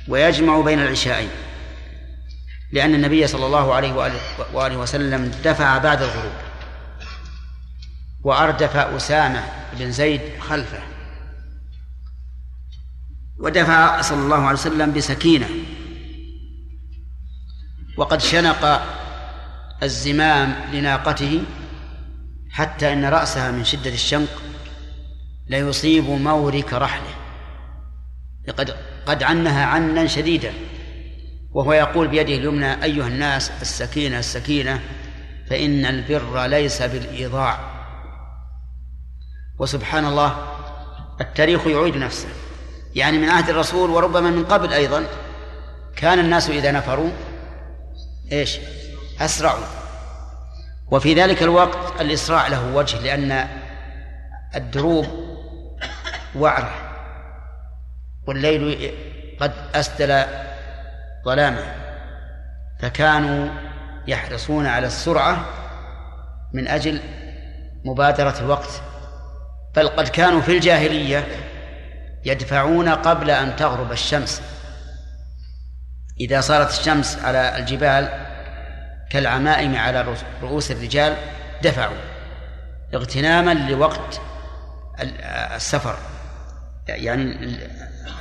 ويجمع 0.07 0.61
بين 0.61 0.79
العشاءين 0.79 1.29
لأن 2.71 2.95
النبي 2.95 3.27
صلى 3.27 3.45
الله 3.45 3.73
عليه 3.73 3.93
وآله 4.53 4.77
وسلم 4.77 5.31
دفع 5.43 5.77
بعد 5.77 6.01
الغروب. 6.01 6.50
وأردف 8.23 8.75
أسامة 8.75 9.43
بن 9.79 9.91
زيد 9.91 10.21
خلفه. 10.39 10.79
ودفع 13.39 14.01
صلى 14.01 14.19
الله 14.19 14.35
عليه 14.35 14.59
وسلم 14.59 14.93
بسكينة. 14.93 15.47
وقد 17.97 18.21
شنق 18.21 18.81
الزمام 19.83 20.55
لناقته 20.73 21.43
حتى 22.49 22.93
إن 22.93 23.05
رأسها 23.05 23.51
من 23.51 23.63
شدة 23.63 23.93
الشنق 23.93 24.41
ليصيب 25.47 26.09
مورك 26.09 26.73
رحله. 26.73 27.13
لقد 28.47 28.75
قد 29.05 29.23
عنها 29.23 29.65
عنا 29.65 30.07
شديدا 30.07 30.53
وهو 31.51 31.73
يقول 31.73 32.07
بيده 32.07 32.35
اليمنى 32.35 32.83
أيها 32.83 33.07
الناس 33.07 33.51
السكينة 33.61 34.19
السكينة 34.19 34.79
فإن 35.49 35.85
البر 35.85 36.45
ليس 36.45 36.81
بالإيضاع. 36.81 37.70
وسبحان 39.61 40.05
الله 40.05 40.35
التاريخ 41.21 41.67
يعيد 41.67 41.97
نفسه. 41.97 42.27
يعني 42.95 43.17
من 43.17 43.29
عهد 43.29 43.49
الرسول 43.49 43.89
وربما 43.89 44.29
من 44.29 44.45
قبل 44.45 44.73
أيضا 44.73 45.05
كان 45.95 46.19
الناس 46.19 46.49
إذا 46.49 46.71
نفروا 46.71 47.09
إيش؟ 48.31 48.59
أسرعوا. 49.19 49.65
وفي 50.91 51.13
ذلك 51.13 51.43
الوقت 51.43 52.01
الإسراع 52.01 52.47
له 52.47 52.75
وجه 52.75 52.99
لأن 52.99 53.47
الدروب 54.55 55.05
وعرة 56.35 56.71
والليل 58.27 58.91
قد 59.39 59.53
أسدل 59.75 60.23
ظلامه 61.25 61.75
فكانوا 62.79 63.49
يحرصون 64.07 64.65
على 64.65 64.87
السرعة 64.87 65.45
من 66.53 66.67
أجل 66.67 67.01
مبادرة 67.85 68.39
الوقت. 68.39 68.90
بل 69.75 69.87
قد 69.87 70.07
كانوا 70.07 70.41
في 70.41 70.57
الجاهلية 70.57 71.27
يدفعون 72.25 72.89
قبل 72.89 73.31
أن 73.31 73.55
تغرب 73.55 73.91
الشمس. 73.91 74.41
إذا 76.19 76.41
صارت 76.41 76.69
الشمس 76.69 77.19
على 77.19 77.57
الجبال 77.57 78.27
كالعمائم 79.09 79.75
على 79.75 80.15
رؤوس 80.41 80.71
الرجال 80.71 81.15
دفعوا 81.63 81.97
اغتناما 82.93 83.53
لوقت 83.53 84.21
السفر 85.55 85.97
يعني 86.87 87.57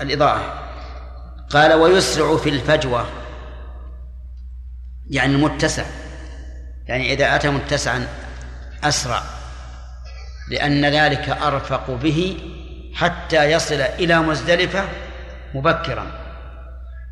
الإضاءة. 0.01 0.71
قال 1.51 1.73
ويسرع 1.73 2.37
في 2.37 2.49
الفجوة 2.49 3.07
يعني 5.11 5.35
المتسع 5.35 5.85
يعني 6.87 7.13
إذا 7.13 7.37
أتى 7.37 7.49
متسعا 7.49 8.07
أسرع. 8.85 9.40
لأن 10.49 10.85
ذلك 10.85 11.29
أرفق 11.29 11.91
به 11.91 12.37
حتى 12.95 13.45
يصل 13.45 13.81
إلى 13.81 14.19
مزدلفة 14.19 14.85
مبكرا. 15.55 16.07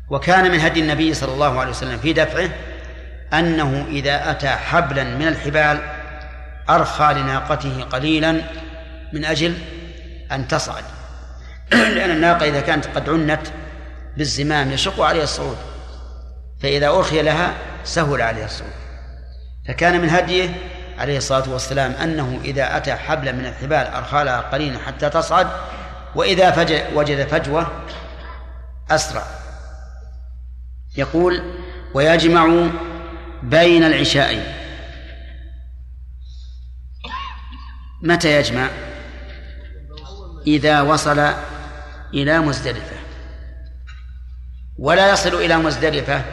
وكان 0.09 0.51
من 0.51 0.59
هدي 0.59 0.79
النبي 0.79 1.13
صلى 1.13 1.33
الله 1.33 1.59
عليه 1.59 1.69
وسلم 1.69 1.97
في 1.97 2.13
دفعه 2.13 2.49
أنه 3.33 3.85
إذا 3.89 4.31
أتى 4.31 4.49
حبلا 4.49 5.03
من 5.03 5.27
الحبال 5.27 5.79
أرخى 6.69 7.13
لناقته 7.13 7.83
قليلا 7.83 8.41
من 9.13 9.25
أجل 9.25 9.53
أن 10.31 10.47
تصعد. 10.47 10.83
لأن 11.95 12.11
الناقة 12.11 12.45
إذا 12.45 12.61
كانت 12.61 12.85
قد 12.85 13.09
عنت 13.09 13.41
بالزمام 14.17 14.71
يشق 14.71 15.01
عليها 15.01 15.23
الصعود 15.23 15.57
فإذا 16.61 16.87
أرخي 16.87 17.21
لها 17.21 17.53
سهل 17.83 18.21
عليها 18.21 18.45
الصعود. 18.45 18.71
فكان 19.67 20.01
من 20.01 20.09
هديه 20.09 20.49
عليه 20.99 21.17
الصلاة 21.17 21.49
والسلام 21.49 21.91
أنه 21.91 22.39
إذا 22.43 22.77
أتى 22.77 22.95
حبلا 22.95 23.31
من 23.31 23.45
الحبال 23.45 23.87
أرخى 23.87 24.23
لها 24.23 24.39
قليلا 24.39 24.79
حتى 24.79 25.09
تصعد 25.09 25.47
وإذا 26.15 26.49
وجد 26.93 27.27
فجوة 27.27 27.71
أسرع. 28.91 29.23
يقول 30.97 31.55
ويجمع 31.93 32.69
بين 33.43 33.83
العشاءين 33.83 34.43
متى 38.01 38.39
يجمع؟ 38.39 38.67
إذا 40.47 40.81
وصل 40.81 41.33
إلى 42.13 42.39
مزدلفة. 42.39 42.95
ولا 44.77 45.11
يصل 45.11 45.35
إلى 45.35 45.57
مزدلفة. 45.57 46.23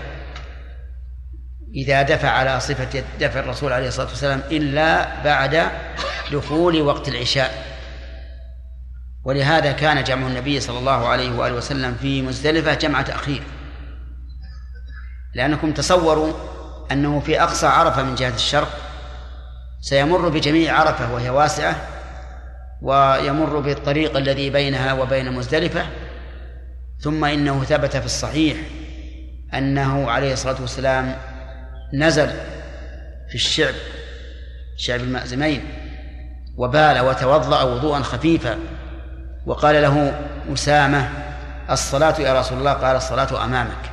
إذا 1.77 2.03
دفع 2.03 2.29
على 2.29 2.61
صفة 2.61 3.05
دفع 3.21 3.41
الرسول 3.41 3.73
عليه 3.73 3.89
الصلاة 3.89 4.09
والسلام 4.09 4.43
إلا 4.51 5.23
بعد 5.25 5.71
دخول 6.33 6.83
وقت 6.83 7.09
العشاء. 7.09 7.77
ولهذا 9.25 9.73
كان 9.73 10.05
جمع 10.05 10.27
النبي 10.27 10.61
صلى 10.61 10.79
الله 10.79 11.09
عليه 11.09 11.31
وآله 11.39 11.55
وسلم 11.55 11.95
في 11.95 12.23
مزدلفة 12.23 12.75
جمع 12.75 13.03
تأخير 13.03 13.43
لأنكم 15.35 15.73
تصوروا 15.73 16.33
أنه 16.93 17.21
في 17.21 17.43
أقصى 17.43 17.67
عرفة 17.67 18.03
من 18.03 18.15
جهة 18.15 18.35
الشرق 18.35 18.69
سيمر 19.81 20.29
بجميع 20.29 20.79
عرفة 20.81 21.15
وهي 21.15 21.31
واسعة 21.31 21.77
ويمر 22.83 23.59
بالطريق 23.59 24.17
الذي 24.17 24.51
بينها 24.51 24.93
وبين 24.93 25.33
مزدلفة 25.33 25.87
ثم 27.01 27.25
إنه 27.25 27.65
ثبت 27.65 27.97
في 27.97 28.07
الصحيح 28.07 28.57
أنه 29.55 30.11
عليه 30.11 30.33
الصلاة 30.33 30.61
والسلام 30.61 31.17
نزل 31.93 32.31
في 33.29 33.35
الشعب 33.35 33.75
شعب 34.77 35.01
المأزمين 35.01 35.65
وبال 36.57 37.01
وتوضأ 37.01 37.63
وضوءا 37.63 38.01
خفيفا 38.01 38.59
وقال 39.47 39.83
له 39.83 40.21
أسامة 40.53 41.09
الصلاة 41.71 42.21
يا 42.21 42.41
رسول 42.41 42.59
الله 42.59 42.73
قال 42.73 42.97
الصلاة 42.97 43.45
أمامك. 43.45 43.91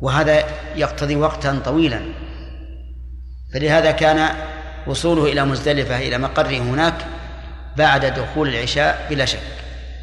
وهذا 0.00 0.44
يقتضي 0.76 1.16
وقتا 1.16 1.60
طويلا. 1.64 2.00
فلهذا 3.54 3.90
كان 3.90 4.36
وصوله 4.86 5.32
إلى 5.32 5.44
مزدلفة 5.44 5.98
إلى 5.98 6.18
مقره 6.18 6.58
هناك 6.58 6.94
بعد 7.76 8.06
دخول 8.06 8.48
العشاء 8.48 9.06
بلا 9.10 9.24
شك 9.24 9.40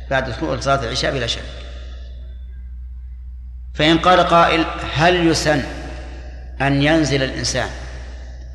بعد 0.10 0.30
دخول 0.30 0.64
صلاة 0.64 0.84
العشاء 0.84 1.14
بلا 1.14 1.28
شك. 1.28 1.67
فإن 3.78 3.98
قال 3.98 4.20
قائل 4.20 4.66
هل 4.94 5.28
يسن 5.28 5.64
أن 6.62 6.82
ينزل 6.82 7.24
الإنسان 7.24 7.70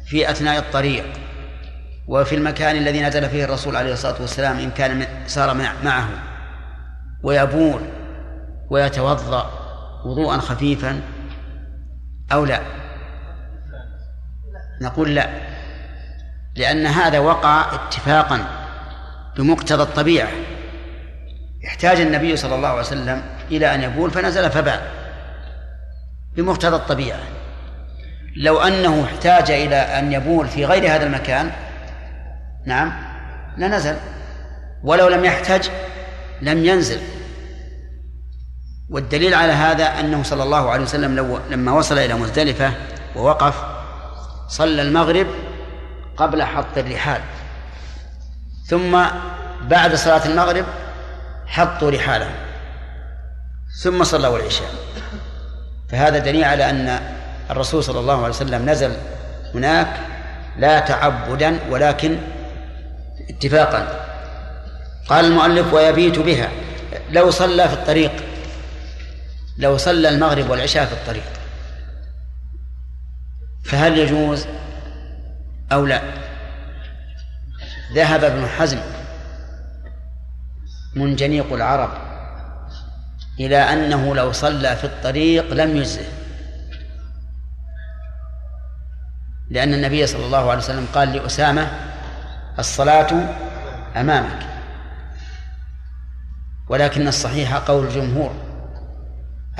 في 0.07 0.31
أثناء 0.31 0.59
الطريق 0.59 1.05
وفي 2.09 2.35
المكان 2.35 2.77
الذي 2.77 3.03
نزل 3.03 3.29
فيه 3.29 3.45
الرسول 3.45 3.77
عليه 3.77 3.93
الصلاة 3.93 4.21
والسلام 4.21 4.59
إن 4.59 4.71
كان 4.71 5.07
صار 5.27 5.55
معه 5.85 6.09
ويبول 7.23 7.81
ويتوضأ 8.71 9.51
وضوءا 10.05 10.39
خفيفا 10.39 11.01
أو 12.33 12.45
لا؟ 12.45 12.61
نقول 14.83 15.15
لا 15.15 15.29
لأن 16.57 16.87
هذا 16.87 17.19
وقع 17.19 17.75
اتفاقا 17.75 18.45
بمقتضى 19.37 19.83
الطبيعة. 19.83 20.29
احتاج 21.67 22.01
النبي 22.01 22.37
صلى 22.37 22.55
الله 22.55 22.69
عليه 22.69 22.81
وسلم 22.81 23.23
إلى 23.51 23.75
أن 23.75 23.83
يبول 23.83 24.11
فنزل 24.11 24.51
فبال. 24.51 25.02
بمقتضى 26.37 26.77
الطبيعة. 26.77 27.21
لو 28.37 28.61
أنه 28.61 29.05
احتاج 29.05 29.51
إلى 29.51 29.77
أن 29.77 30.13
يبول 30.13 30.49
في 30.49 30.65
غير 30.65 30.95
هذا 30.95 31.07
المكان 31.07 31.51
نعم 32.67 32.93
لنزل. 33.59 33.97
ولو 34.83 35.09
لم 35.09 35.25
يحتج 35.25 35.69
لم 36.43 36.65
ينزل. 36.65 37.01
والدليل 38.91 39.35
على 39.35 39.53
هذا 39.53 39.85
أنه 40.01 40.23
صلى 40.23 40.43
الله 40.43 40.71
عليه 40.71 40.83
وسلم 40.83 41.17
لو 41.17 41.39
لما 41.51 41.73
وصل 41.73 41.99
إلى 41.99 42.15
مزدلفة 42.15 42.73
ووقف 43.17 43.65
صلى 44.49 44.83
المغرب 44.83 45.27
قبل 46.17 46.43
حط 46.43 46.79
الرحال. 46.79 47.21
ثم 48.67 49.05
بعد 49.63 49.95
صلاة 49.95 50.27
المغرب 50.27 50.65
حطوا 51.47 51.91
رحالهم. 51.91 52.35
ثم 53.83 54.05
صلوا 54.05 54.39
العشاء. 54.39 54.71
فهذا 55.93 56.19
دليل 56.19 56.45
على 56.45 56.71
أن 56.71 57.01
الرسول 57.51 57.85
صلى 57.85 58.01
الله 58.01 58.17
عليه 58.17 58.35
وسلم 58.35 58.71
نزل 58.71 58.93
هناك 59.55 59.97
لا 60.59 60.81
تعبدا 60.81 61.59
ولكن 61.71 62.17
اتفاقا. 63.31 64.07
قال 65.09 65.25
المؤلف 65.25 65.75
ويبيت 65.75 66.19
بها. 66.19 66.49
لو 67.11 67.31
صلى 67.31 67.69
في 67.69 67.75
الطريق 67.75 68.13
لو 69.59 69.77
صلى 69.77 70.09
المغرب 70.09 70.51
والعشاء 70.51 70.87
في 70.87 70.93
الطريق 70.93 71.25
فهل 73.65 73.99
يجوز 73.99 74.47
أو 75.73 75.87
لا؟ 75.87 76.03
ذهب 77.95 78.25
ابن 78.25 78.47
حزم 78.47 78.79
منجنيق 80.95 81.53
العرب 81.53 82.12
إلى 83.47 83.57
أنه 83.57 84.15
لو 84.15 84.33
صلى 84.33 84.77
في 84.77 84.85
الطريق 84.85 85.53
لم 85.53 85.77
يجزه 85.77 86.07
لأن 89.51 89.75
النبي 89.75 90.07
صلى 90.07 90.27
الله 90.27 90.51
عليه 90.51 90.61
وسلم 90.61 90.87
قال 90.95 91.13
لأسامة 91.13 91.71
الصلاة 92.59 93.13
أمامك. 93.97 94.39
ولكن 96.69 97.09
الصحيح 97.09 97.57
قول 97.57 97.85
الجمهور 97.85 98.33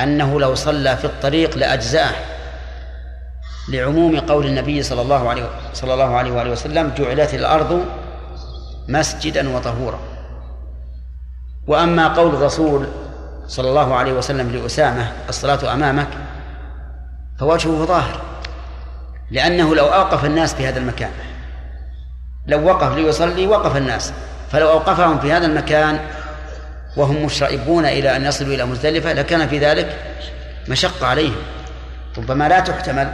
أنه 0.01 0.41
لو 0.41 0.55
صلى 0.55 0.97
في 0.97 1.05
الطريق 1.05 1.57
لأجزأه. 1.57 2.13
لعموم 3.69 4.21
قول 4.21 4.47
النبي 4.47 4.83
صلى 4.83 5.03
الله 5.03 5.29
عليه 5.29 5.51
صلى 5.73 5.95
الله 5.95 6.17
عليه 6.17 6.33
وآله 6.33 6.51
وسلم 6.51 6.93
جعلت 6.99 7.35
الأرض 7.35 7.85
مسجدا 8.89 9.57
وطهورا. 9.57 10.01
وأما 11.67 12.09
قول 12.09 12.35
الرسول 12.35 12.87
صلى 13.47 13.69
الله 13.69 13.95
عليه 13.95 14.13
وسلم 14.13 14.51
لأسامة 14.51 15.13
الصلاة 15.29 15.75
أمامك 15.75 16.09
فوجهه 17.39 17.85
ظاهر 17.85 18.21
لأنه 19.31 19.75
لو 19.75 19.87
أوقف 19.87 20.25
الناس 20.25 20.55
في 20.55 20.69
هذا 20.69 20.79
المكان 20.79 21.11
لو 22.47 22.67
وقف 22.67 22.97
ليصلي 22.97 23.47
وقف 23.47 23.77
الناس 23.77 24.13
فلو 24.51 24.71
أوقفهم 24.71 25.21
في 25.21 25.33
هذا 25.33 25.47
المكان 25.47 25.99
وهم 26.97 27.25
مشرئبون 27.25 27.87
إلى 27.87 28.17
أن 28.17 28.25
يصلوا 28.25 28.55
إلى 28.55 28.65
مزدلفة 28.65 29.13
لكان 29.13 29.49
في 29.49 29.59
ذلك 29.59 29.99
مشقة 30.69 31.07
عليهم. 31.07 31.43
ربما 32.19 32.49
لا 32.49 32.61
تحتمل 32.61 33.13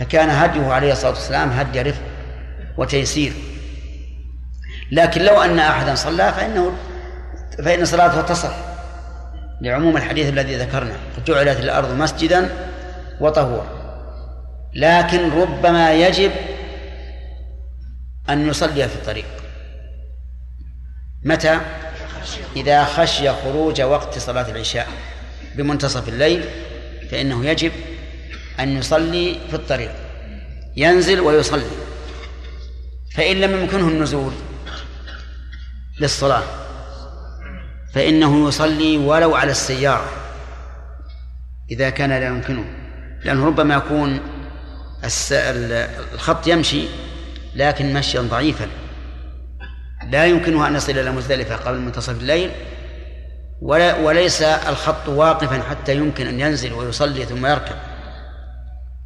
فكان 0.00 0.30
هديه 0.30 0.72
عليه 0.72 0.92
الصلاة 0.92 1.10
والسلام 1.10 1.50
هدي 1.50 1.82
رفق 1.82 2.02
وتيسير. 2.76 3.32
لكن 4.92 5.22
لو 5.22 5.42
أن 5.42 5.58
أحدا 5.58 5.94
صلى 5.94 6.32
فإنه 6.32 6.72
فإن 7.64 7.84
صلاته 7.84 8.20
تصح 8.20 8.50
لعموم 9.60 9.96
الحديث 9.96 10.28
الذي 10.28 10.56
ذكرنا. 10.56 10.96
جعلت 11.26 11.60
الأرض 11.60 11.94
مسجدا 11.94 12.50
وطهور 13.20 13.66
لكن 14.74 15.30
ربما 15.30 15.94
يجب 15.94 16.30
أن 18.30 18.48
يصلي 18.48 18.88
في 18.88 18.94
الطريق. 18.96 19.24
متى؟ 21.24 21.60
إذا 22.56 22.84
خشي 22.84 23.32
خروج 23.32 23.80
وقت 23.80 24.18
صلاة 24.18 24.50
العشاء 24.50 24.88
بمنتصف 25.54 26.08
الليل 26.08 26.44
فإنه 27.10 27.46
يجب 27.46 27.72
أن 28.60 28.76
يصلي 28.78 29.36
في 29.50 29.56
الطريق. 29.56 29.92
ينزل 30.76 31.20
ويصلي. 31.20 31.70
فإن 33.14 33.36
لم 33.40 33.60
يمكنه 33.60 33.88
النزول 33.88 34.32
للصلاة 36.00 36.42
فإنه 37.94 38.48
يصلي 38.48 38.96
ولو 38.96 39.34
على 39.34 39.50
السيارة 39.50 40.10
إذا 41.70 41.90
كان 41.90 42.10
لا 42.10 42.26
يمكنه 42.26 42.64
لأنه 43.24 43.46
ربما 43.46 43.74
يكون 43.74 44.20
الخط 46.14 46.46
يمشي 46.46 46.84
لكن 47.54 47.94
مشيا 47.94 48.20
ضعيفا. 48.20 48.68
لا 50.10 50.26
يمكنه 50.26 50.68
أن 50.68 50.74
يصل 50.74 50.92
إلى 50.92 51.10
مزدلفة 51.10 51.56
قبل 51.56 51.78
منتصف 51.78 52.20
الليل 52.20 52.50
ولا 53.62 53.96
وليس 53.96 54.42
الخط 54.42 55.08
واقفا 55.08 55.62
حتى 55.62 55.96
يمكن 55.96 56.26
أن 56.26 56.40
ينزل 56.40 56.72
ويصلي 56.72 57.24
ثم 57.24 57.46
يركب. 57.46 57.76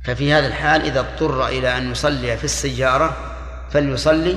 ففي 0.05 0.33
هذا 0.33 0.47
الحال 0.47 0.83
إذا 0.83 1.01
اضطر 1.01 1.47
إلى 1.47 1.77
أن 1.77 1.91
يصلي 1.91 2.37
في 2.37 2.45
السيارة 2.45 3.17
فليصلي 3.71 4.37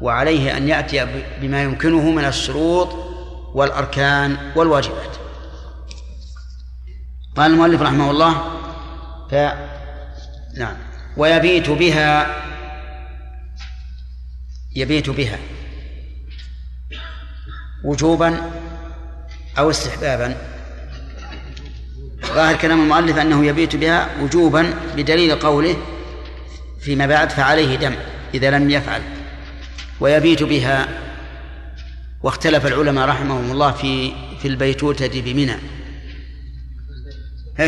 وعليه 0.00 0.56
أن 0.56 0.68
يأتي 0.68 1.06
بما 1.40 1.62
يمكنه 1.62 2.10
من 2.10 2.24
الشروط 2.24 3.09
والأركان 3.54 4.36
والواجبات. 4.56 5.16
قال 7.36 7.52
المؤلف 7.52 7.82
رحمه 7.82 8.10
الله 8.10 8.32
ف 9.30 9.34
نعم. 10.58 10.76
ويبيت 11.16 11.70
بها 11.70 12.42
يبيت 14.76 15.10
بها 15.10 15.38
وجوبا 17.84 18.50
أو 19.58 19.70
استحبابا. 19.70 20.36
ظاهر 22.26 22.56
كلام 22.56 22.80
المؤلف 22.80 23.18
أنه 23.18 23.46
يبيت 23.46 23.76
بها 23.76 24.08
وجوبا 24.22 24.74
بدليل 24.96 25.34
قوله 25.34 25.76
فيما 26.80 27.06
بعد 27.06 27.30
فعليه 27.30 27.76
دم 27.76 27.94
إذا 28.34 28.50
لم 28.50 28.70
يفعل. 28.70 29.02
ويبيت 30.00 30.42
بها 30.42 30.88
واختلف 32.22 32.66
العلماء 32.66 33.08
رحمهم 33.08 33.52
الله 33.52 33.70
في 33.70 34.12
في 34.38 34.48
البيتوتة 34.48 35.20
بمنى 35.20 35.56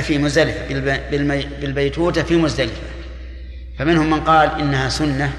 في 0.03 0.19
مزدلفة. 0.19 0.67
بالبيتوتة 1.61 2.23
في 2.23 2.37
مزدلفة. 2.37 2.83
فمنهم 3.79 4.11
من 4.11 4.21
قال 4.21 4.61
إنها 4.61 4.89
سنة 4.89 5.33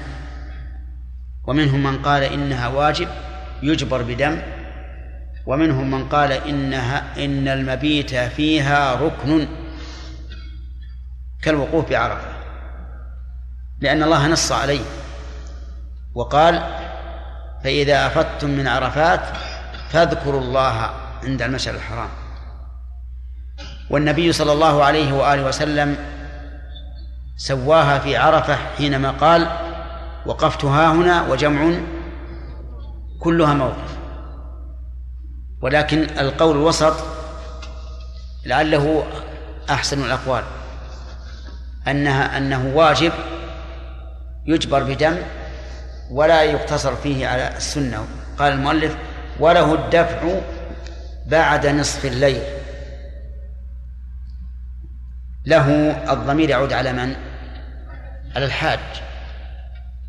ومنهم 1.44 1.82
من 1.82 2.02
قال 2.02 2.22
إنها 2.22 2.68
واجب 2.68 3.08
يجبر 3.62 4.02
بدم. 4.02 4.42
ومنهم 5.46 5.90
من 5.90 6.08
قال 6.08 6.32
إنها 6.32 7.24
إن 7.24 7.48
المبيت 7.48 8.14
فيها 8.14 8.94
ركن 8.94 9.46
كالوقوف 11.42 11.90
بعرفة 11.90 12.34
لأن 13.80 14.02
الله 14.02 14.28
نص 14.28 14.52
عليه. 14.52 14.84
وقال 16.14 16.83
فإذا 17.64 18.06
أفضتم 18.06 18.50
من 18.50 18.66
عرفات 18.66 19.20
فاذكروا 19.90 20.40
الله 20.40 20.90
عند 21.24 21.42
المشعر 21.42 21.74
الحرام. 21.74 22.08
والنبي 23.90 24.32
صلى 24.32 24.52
الله 24.52 24.84
عليه 24.84 25.12
وآله 25.12 25.44
وسلم 25.44 25.96
سواها 27.36 27.98
في 27.98 28.16
عرفة 28.16 28.56
حينما 28.76 29.10
قال 29.10 29.48
وقفت 30.26 30.64
ها 30.64 30.92
هنا 30.92 31.22
وجمع 31.22 31.72
كلها 33.20 33.54
موقف. 33.54 33.98
ولكن 35.62 36.02
القول 36.18 36.56
الوسط 36.56 36.94
لعله 38.46 39.04
أحسن 39.70 40.04
الأقوال 40.04 40.42
أنها 41.88 42.38
أنه 42.38 42.72
واجب 42.74 43.12
يجبر 44.46 44.82
بدم 44.82 45.16
ولا 46.10 46.42
يقتصر 46.42 46.96
فيه 46.96 47.26
على 47.26 47.56
السنة. 47.56 48.06
قال 48.38 48.52
المؤلف 48.52 48.96
وله 49.40 49.74
الدفع 49.74 50.40
بعد 51.26 51.66
نصف 51.66 52.04
الليل. 52.04 52.42
له 55.46 55.70
الضمير 56.12 56.50
يعود 56.50 56.72
على 56.72 56.92
من؟ 56.92 57.16
على 58.36 58.44
الحاج. 58.44 58.78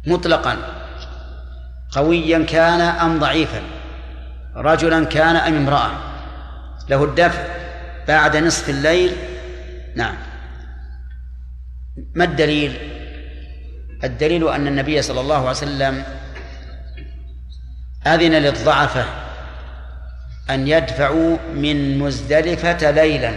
مطلقا. 0.07 0.57
قويا 1.91 2.45
كان 2.45 2.81
أم 2.81 3.19
ضعيفا. 3.19 3.61
رجلا 4.55 5.05
كان 5.05 5.35
أم 5.35 5.55
امرأة. 5.55 5.91
له 6.89 7.03
الدفع 7.03 7.43
بعد 8.07 8.37
نصف 8.37 8.69
الليل. 8.69 9.15
نعم. 9.95 10.15
ما 12.15 12.23
الدليل؟ 12.23 12.94
الدليل 14.05 14.49
أن 14.49 14.67
النبي 14.67 15.01
صلى 15.01 15.21
الله 15.21 15.37
عليه 15.37 15.49
وسلم 15.49 16.03
أذن 18.07 18.31
للضعفة 18.31 19.05
أن 20.49 20.67
يدفعوا 20.67 21.37
من 21.53 21.99
مزدلفة 21.99 22.91
ليلا. 22.91 23.33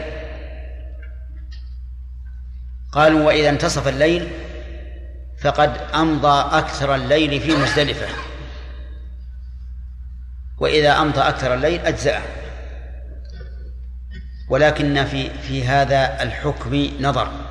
قالوا 2.93 3.27
وإذا 3.27 3.49
انتصف 3.49 3.89
الليل 3.89 4.29
فقد 5.43 5.77
أمضى 5.95 6.59
أكثر 6.59 6.95
الليل 6.95 7.41
في 7.41 7.57
مزدلفة. 7.57 8.07
وإذا 10.59 10.99
أمضى 10.99 11.21
أكثر 11.21 11.55
الليل 11.55 11.81
أجزأه. 11.81 12.23
ولكن 14.49 15.05
في 15.05 15.31
في 15.31 15.67
هذا 15.67 16.23
الحكم 16.23 16.89
نظر. 17.01 17.48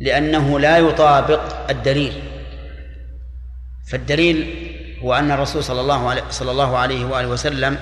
لأنه 0.00 0.60
لا 0.60 0.78
يطابق 0.78 1.70
الدليل. 1.70 2.22
فالدليل 3.90 4.66
هو 5.02 5.14
أن 5.14 5.30
الرسول 5.30 5.64
صلى 5.64 5.80
الله 5.80 6.08
عليه 6.08 6.22
صلى 6.30 6.50
الله 6.50 6.78
عليه 6.78 7.04
وآله 7.04 7.28
وسلم 7.28 7.78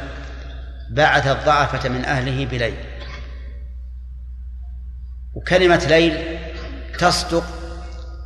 بعث 0.91 1.27
الضعفة 1.27 1.89
من 1.89 2.05
أهله 2.05 2.47
بليل. 2.47 2.75
وكلمة 5.35 5.87
ليل 5.89 6.39
تصدق 6.99 7.45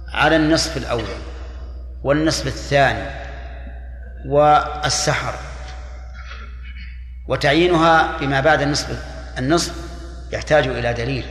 على 0.08 0.36
النصف 0.36 0.76
الأول 0.76 1.04
والنصف 2.02 2.46
الثاني 2.46 3.10
والسحر. 4.26 5.34
وتعيينها 7.28 8.18
بما 8.18 8.40
بعد 8.40 8.62
النصف 8.62 9.04
النصف 9.38 9.74
يحتاج 10.32 10.66
إلى 10.66 10.92
دليل. 10.94 11.24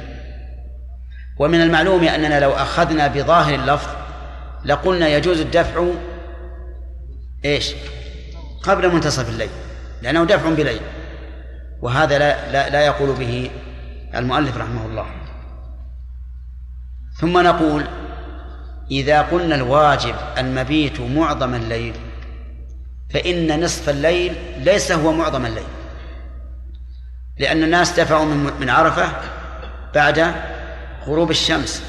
ومن 1.40 1.62
المعلوم 1.62 2.04
أننا 2.04 2.40
لو 2.40 2.52
أخذنا 2.52 3.08
بظاهر 3.08 3.56
اللفظ 3.56 3.90
لقلنا 4.66 5.08
يجوز 5.08 5.40
الدفع 5.40 5.86
إيش؟ 7.46 7.74
قبل 8.64 8.94
منتصف 8.94 9.30
الليل 9.30 9.50
لأنه 10.02 10.24
دفع 10.24 10.50
بليل. 10.50 10.82
وهذا 11.82 12.18
لا 12.18 12.52
لا, 12.52 12.70
لا 12.70 12.86
يقول 12.86 13.16
به 13.16 13.52
المؤلف 14.16 14.58
رحمه 14.58 14.86
الله. 14.86 15.06
ثم 17.20 17.38
نقول 17.38 17.84
إذا 18.92 19.22
قلنا 19.22 19.56
الواجب 19.56 20.16
المبيت 20.38 21.02
معظم 21.02 21.54
الليل 21.56 21.94
فإن 23.14 23.64
نصف 23.64 23.90
الليل 23.90 24.34
ليس 24.58 24.92
هو 24.92 25.12
معظم 25.12 25.46
الليل. 25.46 25.68
لأن 27.38 27.64
الناس 27.64 28.00
دفعوا 28.00 28.26
من 28.60 28.70
عرفة 28.70 29.08
بعد 29.96 30.34
غروب 31.08 31.32
الشمس. 31.32 31.84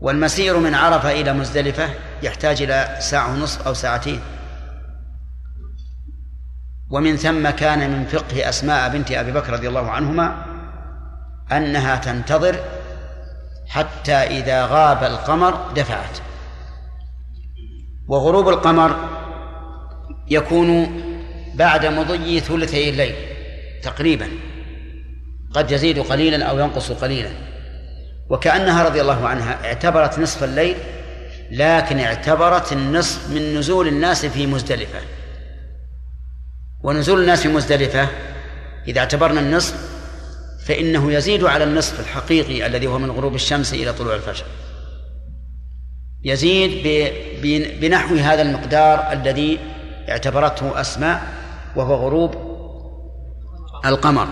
والمسير 0.00 0.58
من 0.58 0.74
عرفة 0.74 1.12
إلى 1.12 1.32
مزدلفة 1.32 1.88
يحتاج 2.22 2.62
إلى 2.62 2.96
ساعة 3.00 3.32
ونصف 3.32 3.66
أو 3.66 3.74
ساعتين. 3.74 4.20
ومن 6.90 7.16
ثم 7.16 7.50
كان 7.50 7.90
من 7.90 8.06
فقه 8.06 8.48
أسماء 8.48 8.88
بنت 8.88 9.12
أبي 9.12 9.32
بكر 9.32 9.52
رضي 9.52 9.68
الله 9.68 9.90
عنهما 9.90 10.44
أنها 11.52 11.96
تنتظر 11.96 12.56
حتى 13.68 14.12
إذا 14.12 14.66
غاب 14.66 15.04
القمر 15.04 15.72
دفعت. 15.76 16.18
وغروب 18.08 18.48
القمر 18.48 18.96
يكون 20.30 21.00
بعد 21.54 21.86
مضي 21.86 22.40
ثلثي 22.40 22.90
الليل 22.90 23.14
تقريبا. 23.82 24.28
قد 25.54 25.70
يزيد 25.70 25.98
قليلا 25.98 26.44
أو 26.44 26.58
ينقص 26.58 26.92
قليلا. 26.92 27.30
وكأنها 28.30 28.84
رضي 28.84 29.00
الله 29.00 29.28
عنها 29.28 29.64
اعتبرت 29.64 30.18
نصف 30.18 30.44
الليل 30.44 30.76
لكن 31.50 32.00
اعتبرت 32.00 32.72
النصف 32.72 33.30
من 33.30 33.58
نزول 33.58 33.88
الناس 33.88 34.26
في 34.26 34.46
مزدلفة. 34.46 35.00
ونزول 36.82 37.20
الناس 37.20 37.42
في 37.42 37.48
مزدلفة 37.48 38.08
إذا 38.88 39.00
اعتبرنا 39.00 39.40
النصف 39.40 39.94
فإنه 40.66 41.12
يزيد 41.12 41.44
على 41.44 41.64
النصف 41.64 42.00
الحقيقي 42.00 42.66
الذي 42.66 42.86
هو 42.86 42.98
من 42.98 43.10
غروب 43.10 43.34
الشمس 43.34 43.74
إلى 43.74 43.92
طلوع 43.92 44.14
الفجر. 44.14 44.44
يزيد 46.24 46.88
بنحو 47.80 48.14
هذا 48.14 48.42
المقدار 48.42 49.12
الذي 49.12 49.58
اعتبرته 50.08 50.80
أسماء 50.80 51.22
وهو 51.76 51.94
غروب 51.94 52.34
القمر. 53.86 54.28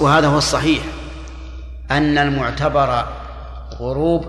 وهذا 0.00 0.26
هو 0.26 0.38
الصحيح. 0.38 0.82
أن 1.90 2.18
المعتبر 2.18 3.04
غروب 3.80 4.24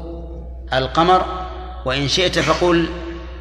القمر 0.73 1.25
وإن 1.85 2.07
شئت 2.07 2.39
فقل 2.39 2.89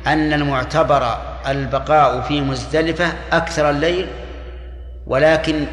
أن 0.07 0.33
المعتبر 0.33 1.19
البقاء 1.49 2.21
في 2.21 2.41
مزدلفة 2.41 3.13
أكثر 3.33 3.71
الليل 3.71 4.07
ولكن 5.07 5.67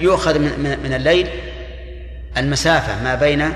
يؤخذ 0.00 0.38
من 0.58 0.92
الليل 0.96 1.28
المسافة 2.36 3.02
ما 3.04 3.14
بين 3.14 3.52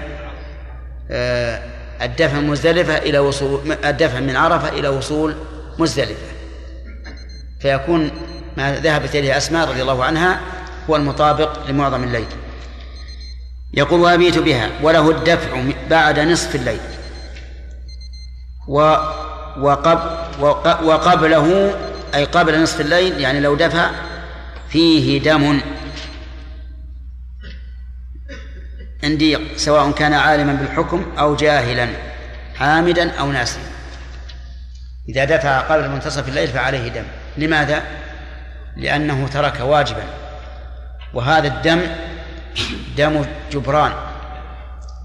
آه، 1.11 1.63
الدفع 2.03 2.37
من 2.37 2.47
مزدلفة 2.47 2.99
إلى 2.99 3.19
وصول 3.19 3.77
الدفع 3.85 4.21
من 4.21 4.37
عرفة 4.37 4.69
إلى 4.69 4.89
وصول 4.89 5.35
مزدلفة. 5.79 6.27
فيكون 7.61 8.11
ما 8.57 8.75
ذهبت 8.75 9.17
إليه 9.17 9.37
أسماء 9.37 9.69
رضي 9.69 9.83
الله 9.83 10.05
عنها 10.05 10.41
هو 10.91 10.97
المطابق 10.97 11.69
لمعظم 11.69 12.05
الليل. 12.05 12.27
يقول 13.75 14.01
وأبيت 14.01 14.39
بها 14.39 14.71
وله 14.83 15.11
الدفع 15.11 15.63
بعد 15.91 16.21
نصف 16.21 16.55
الليل. 16.55 16.81
و 18.69 18.97
وقب 19.61 20.01
وقبله 20.83 21.75
أي 22.15 22.25
قبل 22.25 22.63
نصف 22.63 22.81
الليل 22.81 23.21
يعني 23.21 23.41
لو 23.41 23.55
دفع 23.55 23.91
فيه 24.69 25.23
دم. 25.23 25.61
عندي 29.05 29.39
سواء 29.57 29.91
كان 29.91 30.15
عالما 30.15 30.53
بالحكم 30.53 31.07
أو 31.19 31.37
جاهلا 31.37 31.89
حامدا 32.55 33.11
أو 33.11 33.33
ناسيا. 33.33 33.63
إذا 35.09 35.25
دفع 35.25 35.61
قبل 35.61 35.89
منتصف 35.89 36.29
الليل 36.29 36.49
فعليه 36.49 36.89
دم. 36.89 37.05
لماذا؟ 37.37 37.83
لأنه 38.77 39.29
ترك 39.29 39.61
واجبا. 39.61 40.05
وهذا 41.15 41.49
الدم 41.49 41.81
دم 42.97 43.25
جبران 43.53 43.93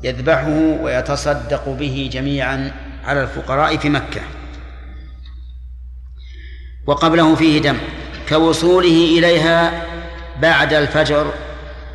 يذبحه 0.04 0.50
ويتصدق 0.82 1.70
به 1.70 2.10
جميعا 2.14 2.72
على 3.06 3.22
الفقراء 3.22 3.78
في 3.78 3.90
مكة. 3.90 4.22
وقبله 6.88 7.36
فيه 7.36 7.62
دم. 7.62 7.78
كوصوله 8.30 9.20
إليها 9.20 9.86
بعد 10.42 10.74
الفجر 10.74 11.34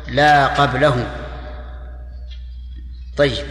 لا 0.07 0.47
قبله. 0.47 1.05
طيب 3.17 3.45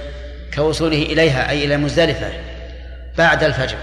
كوصوله 0.55 1.03
إليها 1.03 1.51
أي 1.51 1.65
إلى 1.65 1.77
مزدلفة 1.77 2.33
بعد 3.19 3.45
الفجر. 3.45 3.79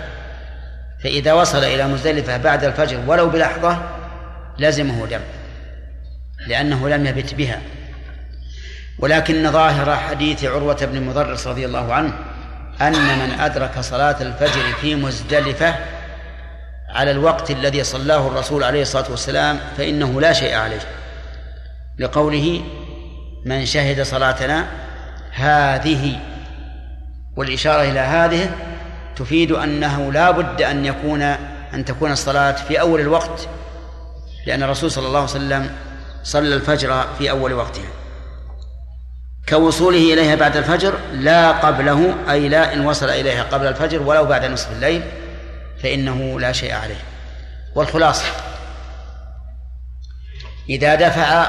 فإذا 1.03 1.34
وصل 1.34 1.63
إلى 1.63 1.88
مزدلفة 1.88 2.38
بعد 2.38 2.63
الفجر 2.63 2.99
ولو 3.07 3.30
بلحظة 3.30 3.84
لزمه 4.59 5.05
دم 5.05 5.21
لأنه 6.47 6.89
لم 6.89 7.05
يبت 7.05 7.34
بها. 7.34 7.61
ولكن 8.99 9.51
ظاهر 9.51 9.95
حديث 9.95 10.43
عروة 10.43 10.85
بن 10.85 11.03
مضرس 11.03 11.47
رضي 11.47 11.65
الله 11.65 11.93
عنه 11.93 12.13
أن 12.81 12.93
من 12.93 13.39
أدرك 13.39 13.79
صلاة 13.79 14.21
الفجر 14.21 14.63
في 14.81 14.95
مزدلفة 14.95 15.75
على 16.89 17.11
الوقت 17.11 17.51
الذي 17.51 17.83
صلاه 17.83 18.27
الرسول 18.27 18.63
عليه 18.63 18.81
الصلاة 18.81 19.11
والسلام 19.11 19.59
فإنه 19.77 20.21
لا 20.21 20.33
شيء 20.33 20.55
عليه. 20.55 20.79
لقوله 21.99 22.63
من 23.45 23.65
شهد 23.65 24.01
صلاتنا 24.01 24.67
هذه 25.31 26.19
والإشارة 27.35 27.81
إلى 27.81 27.99
هذه 27.99 28.49
تفيد 29.15 29.51
أنه 29.51 30.11
لا 30.11 30.31
بد 30.31 30.61
أن 30.61 30.85
يكون 30.85 31.21
أن 31.73 31.85
تكون 31.85 32.11
الصلاة 32.11 32.51
في 32.51 32.79
أول 32.79 32.99
الوقت 32.99 33.47
لأن 34.47 34.63
الرسول 34.63 34.91
صلى 34.91 35.07
الله 35.07 35.19
عليه 35.19 35.29
وسلم 35.29 35.69
صلى 36.23 36.55
الفجر 36.55 37.05
في 37.17 37.29
أول 37.29 37.53
وقتها. 37.53 38.05
كوصوله 39.49 40.13
إليها 40.13 40.35
بعد 40.35 40.57
الفجر 40.57 40.93
لا 41.13 41.51
قبله 41.51 42.15
أي 42.29 42.49
لا 42.49 42.73
إن 42.73 42.85
وصل 42.85 43.09
إليها 43.09 43.43
قبل 43.43 43.67
الفجر 43.67 44.01
ولو 44.01 44.25
بعد 44.25 44.45
نصف 44.45 44.71
الليل 44.71 45.01
فإنه 45.83 46.39
لا 46.39 46.51
شيء 46.51 46.73
عليه. 46.73 46.99
والخلاصة 47.75 48.25
إذا 50.69 50.95
دفع 50.95 51.47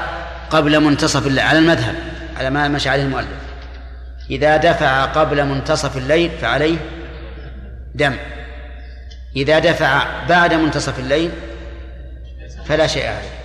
قبل 0.49 0.79
منتصف 0.79 1.27
الليل 1.27 1.39
على 1.39 1.59
المذهب 1.59 1.95
على 2.37 2.49
ما 2.49 2.67
مشى 2.67 2.89
عليه 2.89 3.03
المؤلف. 3.03 3.27
إذا 4.29 4.57
دفع 4.57 5.05
قبل 5.05 5.45
منتصف 5.45 5.97
الليل 5.97 6.31
فعليه 6.41 6.77
دم. 7.95 8.15
إذا 9.35 9.59
دفع 9.59 10.05
بعد 10.29 10.53
منتصف 10.53 10.99
الليل 10.99 11.31
فلا 12.65 12.87
شيء 12.87 13.07
عليه. 13.07 13.37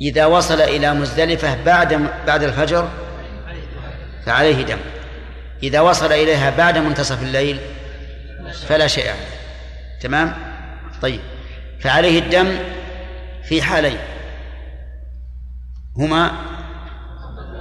إذا 0.00 0.26
وصل 0.26 0.60
إلى 0.60 0.94
مزدلفة 0.94 1.64
بعد 1.64 2.08
بعد 2.26 2.42
الفجر 2.42 2.88
فعليه 4.28 4.62
دم. 4.62 4.78
إذا 5.62 5.80
وصل 5.80 6.12
إليها 6.12 6.50
بعد 6.50 6.78
منتصف 6.78 7.22
الليل 7.22 7.60
فلا 8.68 8.86
شيء 8.86 9.08
عليه. 9.08 9.38
تمام؟ 10.00 10.34
طيب. 11.02 11.20
فعليه 11.80 12.18
الدم 12.18 12.58
في 13.48 13.62
حالين. 13.62 13.98
هما 15.96 16.32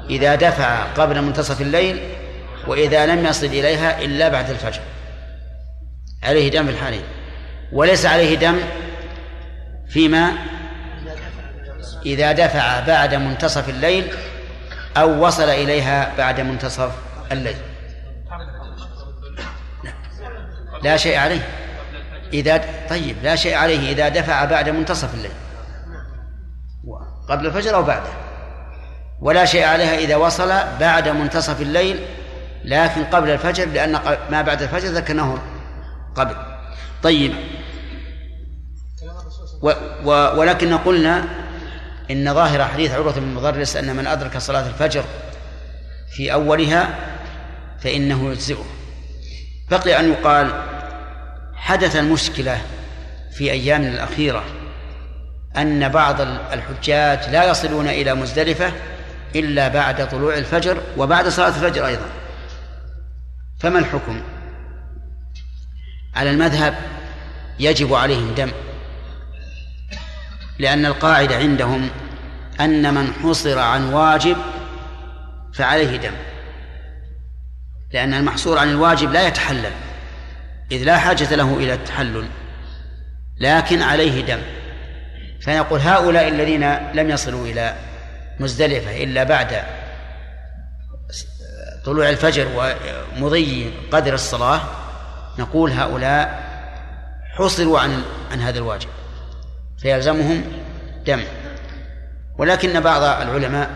إذا 0.09 0.35
دفع 0.35 0.83
قبل 0.83 1.21
منتصف 1.21 1.61
الليل 1.61 1.99
وإذا 2.67 3.05
لم 3.05 3.25
يصل 3.25 3.45
إليها 3.45 4.01
إلا 4.01 4.29
بعد 4.29 4.49
الفجر. 4.49 4.81
عليه 6.23 6.51
دم 6.51 6.65
في 6.65 6.71
الحالين. 6.71 7.03
وليس 7.71 8.05
عليه 8.05 8.35
دم 8.35 8.59
فيما 9.89 10.33
إذا 12.05 12.31
دفع 12.31 12.79
بعد 12.79 13.15
منتصف 13.15 13.69
الليل 13.69 14.07
أو 15.01 15.25
وصل 15.25 15.49
إليها 15.49 16.13
بعد 16.17 16.41
منتصف 16.41 16.91
الليل. 17.31 17.55
لا 20.83 20.97
شيء 20.97 21.17
عليه. 21.17 21.47
إذا 22.33 22.61
طيب 22.89 23.15
لا 23.23 23.35
شيء 23.35 23.55
عليه 23.55 23.91
إذا 23.91 24.09
دفع 24.09 24.45
بعد 24.45 24.69
منتصف 24.69 25.13
الليل. 25.13 25.31
قبل 27.29 27.45
الفجر 27.45 27.75
أو 27.75 27.83
بعده. 27.83 28.09
ولا 29.21 29.45
شيء 29.45 29.63
عليها 29.63 29.97
إذا 29.97 30.15
وصل 30.15 30.53
بعد 30.79 31.09
منتصف 31.09 31.61
الليل 31.61 31.99
لكن 32.63 33.03
قبل 33.03 33.29
الفجر 33.29 33.65
لأن 33.65 33.91
ما 34.31 34.41
بعد 34.41 34.61
الفجر 34.61 34.87
ذكرناه 34.87 35.37
قبل. 36.15 36.35
طيب. 37.03 37.33
و 39.61 39.71
و 40.05 40.39
ولكن 40.39 40.77
قلنا 40.77 41.25
إن 42.11 42.33
ظاهر 42.33 42.63
حديث 42.63 42.91
عروة 42.91 43.13
بن 43.13 43.23
المضرس 43.23 43.75
أن 43.75 43.95
من 43.95 44.07
أدرك 44.07 44.37
صلاة 44.37 44.67
الفجر 44.67 45.03
في 46.15 46.33
أولها 46.33 46.95
فإنه 47.79 48.31
يجزئه. 48.31 48.65
بقي 49.71 49.99
أن 49.99 50.11
يقال 50.11 50.63
حدث 51.55 51.95
المشكلة 51.95 52.61
في 53.31 53.51
أيامنا 53.51 53.89
الأخيرة 53.89 54.43
أن 55.57 55.89
بعض 55.89 56.21
الحجاج 56.53 57.29
لا 57.29 57.49
يصلون 57.49 57.87
إلى 57.87 58.13
مزدلفة 58.13 58.71
إلا 59.35 59.67
بعد 59.67 60.09
طلوع 60.09 60.37
الفجر 60.37 60.81
وبعد 60.97 61.27
صلاة 61.27 61.47
الفجر 61.47 61.87
أيضا. 61.87 62.05
فما 63.59 63.79
الحكم؟ 63.79 64.21
على 66.15 66.31
المذهب 66.31 66.75
يجب 67.59 67.93
عليهم 67.93 68.33
دم. 68.33 68.51
لأن 70.59 70.85
القاعدة 70.85 71.35
عندهم 71.35 71.89
أن 72.59 72.93
من 72.93 73.13
حصر 73.13 73.59
عن 73.59 73.93
واجب 73.93 74.37
فعليه 75.53 75.97
دم 75.97 76.13
لأن 77.93 78.13
المحصور 78.13 78.59
عن 78.59 78.69
الواجب 78.69 79.11
لا 79.11 79.27
يتحلل 79.27 79.71
إذ 80.71 80.83
لا 80.83 80.97
حاجة 80.97 81.35
له 81.35 81.57
إلى 81.57 81.73
التحلل 81.73 82.27
لكن 83.39 83.81
عليه 83.81 84.25
دم. 84.25 84.41
فنقول 85.41 85.79
هؤلاء 85.79 86.27
الذين 86.27 86.73
لم 86.93 87.09
يصلوا 87.09 87.47
إلى 87.47 87.75
مزدلفة 88.39 89.03
إلا 89.03 89.23
بعد 89.23 89.63
طلوع 91.85 92.09
الفجر 92.09 92.47
ومضي 93.17 93.73
قدر 93.91 94.13
الصلاة 94.13 94.61
نقول 95.39 95.71
هؤلاء 95.71 96.47
حصروا 97.37 97.79
عن 97.79 98.03
عن 98.31 98.41
هذا 98.41 98.59
الواجب. 98.59 98.89
فيلزمهم 99.81 100.43
دم. 101.05 101.23
ولكن 102.37 102.79
بعض 102.79 103.01
العلماء 103.03 103.69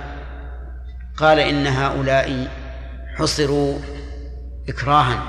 قال 1.17 1.39
إن 1.39 1.67
هؤلاء 1.67 2.47
حصروا 3.17 3.79
إكراها. 4.69 5.23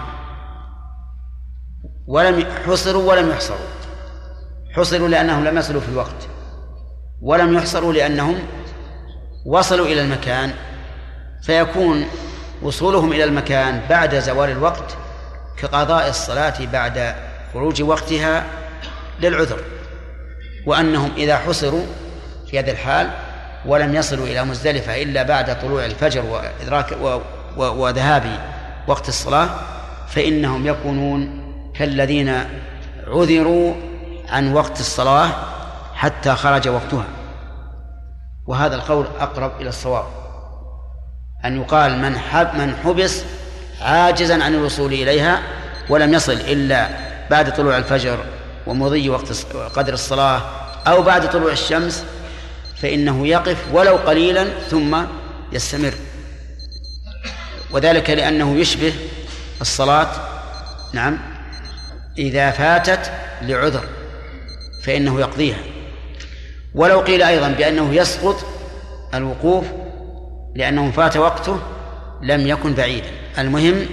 ولم 2.07 2.47
حصروا 2.67 3.11
ولم 3.11 3.31
يحصروا. 3.31 3.69
حصروا 4.77 5.09
لأنهم 5.09 5.45
لم 5.45 5.59
يصلوا 5.59 5.81
في 5.81 5.89
الوقت. 5.89 6.29
ولم 7.23 7.55
يحصروا 7.55 7.93
لأنهم 7.93 8.39
وصلوا 9.47 9.87
إلى 9.87 10.01
المكان. 10.01 10.55
فيكون 11.43 12.05
وصولهم 12.63 13.13
إلى 13.13 13.25
المكان 13.25 13.81
بعد 13.91 14.19
زوال 14.19 14.51
الوقت 14.51 14.97
كقضاء 15.57 16.09
الصلاة 16.09 16.67
بعد 16.73 17.15
خروج 17.53 17.83
وقتها 17.83 18.45
للعذر. 19.21 19.82
وأنهم 20.67 21.11
إذا 21.17 21.37
حصروا 21.37 21.87
في 22.51 22.59
هذا 22.59 22.71
الحال 22.71 23.11
ولم 23.67 23.95
يصلوا 23.95 24.27
إلى 24.27 24.45
مزدلفة 24.45 25.03
إلا 25.03 25.23
بعد 25.23 25.61
طلوع 25.61 25.85
الفجر 25.85 26.25
وإدراك 26.25 26.97
وذهاب 27.57 28.25
وقت 28.87 29.09
الصلاة 29.09 29.49
فإنهم 30.09 30.67
يكونون 30.67 31.43
كالذين 31.75 32.45
عذروا 33.07 33.75
عن 34.29 34.53
وقت 34.55 34.81
الصلاة 34.81 35.29
حتى 35.95 36.35
خرج 36.35 36.69
وقتها. 36.69 37.05
وهذا 38.47 38.75
القول 38.75 39.07
أقرب 39.21 39.61
إلى 39.61 39.69
الصواب. 39.69 40.05
أن 41.45 41.61
يقال 41.61 41.99
من 41.99 42.19
حب 42.19 42.55
من 42.55 42.77
حبس 42.85 43.25
عاجزا 43.83 44.45
عن 44.45 44.55
الوصول 44.55 44.93
إليها 44.93 45.41
ولم 45.89 46.15
يصل 46.15 46.33
إلا 46.33 46.89
بعد 47.31 47.55
طلوع 47.55 47.79
الفجر 47.79 48.19
ومضي 48.67 49.11
وقت 49.11 49.47
قدر 49.75 49.93
الصلاة 49.93 50.41
أو 50.87 51.03
بعد 51.03 51.31
طلوع 51.31 51.53
الشمس 51.53 52.05
فإنه 52.77 53.27
يقف 53.27 53.57
ولو 53.73 53.97
قليلا 53.97 54.45
ثم 54.71 55.03
يستمر. 55.53 55.95
وذلك 57.71 58.11
لأنه 58.11 58.57
يشبه 58.57 58.93
الصلاة 59.61 60.09
نعم 60.93 61.19
إذا 62.19 62.51
فاتت 62.51 63.13
لعذر 63.43 63.85
فإنه 64.85 65.21
يقضيها. 65.21 65.59
ولو 66.75 67.01
قيل 67.01 67.23
أيضا 67.23 67.49
بأنه 67.49 67.95
يسقط 67.95 68.37
الوقوف 69.15 69.65
لأنه 70.55 70.91
فات 70.91 71.17
وقته 71.17 71.59
لم 72.23 72.47
يكن 72.47 72.75
بعيدا. 72.75 73.09
المهم 73.39 73.87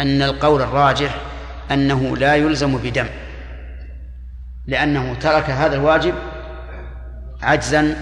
أن 0.00 0.22
القول 0.22 0.62
الراجح 0.62 1.20
أنه 1.70 2.16
لا 2.16 2.36
يلزم 2.36 2.76
بدم. 2.76 3.06
لأنه 4.66 5.14
ترك 5.14 5.50
هذا 5.50 5.76
الواجب 5.76 6.14
عجزا 7.42 7.96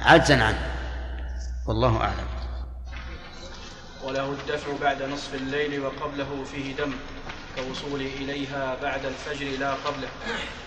عجزا 0.00 0.44
عنه. 0.44 0.70
والله 1.66 2.00
أعلم. 2.00 2.30
وله 4.04 4.24
الدفع 4.24 4.72
بعد 4.80 5.02
نصف 5.02 5.34
الليل 5.34 5.80
وقبله 5.80 6.44
فيه 6.52 6.76
دم 6.76 6.92
كوصوله 7.56 8.10
إليها 8.20 8.76
بعد 8.82 9.00
الفجر 9.04 9.58
لا 9.60 9.70
قبله. 9.70 10.08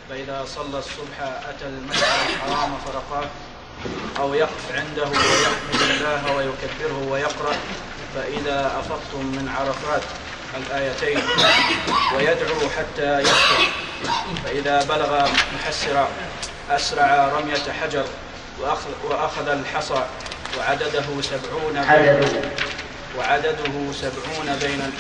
فإذا 0.10 0.46
صلى 0.46 0.80
الصبح 0.80 1.22
أتى 1.22 1.66
المسجد 1.68 2.04
الحرام 2.30 2.78
فرقاه 2.86 3.30
أو 4.20 4.34
يقف 4.34 4.72
عنده 4.72 5.04
ويحمد 5.04 5.82
الله 5.92 6.36
ويكبره 6.36 7.12
ويقرأ 7.12 7.56
فإذا 8.16 8.68
أفضتم 8.80 9.26
من 9.26 9.50
عرفات 9.58 10.02
الآيتين 10.58 11.20
ويدعو 12.16 12.70
حتى 12.78 13.20
يفطر 13.22 13.68
فإذا 14.46 14.84
بلغ 14.84 15.30
محسرا 15.56 16.08
أسرع 16.70 17.28
رمية 17.28 17.72
حجر 17.82 18.06
وأخذ 19.04 19.48
الحصى 19.48 20.06
وعدده 20.58 21.22
سبعون 21.22 21.74
بين 21.74 22.30
وعدده 23.18 23.94
سبعون 23.94 24.58
بين 24.62 24.94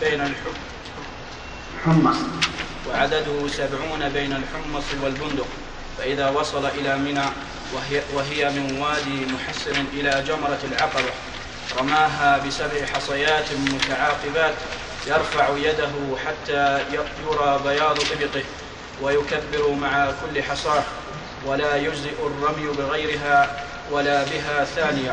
بين 0.00 0.20
الحمص 0.20 2.16
وعدده 2.88 3.48
سبعون 3.48 4.08
بين 4.08 4.32
الحمص 4.32 4.84
والبندق. 5.02 5.46
فإذا 5.98 6.28
وصل 6.28 6.66
إلى 6.66 6.96
منى 6.96 7.24
وهي, 7.74 8.02
وهي 8.14 8.50
من 8.50 8.78
وادي 8.80 9.26
محسن 9.34 9.84
إلى 9.92 10.24
جمرة 10.28 10.58
العقبة 10.64 11.10
رماها 11.78 12.38
بسبع 12.46 12.86
حصيات 12.94 13.44
متعاقبات 13.52 14.54
يرفع 15.06 15.56
يده 15.56 16.16
حتى 16.26 16.78
يرى 16.92 17.60
بياض 17.64 17.98
إبطه 17.98 18.44
ويكبر 19.02 19.74
مع 19.80 20.10
كل 20.10 20.42
حصاه 20.42 20.82
ولا 21.46 21.76
يجزئ 21.76 22.26
الرمي 22.26 22.76
بغيرها 22.78 23.56
ولا 23.92 24.24
بها 24.24 24.64
ثانية 24.64 25.12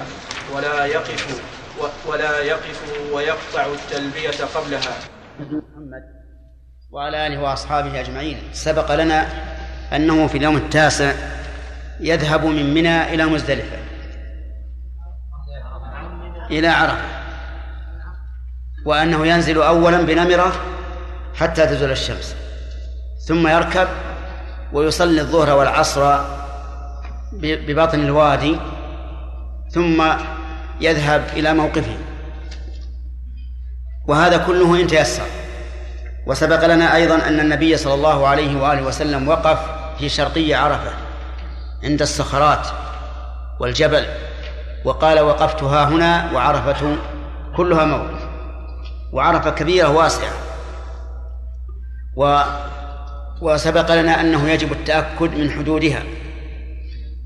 ولا 0.53 0.85
يقف 0.85 1.41
ولا 2.07 2.39
يقف 2.39 2.81
ويقطع 3.13 3.65
التلبية 3.65 4.45
قبلها. 4.55 4.93
محمد 5.39 6.03
وعلى 6.91 7.27
آله 7.27 7.41
وأصحابه 7.41 7.99
أجمعين. 7.99 8.49
سبق 8.53 8.95
لنا 8.95 9.27
أنه 9.95 10.27
في 10.27 10.37
اليوم 10.37 10.57
التاسع 10.57 11.13
يذهب 11.99 12.45
من 12.45 12.73
منى 12.73 13.13
إلى 13.13 13.25
مزدلفة 13.25 13.77
إلى 16.49 16.67
عرفة. 16.67 17.20
وأنه 18.85 19.27
ينزل 19.27 19.61
أولا 19.61 20.01
بنمرة 20.01 20.51
حتى 21.35 21.65
تزول 21.67 21.91
الشمس 21.91 22.35
ثم 23.27 23.47
يركب 23.47 23.87
ويصلي 24.73 25.21
الظهر 25.21 25.57
والعصر 25.57 26.19
ببطن 27.33 27.99
الوادي 27.99 28.57
ثم 29.71 30.03
يذهب 30.81 31.23
إلى 31.33 31.53
موقفه. 31.53 31.97
وهذا 34.07 34.37
كله 34.37 34.81
إن 34.81 34.87
تيسر. 34.87 35.23
وسبق 36.27 36.65
لنا 36.65 36.95
أيضا 36.95 37.15
أن 37.15 37.39
النبي 37.39 37.77
صلى 37.77 37.93
الله 37.93 38.27
عليه 38.27 38.61
وآله 38.61 38.83
وسلم 38.83 39.27
وقف 39.27 39.59
في 39.99 40.09
شرقي 40.09 40.53
عرفة 40.53 40.91
عند 41.83 42.01
الصخرات 42.01 42.67
والجبل 43.59 44.05
وقال 44.85 45.19
وقفت 45.19 45.63
ها 45.63 45.89
هنا 45.89 46.31
وعرفة 46.33 46.97
كلها 47.57 47.85
موقف 47.85 48.20
وعرفة 49.11 49.49
كبيرة 49.49 49.89
واسعة. 49.89 50.31
و 52.15 52.41
وسبق 53.41 53.91
لنا 53.95 54.21
أنه 54.21 54.49
يجب 54.49 54.71
التأكد 54.71 55.37
من 55.37 55.51
حدودها 55.51 56.03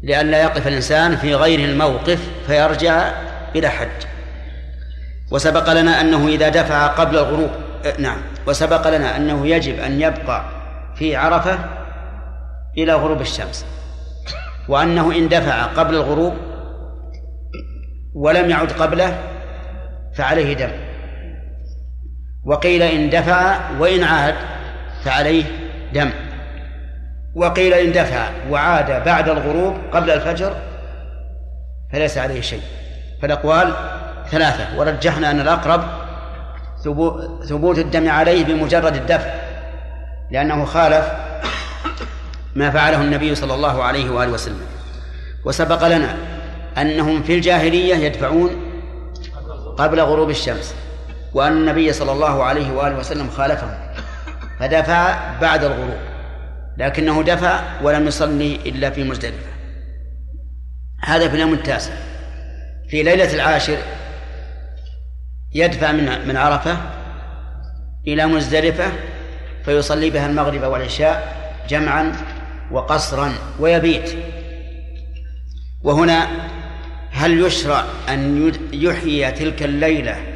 لئلا 0.03 0.41
يقف 0.41 0.67
الإنسان 0.67 1.15
في 1.15 1.35
غير 1.35 1.59
الموقف 1.59 2.29
فيرجع 2.47 3.11
إلى 3.55 3.69
حج 3.69 4.05
وسبق 5.31 5.73
لنا 5.73 6.01
أنه 6.01 6.27
إذا 6.27 6.49
دفع 6.49 6.87
قبل 6.87 7.17
الغروب 7.17 7.49
نعم. 7.99 8.17
وسبق 8.47 8.87
لنا 8.87 9.17
أنه 9.17 9.47
يجب 9.47 9.79
أن 9.79 10.01
يبقى 10.01 10.43
في 10.95 11.15
عرفة 11.15 11.59
إلى 12.77 12.93
غروب 12.93 13.21
الشمس. 13.21 13.65
وأنه 14.69 15.11
إن 15.11 15.29
دفع 15.29 15.63
قبل 15.63 15.95
الغروب 15.95 16.33
ولم 18.15 18.49
يعد 18.49 18.71
قبله 18.71 19.17
فعليه 20.15 20.53
دم. 20.53 20.71
وقيل 22.45 22.83
إن 22.83 23.09
دفع 23.09 23.59
وإن 23.79 24.03
عاد 24.03 24.35
فعليه 25.03 25.43
دم. 25.93 26.09
وقيل 27.35 27.73
إن 27.73 27.91
دفع 27.91 28.29
وعاد 28.49 29.05
بعد 29.05 29.29
الغروب 29.29 29.77
قبل 29.93 30.11
الفجر 30.11 30.55
فليس 31.93 32.17
عليه 32.17 32.41
شيء. 32.41 32.61
فالأقوال 33.21 33.73
ثلاثة. 34.31 34.79
ورجحنا 34.79 35.31
أن 35.31 35.39
الأقرب 35.39 35.83
ثبوت 37.49 37.77
الدم 37.77 38.09
عليه 38.09 38.45
بمجرد 38.45 38.95
الدفع 38.95 39.29
لأنه 40.31 40.65
خالف 40.65 41.11
ما 42.55 42.71
فعله 42.71 43.01
النبي 43.01 43.35
صلى 43.35 43.53
الله 43.53 43.83
عليه 43.83 44.09
وآله 44.09 44.31
وسلم. 44.31 44.61
وسبق 45.45 45.87
لنا 45.87 46.15
أنهم 46.77 47.23
في 47.23 47.35
الجاهلية 47.35 47.95
يدفعون 47.95 48.49
قبل 49.77 49.99
غروب 49.99 50.29
الشمس. 50.29 50.75
وأن 51.35 51.51
النبي 51.51 51.93
صلى 51.93 52.11
الله 52.11 52.43
عليه 52.43 52.71
وآله 52.71 52.97
وسلم 52.97 53.29
خالفهم 53.29 53.77
فدفع 54.59 55.39
بعد 55.39 55.63
الغروب 55.63 55.97
لكنه 56.77 57.23
دفع 57.23 57.81
ولم 57.81 58.07
يصلي 58.07 58.55
إلا 58.55 58.89
في 58.89 59.03
مزدلفة. 59.03 59.49
هذا 61.03 61.29
في 61.29 61.35
اليوم 61.35 61.53
التاسع. 61.53 61.93
في 62.89 63.03
ليلة 63.03 63.33
العاشر 63.33 63.77
يدفع 65.53 65.91
من 65.91 66.27
من 66.27 66.37
عرفة 66.37 66.77
إلى 68.07 68.25
مزدلفة 68.25 68.91
فيصلي 69.65 70.09
بها 70.09 70.25
المغرب 70.25 70.63
والعشاء 70.63 71.35
جمعا 71.69 72.11
وقصرا 72.71 73.33
ويبيت. 73.59 74.15
وهنا 75.83 76.27
هل 77.11 77.45
يشرع 77.45 77.83
أن 78.09 78.51
يحيي 78.73 79.31
تلك 79.31 79.63
الليلة 79.63 80.34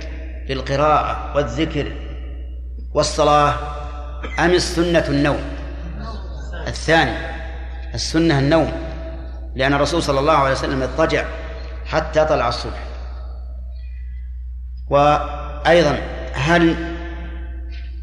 بالقراءة 0.50 1.36
والذكر 1.36 1.92
والصلاة 2.94 3.54
أم 4.40 4.52
السنة 4.52 5.06
النوم؟ 5.10 5.40
الثاني 6.68 7.12
السنة 7.94 8.40
النوم 8.40 8.72
لأن 9.56 9.74
الرسول 9.74 10.04
صلى 10.04 10.20
الله 10.20 10.34
عليه 10.34 10.52
وسلم 10.52 10.82
اضطجع 10.82 11.26
حتى 11.86 12.26
طلع 12.26 12.48
الصبح. 12.48 12.84
وأيضا 14.90 15.98
هل 16.34 16.76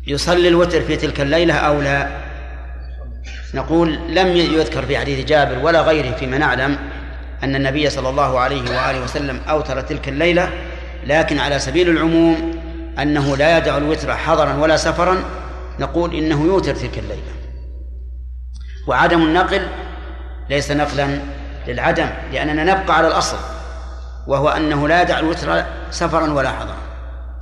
يصلي 0.06 0.48
الوتر 0.48 0.81
في 0.81 0.97
تلك 0.97 1.20
الليلة 1.20 1.55
أو 1.55 1.81
لا؟ 1.81 2.09
نقول 3.55 4.14
لم 4.14 4.27
يذكر 4.36 4.86
في 4.86 4.98
حديث 4.98 5.27
جابر 5.27 5.59
ولا 5.59 5.81
غيره 5.81 6.16
فيما 6.16 6.39
نعلم 6.39 6.78
أن 7.43 7.56
النبي 7.56 7.90
صلى 7.90 8.09
الله 8.09 8.39
عليه 8.39 8.62
وآله 8.62 9.01
وسلم 9.05 9.40
أوتر 9.48 9.81
تلك 9.81 10.09
الليلة 10.09 10.51
لكن 11.07 11.39
على 11.39 11.59
سبيل 11.59 11.89
العموم 11.89 12.61
أنه 12.99 13.37
لا 13.37 13.59
يدع 13.59 13.77
الوتر 13.77 14.16
حضرا 14.16 14.55
ولا 14.55 14.77
سفرا 14.77 15.16
نقول 15.81 16.15
إنه 16.15 16.45
يوتر 16.45 16.74
تلك 16.74 16.99
الليلة. 16.99 17.33
وعدم 18.89 19.23
النقل 19.23 19.66
ليس 20.51 20.70
نقلا 20.70 21.19
للعدم 21.66 22.09
لأننا 22.33 22.65
نبقى 22.65 22.97
على 22.97 23.09
الأصل 23.09 23.37
وهو 24.27 24.49
أنه 24.49 24.89
لا 24.89 25.03
يدع 25.03 25.19
الوتر 25.19 25.65
سفرا 25.91 26.33
ولا 26.33 26.51
حضرا. 26.51 26.77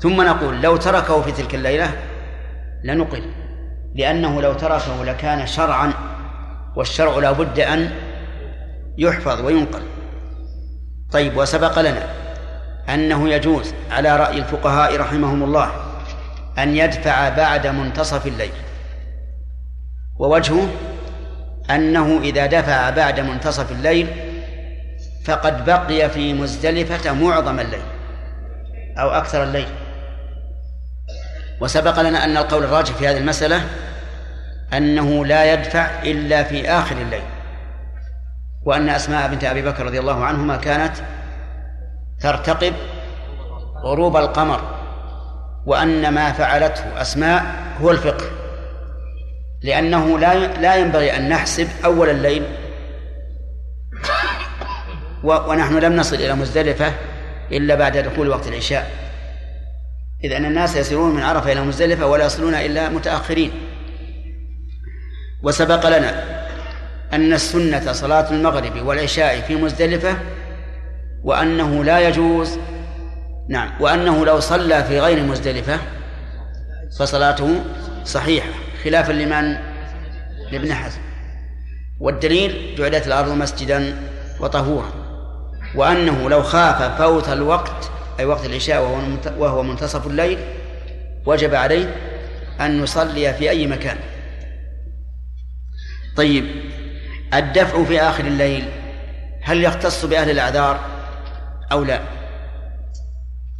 ثم 0.01 0.23
نقول 0.23 0.62
لو 0.62 0.77
تركه 0.77 1.23
في 1.23 1.32
تلك 1.32 1.55
الليلة 1.55 1.91
لنقل 2.85 3.23
لأنه 3.95 4.43
لو 4.43 4.55
تركه 4.55 5.05
لكان 5.05 5.47
شرعا 5.47 5.93
والشرع 6.77 7.19
لا 7.19 7.32
بد 7.32 7.61
أن 7.61 7.91
يحفظ 8.99 9.41
وينقل. 9.41 9.82
طيب 11.12 11.36
وسبق 11.36 11.81
لنا 11.81 12.24
أنه 12.89 13.28
يجوز 13.28 13.74
على 13.90 14.16
رأي 14.16 14.39
الفقهاء 14.39 14.97
رحمهم 14.97 15.43
الله 15.43 15.70
أن 16.59 16.77
يدفع 16.77 17.28
بعد 17.28 17.66
منتصف 17.66 18.27
الليل. 18.27 18.52
ووجهه 20.19 20.69
أنه 21.70 22.20
إذا 22.23 22.47
دفع 22.47 22.90
بعد 22.90 23.20
منتصف 23.20 23.73
الليل 23.73 24.06
فقد 25.24 25.65
بقي 25.65 26.11
في 26.11 26.32
مزدلفة 26.32 27.12
معظم 27.12 27.61
الليل 27.61 27.82
أو 28.98 29.11
أكثر 29.11 29.43
الليل. 29.43 29.69
وسبق 31.61 32.01
لنا 32.01 32.24
أن 32.24 32.36
القول 32.36 32.65
الراجح 32.65 32.94
في 32.94 33.09
هذه 33.09 33.16
المسألة 33.16 33.61
أنه 34.73 35.27
لا 35.27 35.52
يدفع 35.52 36.02
إلا 36.02 36.43
في 36.43 36.70
آخر 36.70 36.97
الليل. 36.97 37.23
وأن 38.65 38.89
أسماء 38.89 39.28
بنت 39.28 39.44
أبي 39.44 39.62
بكر 39.62 39.86
رضي 39.86 40.01
الله 40.01 40.24
عنهما 40.24 40.56
كانت 40.56 40.97
ترتقب 42.25 42.73
غروب 43.83 44.17
القمر 44.17 44.61
وأن 45.67 46.09
ما 46.09 46.33
فعلته 46.33 47.01
أسماء 47.01 47.45
هو 47.81 47.91
الفقه. 47.91 48.25
لأنه 49.63 50.19
لا 50.19 50.61
لا 50.61 50.77
ينبغي 50.77 51.17
أن 51.17 51.29
نحسب 51.29 51.69
أول 51.85 52.11
الليل 52.11 52.43
ونحن 55.25 55.79
لم 55.79 55.97
نصل 55.97 56.17
إلى 56.17 56.35
مزدلفة 56.35 56.93
إلا 57.53 57.75
بعد 57.75 57.99
دخول 57.99 58.29
وقت 58.29 58.49
العشاء. 58.49 58.91
إذ 60.25 60.33
أن 60.33 60.45
الناس 60.45 60.77
يسيرون 60.77 61.15
من 61.15 61.23
عرفة 61.23 61.53
إلى 61.53 61.61
مزدلفة 61.61 62.07
ولا 62.07 62.25
يصلون 62.25 62.55
إلا 62.55 62.89
متأخرين. 62.89 63.53
وسبق 65.43 65.89
لنا 65.89 66.25
أن 67.13 67.33
السنة 67.33 67.93
صلاة 67.93 68.31
المغرب 68.31 68.87
والعشاء 68.87 69.41
في 69.41 69.57
مزدلفة 69.57 70.17
وأنه 71.25 71.85
لا 71.85 72.09
يجوز 72.09 72.59
نعم 73.49 73.71
وأنه 73.81 74.25
لو 74.27 74.41
صلى 74.41 74.85
في 74.85 75.01
غير 75.01 75.23
مزدلفة 75.23 75.79
فصلاته 76.99 77.65
صحيحة 78.05 78.49
خلافا 78.85 79.13
لمن؟ 79.13 79.57
لابن 80.53 80.75
حزم. 80.75 81.01
والدليل 82.01 82.75
جعلت 82.79 83.07
الأرض 83.07 83.33
مسجدا 83.33 83.97
وطهورا. 84.41 84.91
وأنه 85.75 86.31
لو 86.31 86.43
خاف 86.43 86.99
فوت 86.99 87.29
الوقت 87.29 87.91
أي 88.21 88.25
وقت 88.25 88.47
العشاء 88.47 88.83
وهو 89.39 89.63
منتصف 89.63 90.07
الليل 90.07 90.39
وجب 91.27 91.55
عليه 91.55 91.95
أن 92.61 92.83
يصلي 92.83 93.35
في 93.35 93.51
أي 93.51 93.67
مكان. 93.67 93.97
طيب 96.17 96.45
الدفع 97.35 97.85
في 97.85 98.01
آخر 98.01 98.25
الليل 98.25 98.69
هل 99.43 99.65
يختص 99.65 100.05
بأهل 100.05 100.31
الأعذار؟ 100.31 100.94
أو 101.75 101.85
لا؟ 101.85 102.01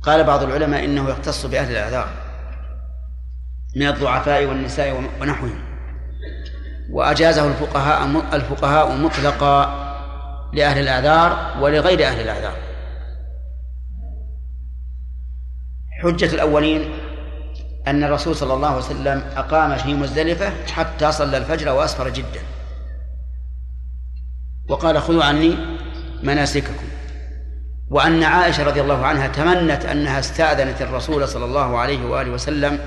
قال 0.03 0.25
بعض 0.25 0.43
العلماء 0.43 0.85
إنه 0.85 1.11
يختص 1.11 1.47
بأهل 1.47 1.71
الأعذار 1.71 2.09
من 3.77 3.89
الضعفاء 3.89 4.45
والنساء 4.45 5.11
ونحوهم. 5.21 5.65
وأجازه 6.91 7.47
الفقهاء 7.47 8.25
الفقهاء 8.33 8.97
مطلقا 8.97 9.85
لأهل 10.53 10.79
الأعذار 10.79 11.63
ولغير 11.63 12.07
أهل 12.07 12.21
الأعذار. 12.21 12.57
حجة 16.03 16.35
الأولين 16.35 16.93
أن 17.87 18.05
الرسول 18.05 18.37
صلى 18.37 18.55
الله 18.55 18.69
عليه 18.69 18.79
وسلم 18.79 19.23
أقام 19.37 19.77
في 19.77 19.95
مزدلفة 19.95 20.67
حتى 20.67 21.13
صلى 21.13 21.37
الفجر 21.37 21.73
وأسفر 21.73 22.09
جدا. 22.09 22.41
وقال 24.69 25.03
خذوا 25.03 25.25
عني 25.25 25.57
مناسككم. 26.23 26.94
وأن 27.91 28.23
عائشة 28.23 28.65
رضي 28.65 28.81
الله 28.81 29.07
عنها 29.07 29.27
تمنت 29.27 29.85
أنها 29.85 30.19
استأذنت 30.19 30.83
الرسول 30.83 31.29
صلى 31.29 31.45
الله 31.45 31.79
عليه 31.79 32.05
وآله 32.05 32.31
وسلم 32.31 32.79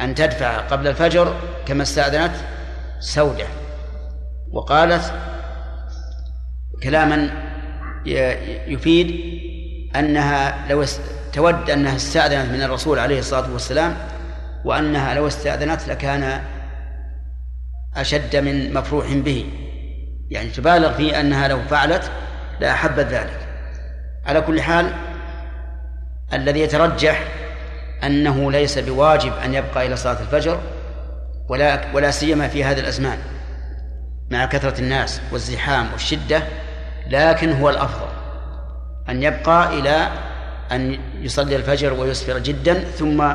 أن 0.00 0.14
تدفع 0.14 0.58
قبل 0.58 0.86
الفجر 0.86 1.34
كما 1.66 1.82
استأذنت 1.82 2.32
سودة. 3.00 3.46
وقالت 4.52 5.12
كلاما 6.82 7.30
يفيد 8.66 9.20
أنها 9.96 10.68
لو 10.68 10.84
تود 11.32 11.70
أنها 11.70 11.96
استأذنت 11.96 12.52
من 12.52 12.62
الرسول 12.62 12.98
عليه 12.98 13.18
الصلاة 13.18 13.52
والسلام 13.52 13.96
وأنها 14.64 15.14
لو 15.14 15.26
استأذنت 15.26 15.88
لكان 15.88 16.40
أشد 17.96 18.36
من 18.36 18.74
مفروح 18.74 19.12
به. 19.12 19.46
يعني 20.30 20.48
تبالغ 20.48 20.92
في 20.92 21.20
أنها 21.20 21.48
لو 21.48 21.62
فعلت 21.62 22.10
لأحبت 22.60 23.06
ذلك. 23.06 23.37
على 24.28 24.40
كل 24.40 24.60
حال 24.60 24.92
الذي 26.32 26.60
يترجح 26.60 27.28
أنه 28.04 28.52
ليس 28.52 28.78
بواجب 28.78 29.32
أن 29.44 29.54
يبقى 29.54 29.86
إلى 29.86 29.96
صلاة 29.96 30.20
الفجر 30.20 30.60
ولا 31.48 31.94
ولا 31.94 32.10
سيما 32.10 32.48
في 32.48 32.64
هذه 32.64 32.80
الأزمان 32.80 33.18
مع 34.30 34.46
كثرة 34.46 34.80
الناس 34.80 35.20
والزحام 35.32 35.92
والشدة 35.92 36.42
لكن 37.10 37.52
هو 37.52 37.70
الأفضل 37.70 38.08
أن 39.08 39.22
يبقى 39.22 39.78
إلى 39.78 40.08
أن 40.72 40.98
يصلي 41.20 41.56
الفجر 41.56 41.92
ويسفر 41.92 42.38
جدا 42.38 42.74
ثم 42.74 43.32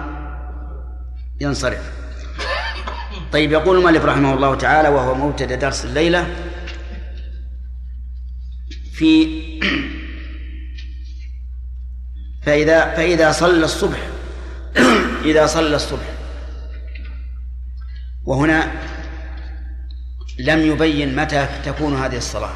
ينصرف. 1.41 1.91
طيب 3.31 3.51
يقول 3.51 3.77
المؤلف 3.77 4.05
رحمه 4.05 4.33
الله 4.33 4.55
تعالى 4.55 4.89
وهو 4.89 5.15
مبتدا 5.15 5.55
درس 5.55 5.85
الليلة 5.85 6.27
في 8.93 9.27
فإذا 12.45 12.95
فإذا 12.95 13.31
صلى 13.31 13.65
الصبح 13.65 13.99
إذا 15.25 15.45
صلى 15.45 15.75
الصبح. 15.75 16.13
وهنا 18.25 18.71
لم 20.39 20.59
يبين 20.59 21.15
متى 21.15 21.47
تكون 21.65 21.95
هذه 21.95 22.17
الصلاة. 22.17 22.53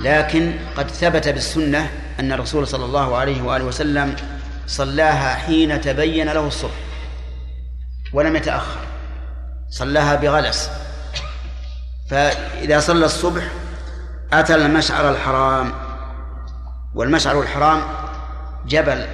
لكن 0.00 0.52
قد 0.76 0.90
ثبت 0.90 1.28
بالسنة 1.28 1.90
أن 2.20 2.32
الرسول 2.32 2.66
صلى 2.66 2.84
الله 2.84 3.16
عليه 3.16 3.42
وآله 3.42 3.64
وسلم 3.64 4.16
صلاها 4.66 5.34
حين 5.34 5.80
تبين 5.80 6.28
له 6.28 6.46
الصبح 6.46 6.78
ولم 8.12 8.36
يتأخر. 8.36 8.80
صلاها 9.70 10.14
بغلس. 10.16 10.70
فإذا 12.10 12.80
صلى 12.80 13.04
الصبح 13.04 13.42
أتى 14.32 14.54
المشعر 14.54 15.10
الحرام 15.10 15.72
والمشعر 16.94 17.42
الحرام 17.42 18.07
جبل 18.66 19.06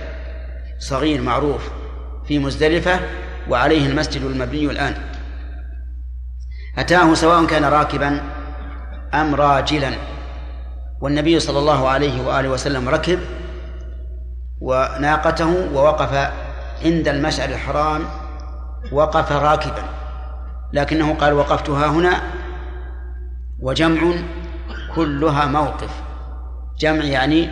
صغير 0.78 1.20
معروف 1.20 1.70
في 2.28 2.38
مزدلفة 2.38 3.00
وعليه 3.48 3.86
المسجد 3.86 4.22
المبني 4.22 4.66
الآن. 4.66 4.94
أتاه 6.78 7.14
سواء 7.14 7.46
كان 7.46 7.64
راكبا 7.64 8.20
أم 9.14 9.34
راجلا. 9.34 9.90
والنبي 11.00 11.40
صلى 11.40 11.58
الله 11.58 11.88
عليه 11.88 12.26
وآله 12.26 12.48
وسلم 12.48 12.88
ركب 12.88 13.18
وناقته 14.60 15.68
ووقف 15.74 16.32
عند 16.84 17.08
المشعر 17.08 17.48
الحرام 17.48 18.04
وقف 18.92 19.32
راكبا. 19.32 19.82
لكنه 20.72 21.14
قال 21.14 21.32
وقفتها 21.32 21.86
هنا. 21.86 22.22
وجمع 23.60 24.12
كلها 24.94 25.46
موقف. 25.46 25.90
جمع 26.78 27.04
يعني 27.04 27.48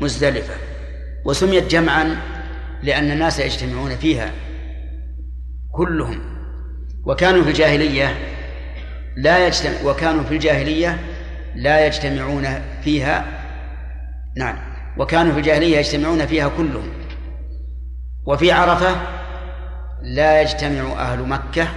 مزدلفة. 0.00 0.54
وسميت 1.24 1.70
جمعا 1.70 2.16
لأن 2.82 3.10
الناس 3.10 3.40
يجتمعون 3.40 3.96
فيها 3.96 4.30
كلهم. 5.72 6.20
وكانوا 7.06 7.42
في 7.42 7.48
الجاهلية 7.48 8.18
لا 9.16 9.46
يجتمع 9.46 9.90
وكانوا 9.90 10.24
في 10.24 10.34
الجاهلية 10.34 10.98
لا 11.54 11.86
يجتمعون 11.86 12.46
فيها 12.82 13.24
نعم 14.36 14.56
وكانوا 14.98 15.32
في 15.32 15.38
الجاهلية 15.38 15.78
يجتمعون 15.78 16.26
فيها 16.26 16.48
كلهم. 16.48 16.88
وفي 18.26 18.52
عرفة 18.52 18.96
لا 20.02 20.42
يجتمع 20.42 20.92
أهل 20.92 21.28
مكة 21.28 21.68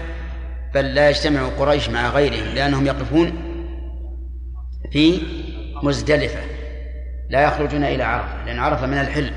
بل 0.76 0.96
لا 0.96 1.10
يجتمع 1.10 1.48
قريش 1.48 1.90
مع 1.90 2.10
غيرهم 2.10 2.56
لأنهم 2.56 2.86
يقفون 2.86 3.34
في 4.92 5.22
مزدلفة. 5.84 6.57
لا 7.30 7.42
يخرجون 7.42 7.84
إلى 7.84 8.04
عرفة 8.04 8.46
لأن 8.46 8.60
عرفة 8.60 8.88
من 8.88 8.98
الحل 8.98 9.32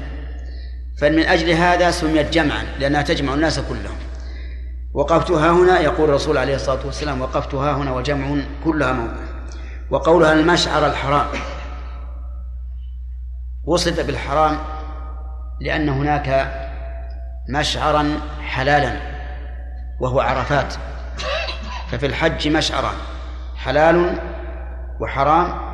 فمن 1.01 1.19
أجل 1.19 1.51
هذا 1.51 1.91
سميت 1.91 2.31
جمعا 2.31 2.63
لأنها 2.79 3.03
تجمع 3.03 3.35
الناس 3.35 3.61
كلهم. 3.61 3.97
وقفت 4.95 5.31
ها 5.31 5.51
هنا 5.51 5.81
يقول 5.81 6.09
الرسول 6.09 6.39
عليه 6.39 6.55
الصلاة 6.55 6.87
والسلام 6.87 7.21
وقفت 7.21 7.55
ها 7.55 7.73
هنا 7.73 7.93
وجمع 7.93 8.43
كلها 8.65 8.93
موقف. 8.93 9.31
وقولها 9.91 10.33
المشعر 10.33 10.87
الحرام. 10.87 11.27
وصف 13.65 14.07
بالحرام 14.07 14.59
لأن 15.61 15.89
هناك 15.89 16.53
مشعرا 17.49 18.21
حلالا 18.43 18.97
وهو 20.01 20.21
عرفات. 20.21 20.75
ففي 21.91 22.07
الحج 22.07 22.49
مشعران 22.49 22.97
حلال 23.57 24.19
وحرام 25.01 25.70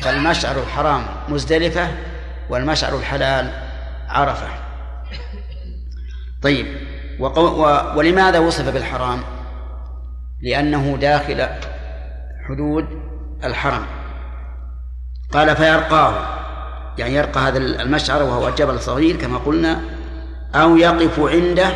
فالمشعر 0.00 0.60
الحرام 0.60 1.02
مزدلفة 1.28 1.88
والمشعر 2.50 2.96
الحلال 2.96 3.52
عرفة. 4.08 4.48
طيب 6.42 6.66
وقو 7.20 7.66
ولماذا 7.98 8.38
وصف 8.38 8.68
بالحرام؟ 8.68 9.20
لأنه 10.42 10.96
داخل 10.96 11.46
حدود 12.48 12.84
الحرم. 13.44 13.86
قال 15.32 15.56
فيرقاه 15.56 16.38
يعني 16.98 17.14
يرقى 17.14 17.40
هذا 17.40 17.58
المشعر 17.58 18.22
وهو 18.22 18.50
جبل 18.50 18.80
صغير 18.80 19.16
كما 19.16 19.38
قلنا 19.38 19.80
أو 20.54 20.76
يقف 20.76 21.20
عنده 21.20 21.70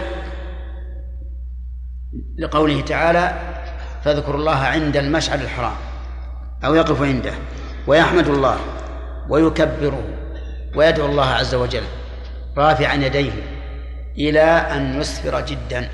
لقوله 2.39 2.81
تعالى 2.81 3.39
فاذكروا 4.05 4.41
الله 4.41 4.57
عند 4.57 4.97
المشعر 4.97 5.39
الحرام. 5.39 5.77
أو 6.65 6.75
يقف 6.75 7.03
عنده. 7.03 7.33
ويحمد 7.87 8.29
الله 8.29 8.59
ويكبره 9.29 10.05
ويدعو 10.75 11.07
الله 11.07 11.27
عز 11.27 11.55
وجل 11.55 11.83
رافعا 12.57 12.95
يديه 12.95 13.33
إلى 14.19 14.43
أن 14.43 15.01
يسفر 15.01 15.41
جدا 15.41 15.89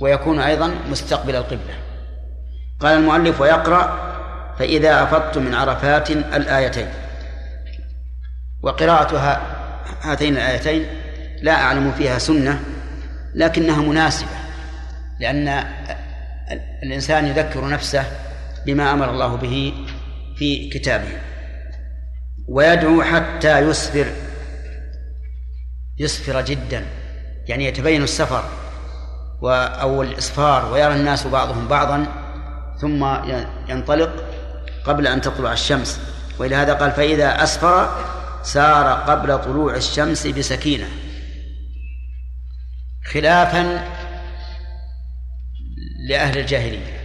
ويكون 0.00 0.40
أيضا 0.40 0.74
مستقبل 0.90 1.36
القبلة. 1.36 1.74
قال 2.80 2.98
المؤلف 2.98 3.40
ويقرأ 3.40 4.08
فإذا 4.58 5.02
أفضت 5.02 5.38
من 5.38 5.54
عرفات 5.54 6.10
الآيتين. 6.10 6.88
وقراءة 8.62 9.40
هاتين 10.02 10.36
الآيتين 10.36 10.86
لا 11.42 11.52
أعلم 11.52 11.92
فيها 11.92 12.18
سنة 12.18 12.60
لكنها 13.34 13.82
مناسبة 13.82 14.28
لأن 15.20 15.64
الإنسان 16.82 17.26
يذكر 17.26 17.68
نفسه 17.68 18.04
بما 18.66 18.92
أمر 18.92 19.10
الله 19.10 19.36
به 19.36 19.74
في 20.38 20.68
كتابه. 20.68 21.20
ويدعو 22.48 23.02
حتى 23.02 23.58
يسفر. 23.58 24.06
يسفر 25.98 26.40
جدا. 26.40 26.86
يعني 27.46 27.64
يتبين 27.64 28.02
السفر 28.02 28.44
أو 29.42 30.02
الإسفار 30.02 30.72
ويرى 30.72 30.94
الناس 30.94 31.26
بعضهم 31.26 31.68
بعضا 31.68 32.06
ثم 32.80 33.04
ينطلق 33.68 34.24
قبل 34.84 35.06
أن 35.06 35.20
تطلع 35.20 35.52
الشمس. 35.52 36.00
وإلى 36.38 36.56
هذا 36.56 36.72
قال 36.72 36.92
فإذا 36.92 37.42
أسفر 37.42 38.04
سار 38.42 38.86
قبل 38.86 39.38
طلوع 39.38 39.76
الشمس 39.76 40.26
بسكينة. 40.26 40.86
خلافا 43.04 43.88
لأهل 46.08 46.38
الجاهلية. 46.38 46.98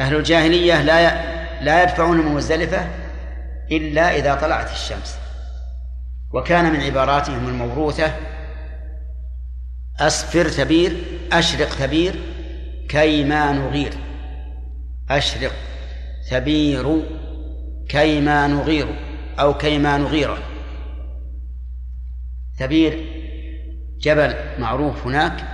أهل 0.00 0.16
الجاهلية 0.16 0.82
لا 0.82 1.33
لا 1.64 1.82
يدفعون 1.82 2.16
من 2.16 2.32
مزدلفة 2.32 2.88
إلا 3.72 4.16
إذا 4.16 4.34
طلعت 4.34 4.72
الشمس. 4.72 5.18
وكان 6.32 6.72
من 6.72 6.80
عباراتهم 6.80 7.48
الموروثة 7.48 8.12
أسفر 10.00 10.48
ثبير 10.48 10.96
أشرق 11.32 11.68
ثبير 11.68 12.14
كيما 12.88 13.52
نغير. 13.52 13.94
أشرق 15.10 15.52
ثبير 16.30 17.02
كيما 17.88 18.46
نغير 18.46 18.86
أو 19.40 19.54
كيما 19.54 19.98
نغير. 19.98 20.38
ثبير 22.58 22.98
جبل 24.00 24.34
معروف 24.58 25.06
هناك 25.06 25.44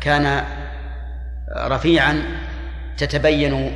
كان 0.00 0.44
رفيعا 1.56 2.22
تتبين 2.96 3.72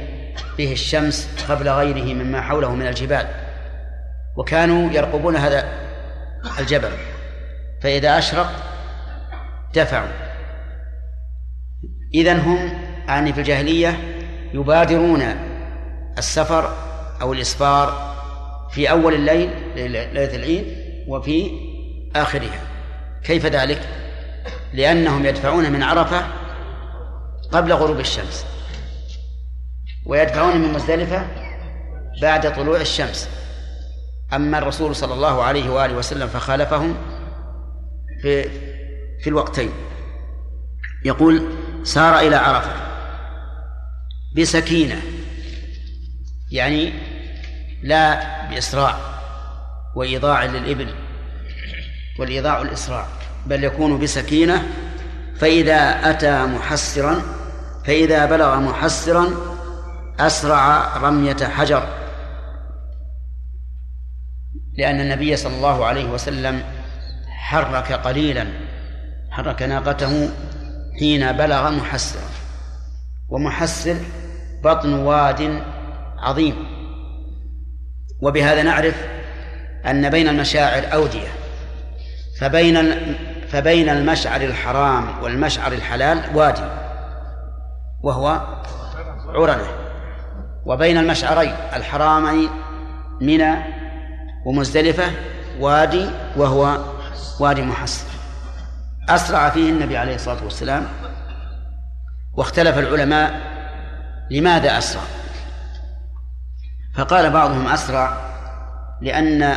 به 0.59 0.73
الشمس 0.73 1.29
قبل 1.49 1.69
غيره 1.69 2.15
مما 2.15 2.41
حوله 2.41 2.75
من 2.75 2.87
الجبال 2.87 3.27
وكانوا 4.37 4.93
يرقبون 4.93 5.37
هذا 5.37 5.65
الجبل 6.59 6.91
فإذا 7.83 8.19
أشرق 8.19 8.51
دفعوا. 9.75 10.09
إذن 12.15 12.39
هم 12.41 12.73
يعني 13.09 13.33
في 13.33 13.41
الجاهلية 13.41 13.99
يبادرون 14.55 15.23
السفر 16.19 16.77
أو 17.23 17.33
الإسفار 17.33 18.15
في 18.71 18.91
أول 18.91 19.15
الليل 19.15 19.51
ليلة 19.77 20.35
العيد 20.35 20.65
وفي 21.09 21.51
آخرها. 22.17 22.61
كيف 23.25 23.47
ذلك؟ 23.47 23.81
لأنهم 24.73 25.27
يدفعون 25.27 25.73
من 25.73 25.83
عرفة 25.83 26.27
قبل 27.53 27.73
غروب 27.73 28.01
الشمس. 28.01 28.52
ويدفعون 30.07 30.57
من 30.57 30.73
مزدلفة 30.73 31.27
بعد 32.23 32.55
طلوع 32.57 32.81
الشمس. 32.81 33.29
أما 34.33 34.59
الرسول 34.59 34.97
صلى 34.97 35.15
الله 35.15 35.43
عليه 35.43 35.71
وآله 35.71 35.95
وسلم 35.95 36.29
فخالفهم 36.29 36.97
في 38.23 38.43
في 39.23 39.27
الوقتين. 39.27 39.71
يقول 41.05 41.49
سار 41.83 42.19
إلى 42.19 42.37
عرفة 42.37 42.73
بسكينة 44.37 45.03
يعني 46.51 46.93
لا 47.83 48.23
بإسراع 48.51 48.97
وإيضاع 49.97 50.45
للإبل 50.45 50.95
والإيضاع 52.19 52.63
الإسراع 52.63 53.07
بل 53.47 53.65
يكون 53.65 53.99
بسكينة. 53.99 54.69
فإذا 55.37 56.11
أتى 56.11 56.45
محسرا 56.45 57.23
فإذا 57.87 58.27
بلغ 58.27 58.61
محسرا 58.61 59.31
أسرع 60.21 60.97
رمية 60.97 61.37
حجر. 61.45 61.83
لأن 64.79 65.01
النبي 65.01 65.37
صلى 65.37 65.57
الله 65.57 65.85
عليه 65.85 66.11
وسلم 66.11 66.63
حرك 67.29 67.93
قليلا 67.93 68.47
حرك 69.31 69.63
ناقته 69.63 70.29
حين 71.01 71.33
بلغ 71.33 71.71
محسرا 71.71 72.23
ومحسر 73.29 73.97
بطن 74.65 74.93
واد 74.93 75.63
عظيم. 76.19 76.55
وبهذا 78.23 78.63
نعرف 78.63 79.07
أن 79.87 80.11
بين 80.11 80.29
المشاعر 80.29 80.93
أودية. 80.93 81.29
فبين 82.41 82.93
فبين 83.49 83.89
المشعر 83.89 84.41
الحرام 84.41 85.23
والمشعر 85.23 85.73
الحلال 85.73 86.37
وادي. 86.37 86.65
وهو 88.03 88.41
عرنة. 89.29 89.82
وبين 90.67 90.99
المشعرين 90.99 91.55
الحرامين 91.73 92.51
منى 93.21 93.55
ومزدلفة 94.47 95.11
وادي 95.61 96.07
وهو 96.37 96.79
وادي 97.41 97.63
محصر. 97.63 98.07
أسرع 99.09 99.51
فيه 99.51 99.71
النبي 99.71 99.97
عليه 99.97 100.15
الصلاة 100.15 100.45
والسلام 100.45 100.89
واختلف 102.35 102.79
العلماء 102.79 103.41
لماذا 104.31 104.79
أسرع. 104.79 105.03
فقال 106.95 107.31
بعضهم 107.31 107.67
أسرع 107.67 108.17
لأن 109.01 109.57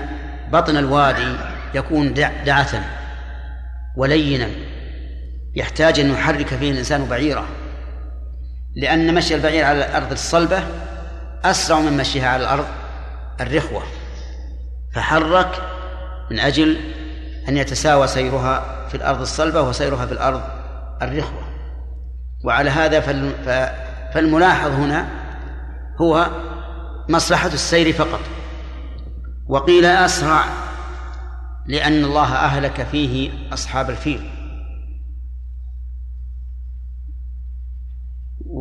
بطن 0.51 0.77
الوادي 0.77 1.35
يكون 1.73 2.13
دعثا 2.45 2.83
ولينا 3.95 4.47
يحتاج 5.55 5.99
أن 5.99 6.09
يحرك 6.11 6.47
فيه 6.47 6.71
الإنسان 6.71 7.05
بعيرة 7.05 7.45
لأن 8.75 9.13
مشي 9.15 9.35
البعير 9.35 9.65
على 9.65 9.85
الأرض 9.85 10.11
الصلبة 10.11 10.63
أسرع 11.51 11.79
من 11.79 11.97
مشيها 11.97 12.29
على 12.29 12.43
الأرض 12.43 12.65
الرخوة 13.41 13.83
فحرك 14.93 15.61
من 16.31 16.39
أجل 16.39 16.77
أن 17.49 17.57
يتساوى 17.57 18.07
سيرها 18.07 18.87
في 18.87 18.95
الأرض 18.95 19.21
الصلبة 19.21 19.61
وسيرها 19.61 20.05
في 20.05 20.11
الأرض 20.11 20.41
الرخوة. 21.01 21.43
وعلى 22.43 22.69
هذا 22.69 22.99
فالملاحظ 24.13 24.71
هنا 24.71 25.07
هو 26.01 26.29
مصلحة 27.09 27.47
السير 27.47 27.93
فقط. 27.93 28.19
وقيل 29.47 29.85
أسرع 29.85 30.43
لأن 31.65 32.03
الله 32.05 32.35
أهلك 32.35 32.87
فيه 32.91 33.31
أصحاب 33.53 33.89
الفيل. 33.89 34.29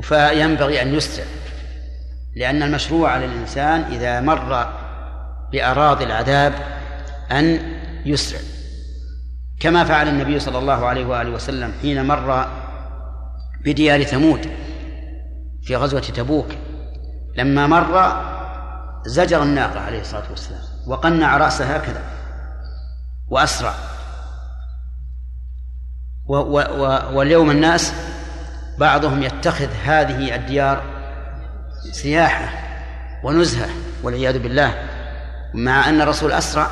فينبغي 0.03 0.83
أن 0.83 0.95
يسرع 0.95 1.25
لأن 2.37 2.63
المشروع 2.63 3.11
على 3.11 3.25
الإنسان 3.25 3.81
إذا 3.81 4.21
مر 4.21 4.67
بأراضي 5.53 6.05
العذاب 6.05 6.55
أن 7.33 7.59
يسرع. 8.05 8.41
كما 9.61 9.85
فعل 9.85 10.09
النبي 10.09 10.41
صلى 10.41 10.59
الله 10.59 10.87
عليه 10.87 11.07
وآله 11.07 11.31
وسلم 11.31 11.73
حين 11.83 12.07
مر 12.07 12.47
بديار 13.65 14.03
ثمود 14.03 14.49
في 15.63 15.77
غزوة 15.77 16.01
تبوك. 16.01 16.49
لما 17.37 17.67
مر 17.67 18.23
زجر 19.07 19.43
الناقة 19.43 19.81
عليه 19.81 20.01
الصلاة 20.01 20.31
والسلام 20.31 20.63
وقنع 20.87 21.37
رأسها 21.37 21.77
هكذا 21.77 22.03
وأسرع. 23.29 23.75
و 26.27 26.37
و 26.37 26.59
و 26.59 27.17
واليوم 27.17 27.51
الناس 27.51 27.93
بعضهم 28.79 29.23
يتخذ 29.23 29.69
هذه 29.85 30.35
الديار 30.35 30.94
سياحة 31.93 32.49
ونزهة 33.25 33.69
والعياذ 34.03 34.39
بالله 34.39 34.75
مع 35.55 35.89
أن 35.89 36.01
الرسول 36.01 36.33
أسرع 36.33 36.67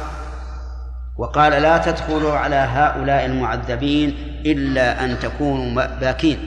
وقال 1.19 1.63
لا 1.63 1.79
تدخلوا 1.79 2.33
على 2.33 2.57
هؤلاء 2.57 3.27
المعذبين 3.27 4.09
إلا 4.47 5.05
أن 5.05 5.19
تكونوا 5.19 5.85
باكين 6.01 6.39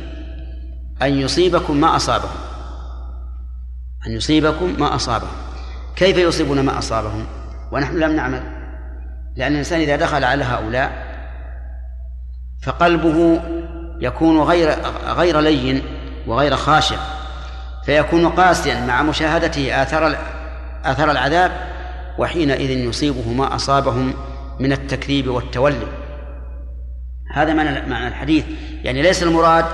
أن 1.01 1.13
يصيبكم 1.13 1.81
ما 1.81 1.95
أصابهم 1.95 2.45
أن 4.07 4.11
يصيبكم 4.11 4.75
ما 4.79 4.95
أصابهم. 4.95 5.35
كيف 5.95 6.17
يصيبنا 6.17 6.61
ما 6.61 6.77
أصابهم؟ 6.77 7.25
ونحن 7.71 7.99
لم 7.99 8.15
نعمل 8.15 8.43
لأن 9.35 9.51
الإنسان 9.51 9.79
إذا 9.79 9.95
دخل 9.95 10.23
على 10.23 10.43
هؤلاء 10.43 11.05
فقلبه 12.63 13.41
يكون 13.99 14.41
غير 14.41 14.69
غير 15.05 15.39
لين 15.39 15.81
وغير 16.27 16.55
خاشع. 16.55 16.97
فيكون 17.85 18.29
قاسيا 18.29 18.85
مع 18.85 19.03
مشاهدته 19.03 19.81
آثار 19.81 20.17
آثار 20.85 21.11
العذاب 21.11 21.51
وحينئذ 22.17 22.69
يصيبه 22.69 23.29
ما 23.29 23.55
أصابهم 23.55 24.13
من 24.59 24.71
التكذيب 24.71 25.27
والتولي. 25.27 25.87
هذا 27.33 27.53
معنى 27.53 27.89
معنى 27.89 28.07
الحديث. 28.07 28.45
يعني 28.83 29.01
ليس 29.01 29.23
المراد 29.23 29.65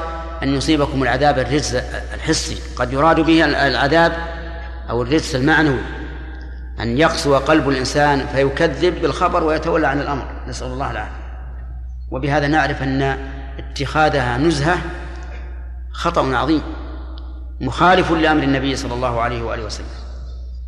أن 0.44 0.56
يصيبكم 0.56 1.04
العذاب 1.04 1.40
الرجس 1.40 1.76
الحسي. 2.14 2.58
قد 2.76 2.94
يراد 2.94 3.20
به 3.20 3.46
العذاب 3.68 4.14
أو 4.90 5.02
الرجس 5.02 5.36
المعنوي. 5.36 5.80
أن 6.80 6.98
يقسو 6.98 7.38
قلب 7.38 7.70
الإنسان 7.70 8.28
فيكذب 8.28 9.02
بالخبر 9.02 9.44
ويتولى 9.44 9.88
عن 9.88 10.00
الأمر. 10.00 10.26
نسأل 10.48 10.68
الله 10.68 10.92
العافية. 10.92 11.22
وبهذا 12.12 12.48
نعرف 12.48 12.84
أن 12.84 13.18
اتخاذها 13.58 14.38
نزهة 14.38 14.78
خطأ 15.92 16.36
عظيم. 16.36 16.62
مخالف 17.62 18.12
لأمر 18.12 18.44
النبي 18.44 18.76
صلى 18.76 18.94
الله 18.94 19.22
عليه 19.22 19.44
وآله 19.44 19.66
وسلم. 19.66 19.86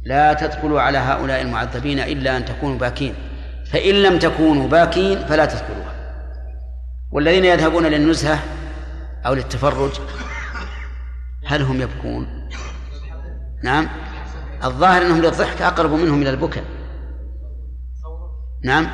لا 0.05 0.33
تدخلوا 0.33 0.81
على 0.81 0.97
هؤلاء 0.97 1.41
المعذبين 1.41 1.99
إلا 1.99 2.37
أن 2.37 2.45
تكونوا 2.45 2.77
باكين. 2.77 3.15
فإن 3.71 3.95
لم 3.95 4.19
تكونوا 4.19 4.67
باكين 4.67 5.25
فلا 5.25 5.45
تذكروها 5.45 5.93
والذين 7.11 7.45
يذهبون 7.45 7.85
للنزهة 7.85 8.39
أو 9.25 9.33
للتفرج 9.33 9.91
هل 11.45 11.61
هم 11.61 11.81
يبكون؟ 11.81 12.49
نعم. 13.63 13.87
الظاهر 14.63 15.01
أنهم 15.01 15.21
للضحك 15.21 15.61
أقرب 15.61 15.91
منهم 15.91 16.21
إلى 16.21 16.29
البكاء. 16.29 16.63
نعم. 18.63 18.87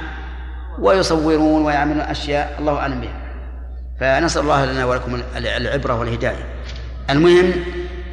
ويصورون 0.80 1.66
ويعملون 1.66 2.02
أشياء 2.02 2.56
الله 2.60 2.78
أعلم 2.78 3.02
بها. 3.02 3.20
فنسأل 4.00 4.42
الله 4.42 4.66
لنا 4.66 4.86
ولكم 4.86 5.22
العبرة 5.36 6.00
والهداية. 6.00 6.46
المهم 7.10 7.54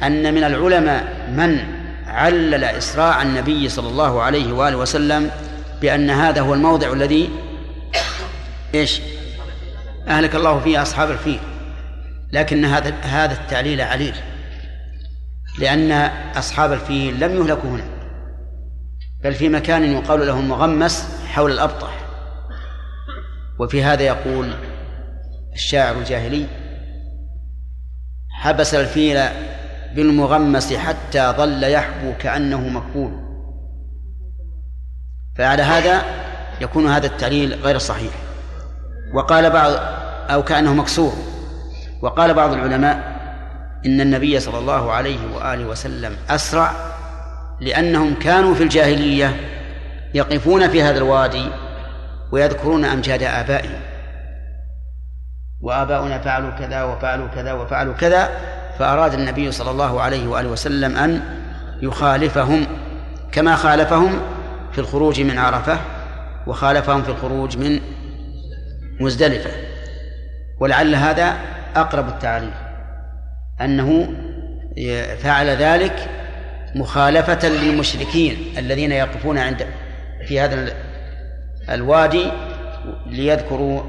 أن 0.03 0.33
من 0.33 0.43
العلماء 0.43 1.29
من 1.31 1.59
علل 2.07 2.63
إسراع 2.63 3.21
النبي 3.21 3.69
صلى 3.69 3.89
الله 3.89 4.21
عليه 4.21 4.53
وآله 4.53 4.77
وسلم 4.77 5.31
بأن 5.81 6.09
هذا 6.09 6.41
هو 6.41 6.53
الموضع 6.53 6.93
الذي 6.93 7.29
إيش؟ 8.75 9.01
أهلك 10.07 10.35
الله 10.35 10.59
فيه 10.59 10.81
أصحاب 10.81 11.11
الفيل. 11.11 11.39
لكن 12.31 12.65
هذا 12.65 12.93
هذا 13.01 13.33
التعليل 13.33 13.81
عليل. 13.81 14.15
لأن 15.59 15.91
أصحاب 16.35 16.73
الفيل 16.73 17.19
لم 17.19 17.37
يهلكوا 17.37 17.69
هنا 17.69 17.85
بل 19.23 19.33
في 19.33 19.49
مكان 19.49 19.83
يقال 19.83 20.27
له 20.27 20.41
مغمس 20.41 21.23
حول 21.27 21.51
الأبطح. 21.51 21.97
وفي 23.59 23.83
هذا 23.83 24.03
يقول 24.03 24.53
الشاعر 25.53 25.97
الجاهلي 25.97 26.45
حبس 28.29 28.75
الفيل 28.75 29.17
بالمغمس 29.95 30.73
حتى 30.73 31.33
ظل 31.37 31.63
يحبو 31.63 32.13
كأنه 32.19 32.69
مكفول 32.69 33.27
فعلى 35.37 35.63
هذا 35.63 36.01
يكون 36.61 36.87
هذا 36.87 37.05
التعليل 37.07 37.53
غير 37.53 37.77
صحيح. 37.77 38.11
وقال 39.13 39.49
بعض 39.49 39.71
أو 40.29 40.43
كأنه 40.43 40.73
مكسور. 40.73 41.13
وقال 42.01 42.33
بعض 42.33 42.53
العلماء 42.53 43.17
إن 43.85 44.01
النبي 44.01 44.39
صلى 44.39 44.59
الله 44.59 44.91
عليه 44.91 45.35
وآله 45.35 45.65
وسلم 45.65 46.15
أسرع 46.29 46.71
لأنهم 47.59 48.13
كانوا 48.13 48.55
في 48.55 48.63
الجاهلية 48.63 49.35
يقفون 50.13 50.67
في 50.67 50.83
هذا 50.83 50.97
الوادي 50.97 51.49
ويذكرون 52.31 52.85
أمجاد 52.85 53.23
آبائهم. 53.23 53.79
وآباؤنا 55.61 56.19
فعلوا 56.19 56.51
كذا 56.51 56.83
وفعلوا 56.83 57.27
كذا 57.27 57.53
وفعلوا 57.53 57.93
كذا 57.93 58.29
فأراد 58.79 59.13
النبي 59.13 59.51
صلى 59.51 59.71
الله 59.71 60.01
عليه 60.01 60.27
وآله 60.27 60.49
وسلم 60.49 60.97
أن 60.97 61.21
يخالفهم 61.81 62.67
كما 63.31 63.55
خالفهم 63.55 64.21
في 64.71 64.79
الخروج 64.79 65.21
من 65.21 65.37
عرفة 65.37 65.79
وخالفهم 66.47 67.03
في 67.03 67.09
الخروج 67.09 67.57
من 67.57 67.79
مزدلفة. 68.99 69.51
ولعل 70.59 70.95
هذا 70.95 71.35
أقرب 71.75 72.07
التعليل 72.07 72.51
أنه 73.61 74.09
فعل 75.17 75.49
ذلك 75.49 76.09
مخالفة 76.75 77.49
للمشركين 77.49 78.37
الذين 78.57 78.91
يقفون 78.91 79.37
عند 79.37 79.67
في 80.27 80.39
هذا 80.39 80.73
الوادي 81.69 82.31
ليذكروا 83.05 83.81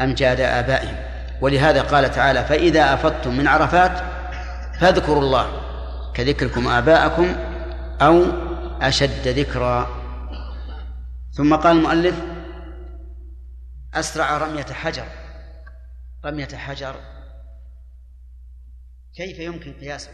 أمجاد 0.00 0.40
آبائهم. 0.40 1.09
ولهذا 1.40 1.82
قال 1.82 2.10
تعالى 2.10 2.44
فإذا 2.44 2.94
أفضتم 2.94 3.36
من 3.36 3.46
عرفات 3.46 3.98
فاذكروا 4.80 5.22
الله 5.22 5.60
كذكركم 6.12 6.68
آباءكم 6.68 7.36
أو 8.00 8.24
أشد 8.82 9.28
ذكرا. 9.28 10.00
ثم 11.32 11.56
قال 11.56 11.76
المؤلف 11.76 12.14
أسرع 13.94 14.38
رمية 14.38 14.64
حجر. 14.64 15.06
رمية 16.24 16.48
حجر. 16.56 16.94
كيف 19.16 19.38
يمكن 19.38 19.72
قياسه؟ 19.72 20.10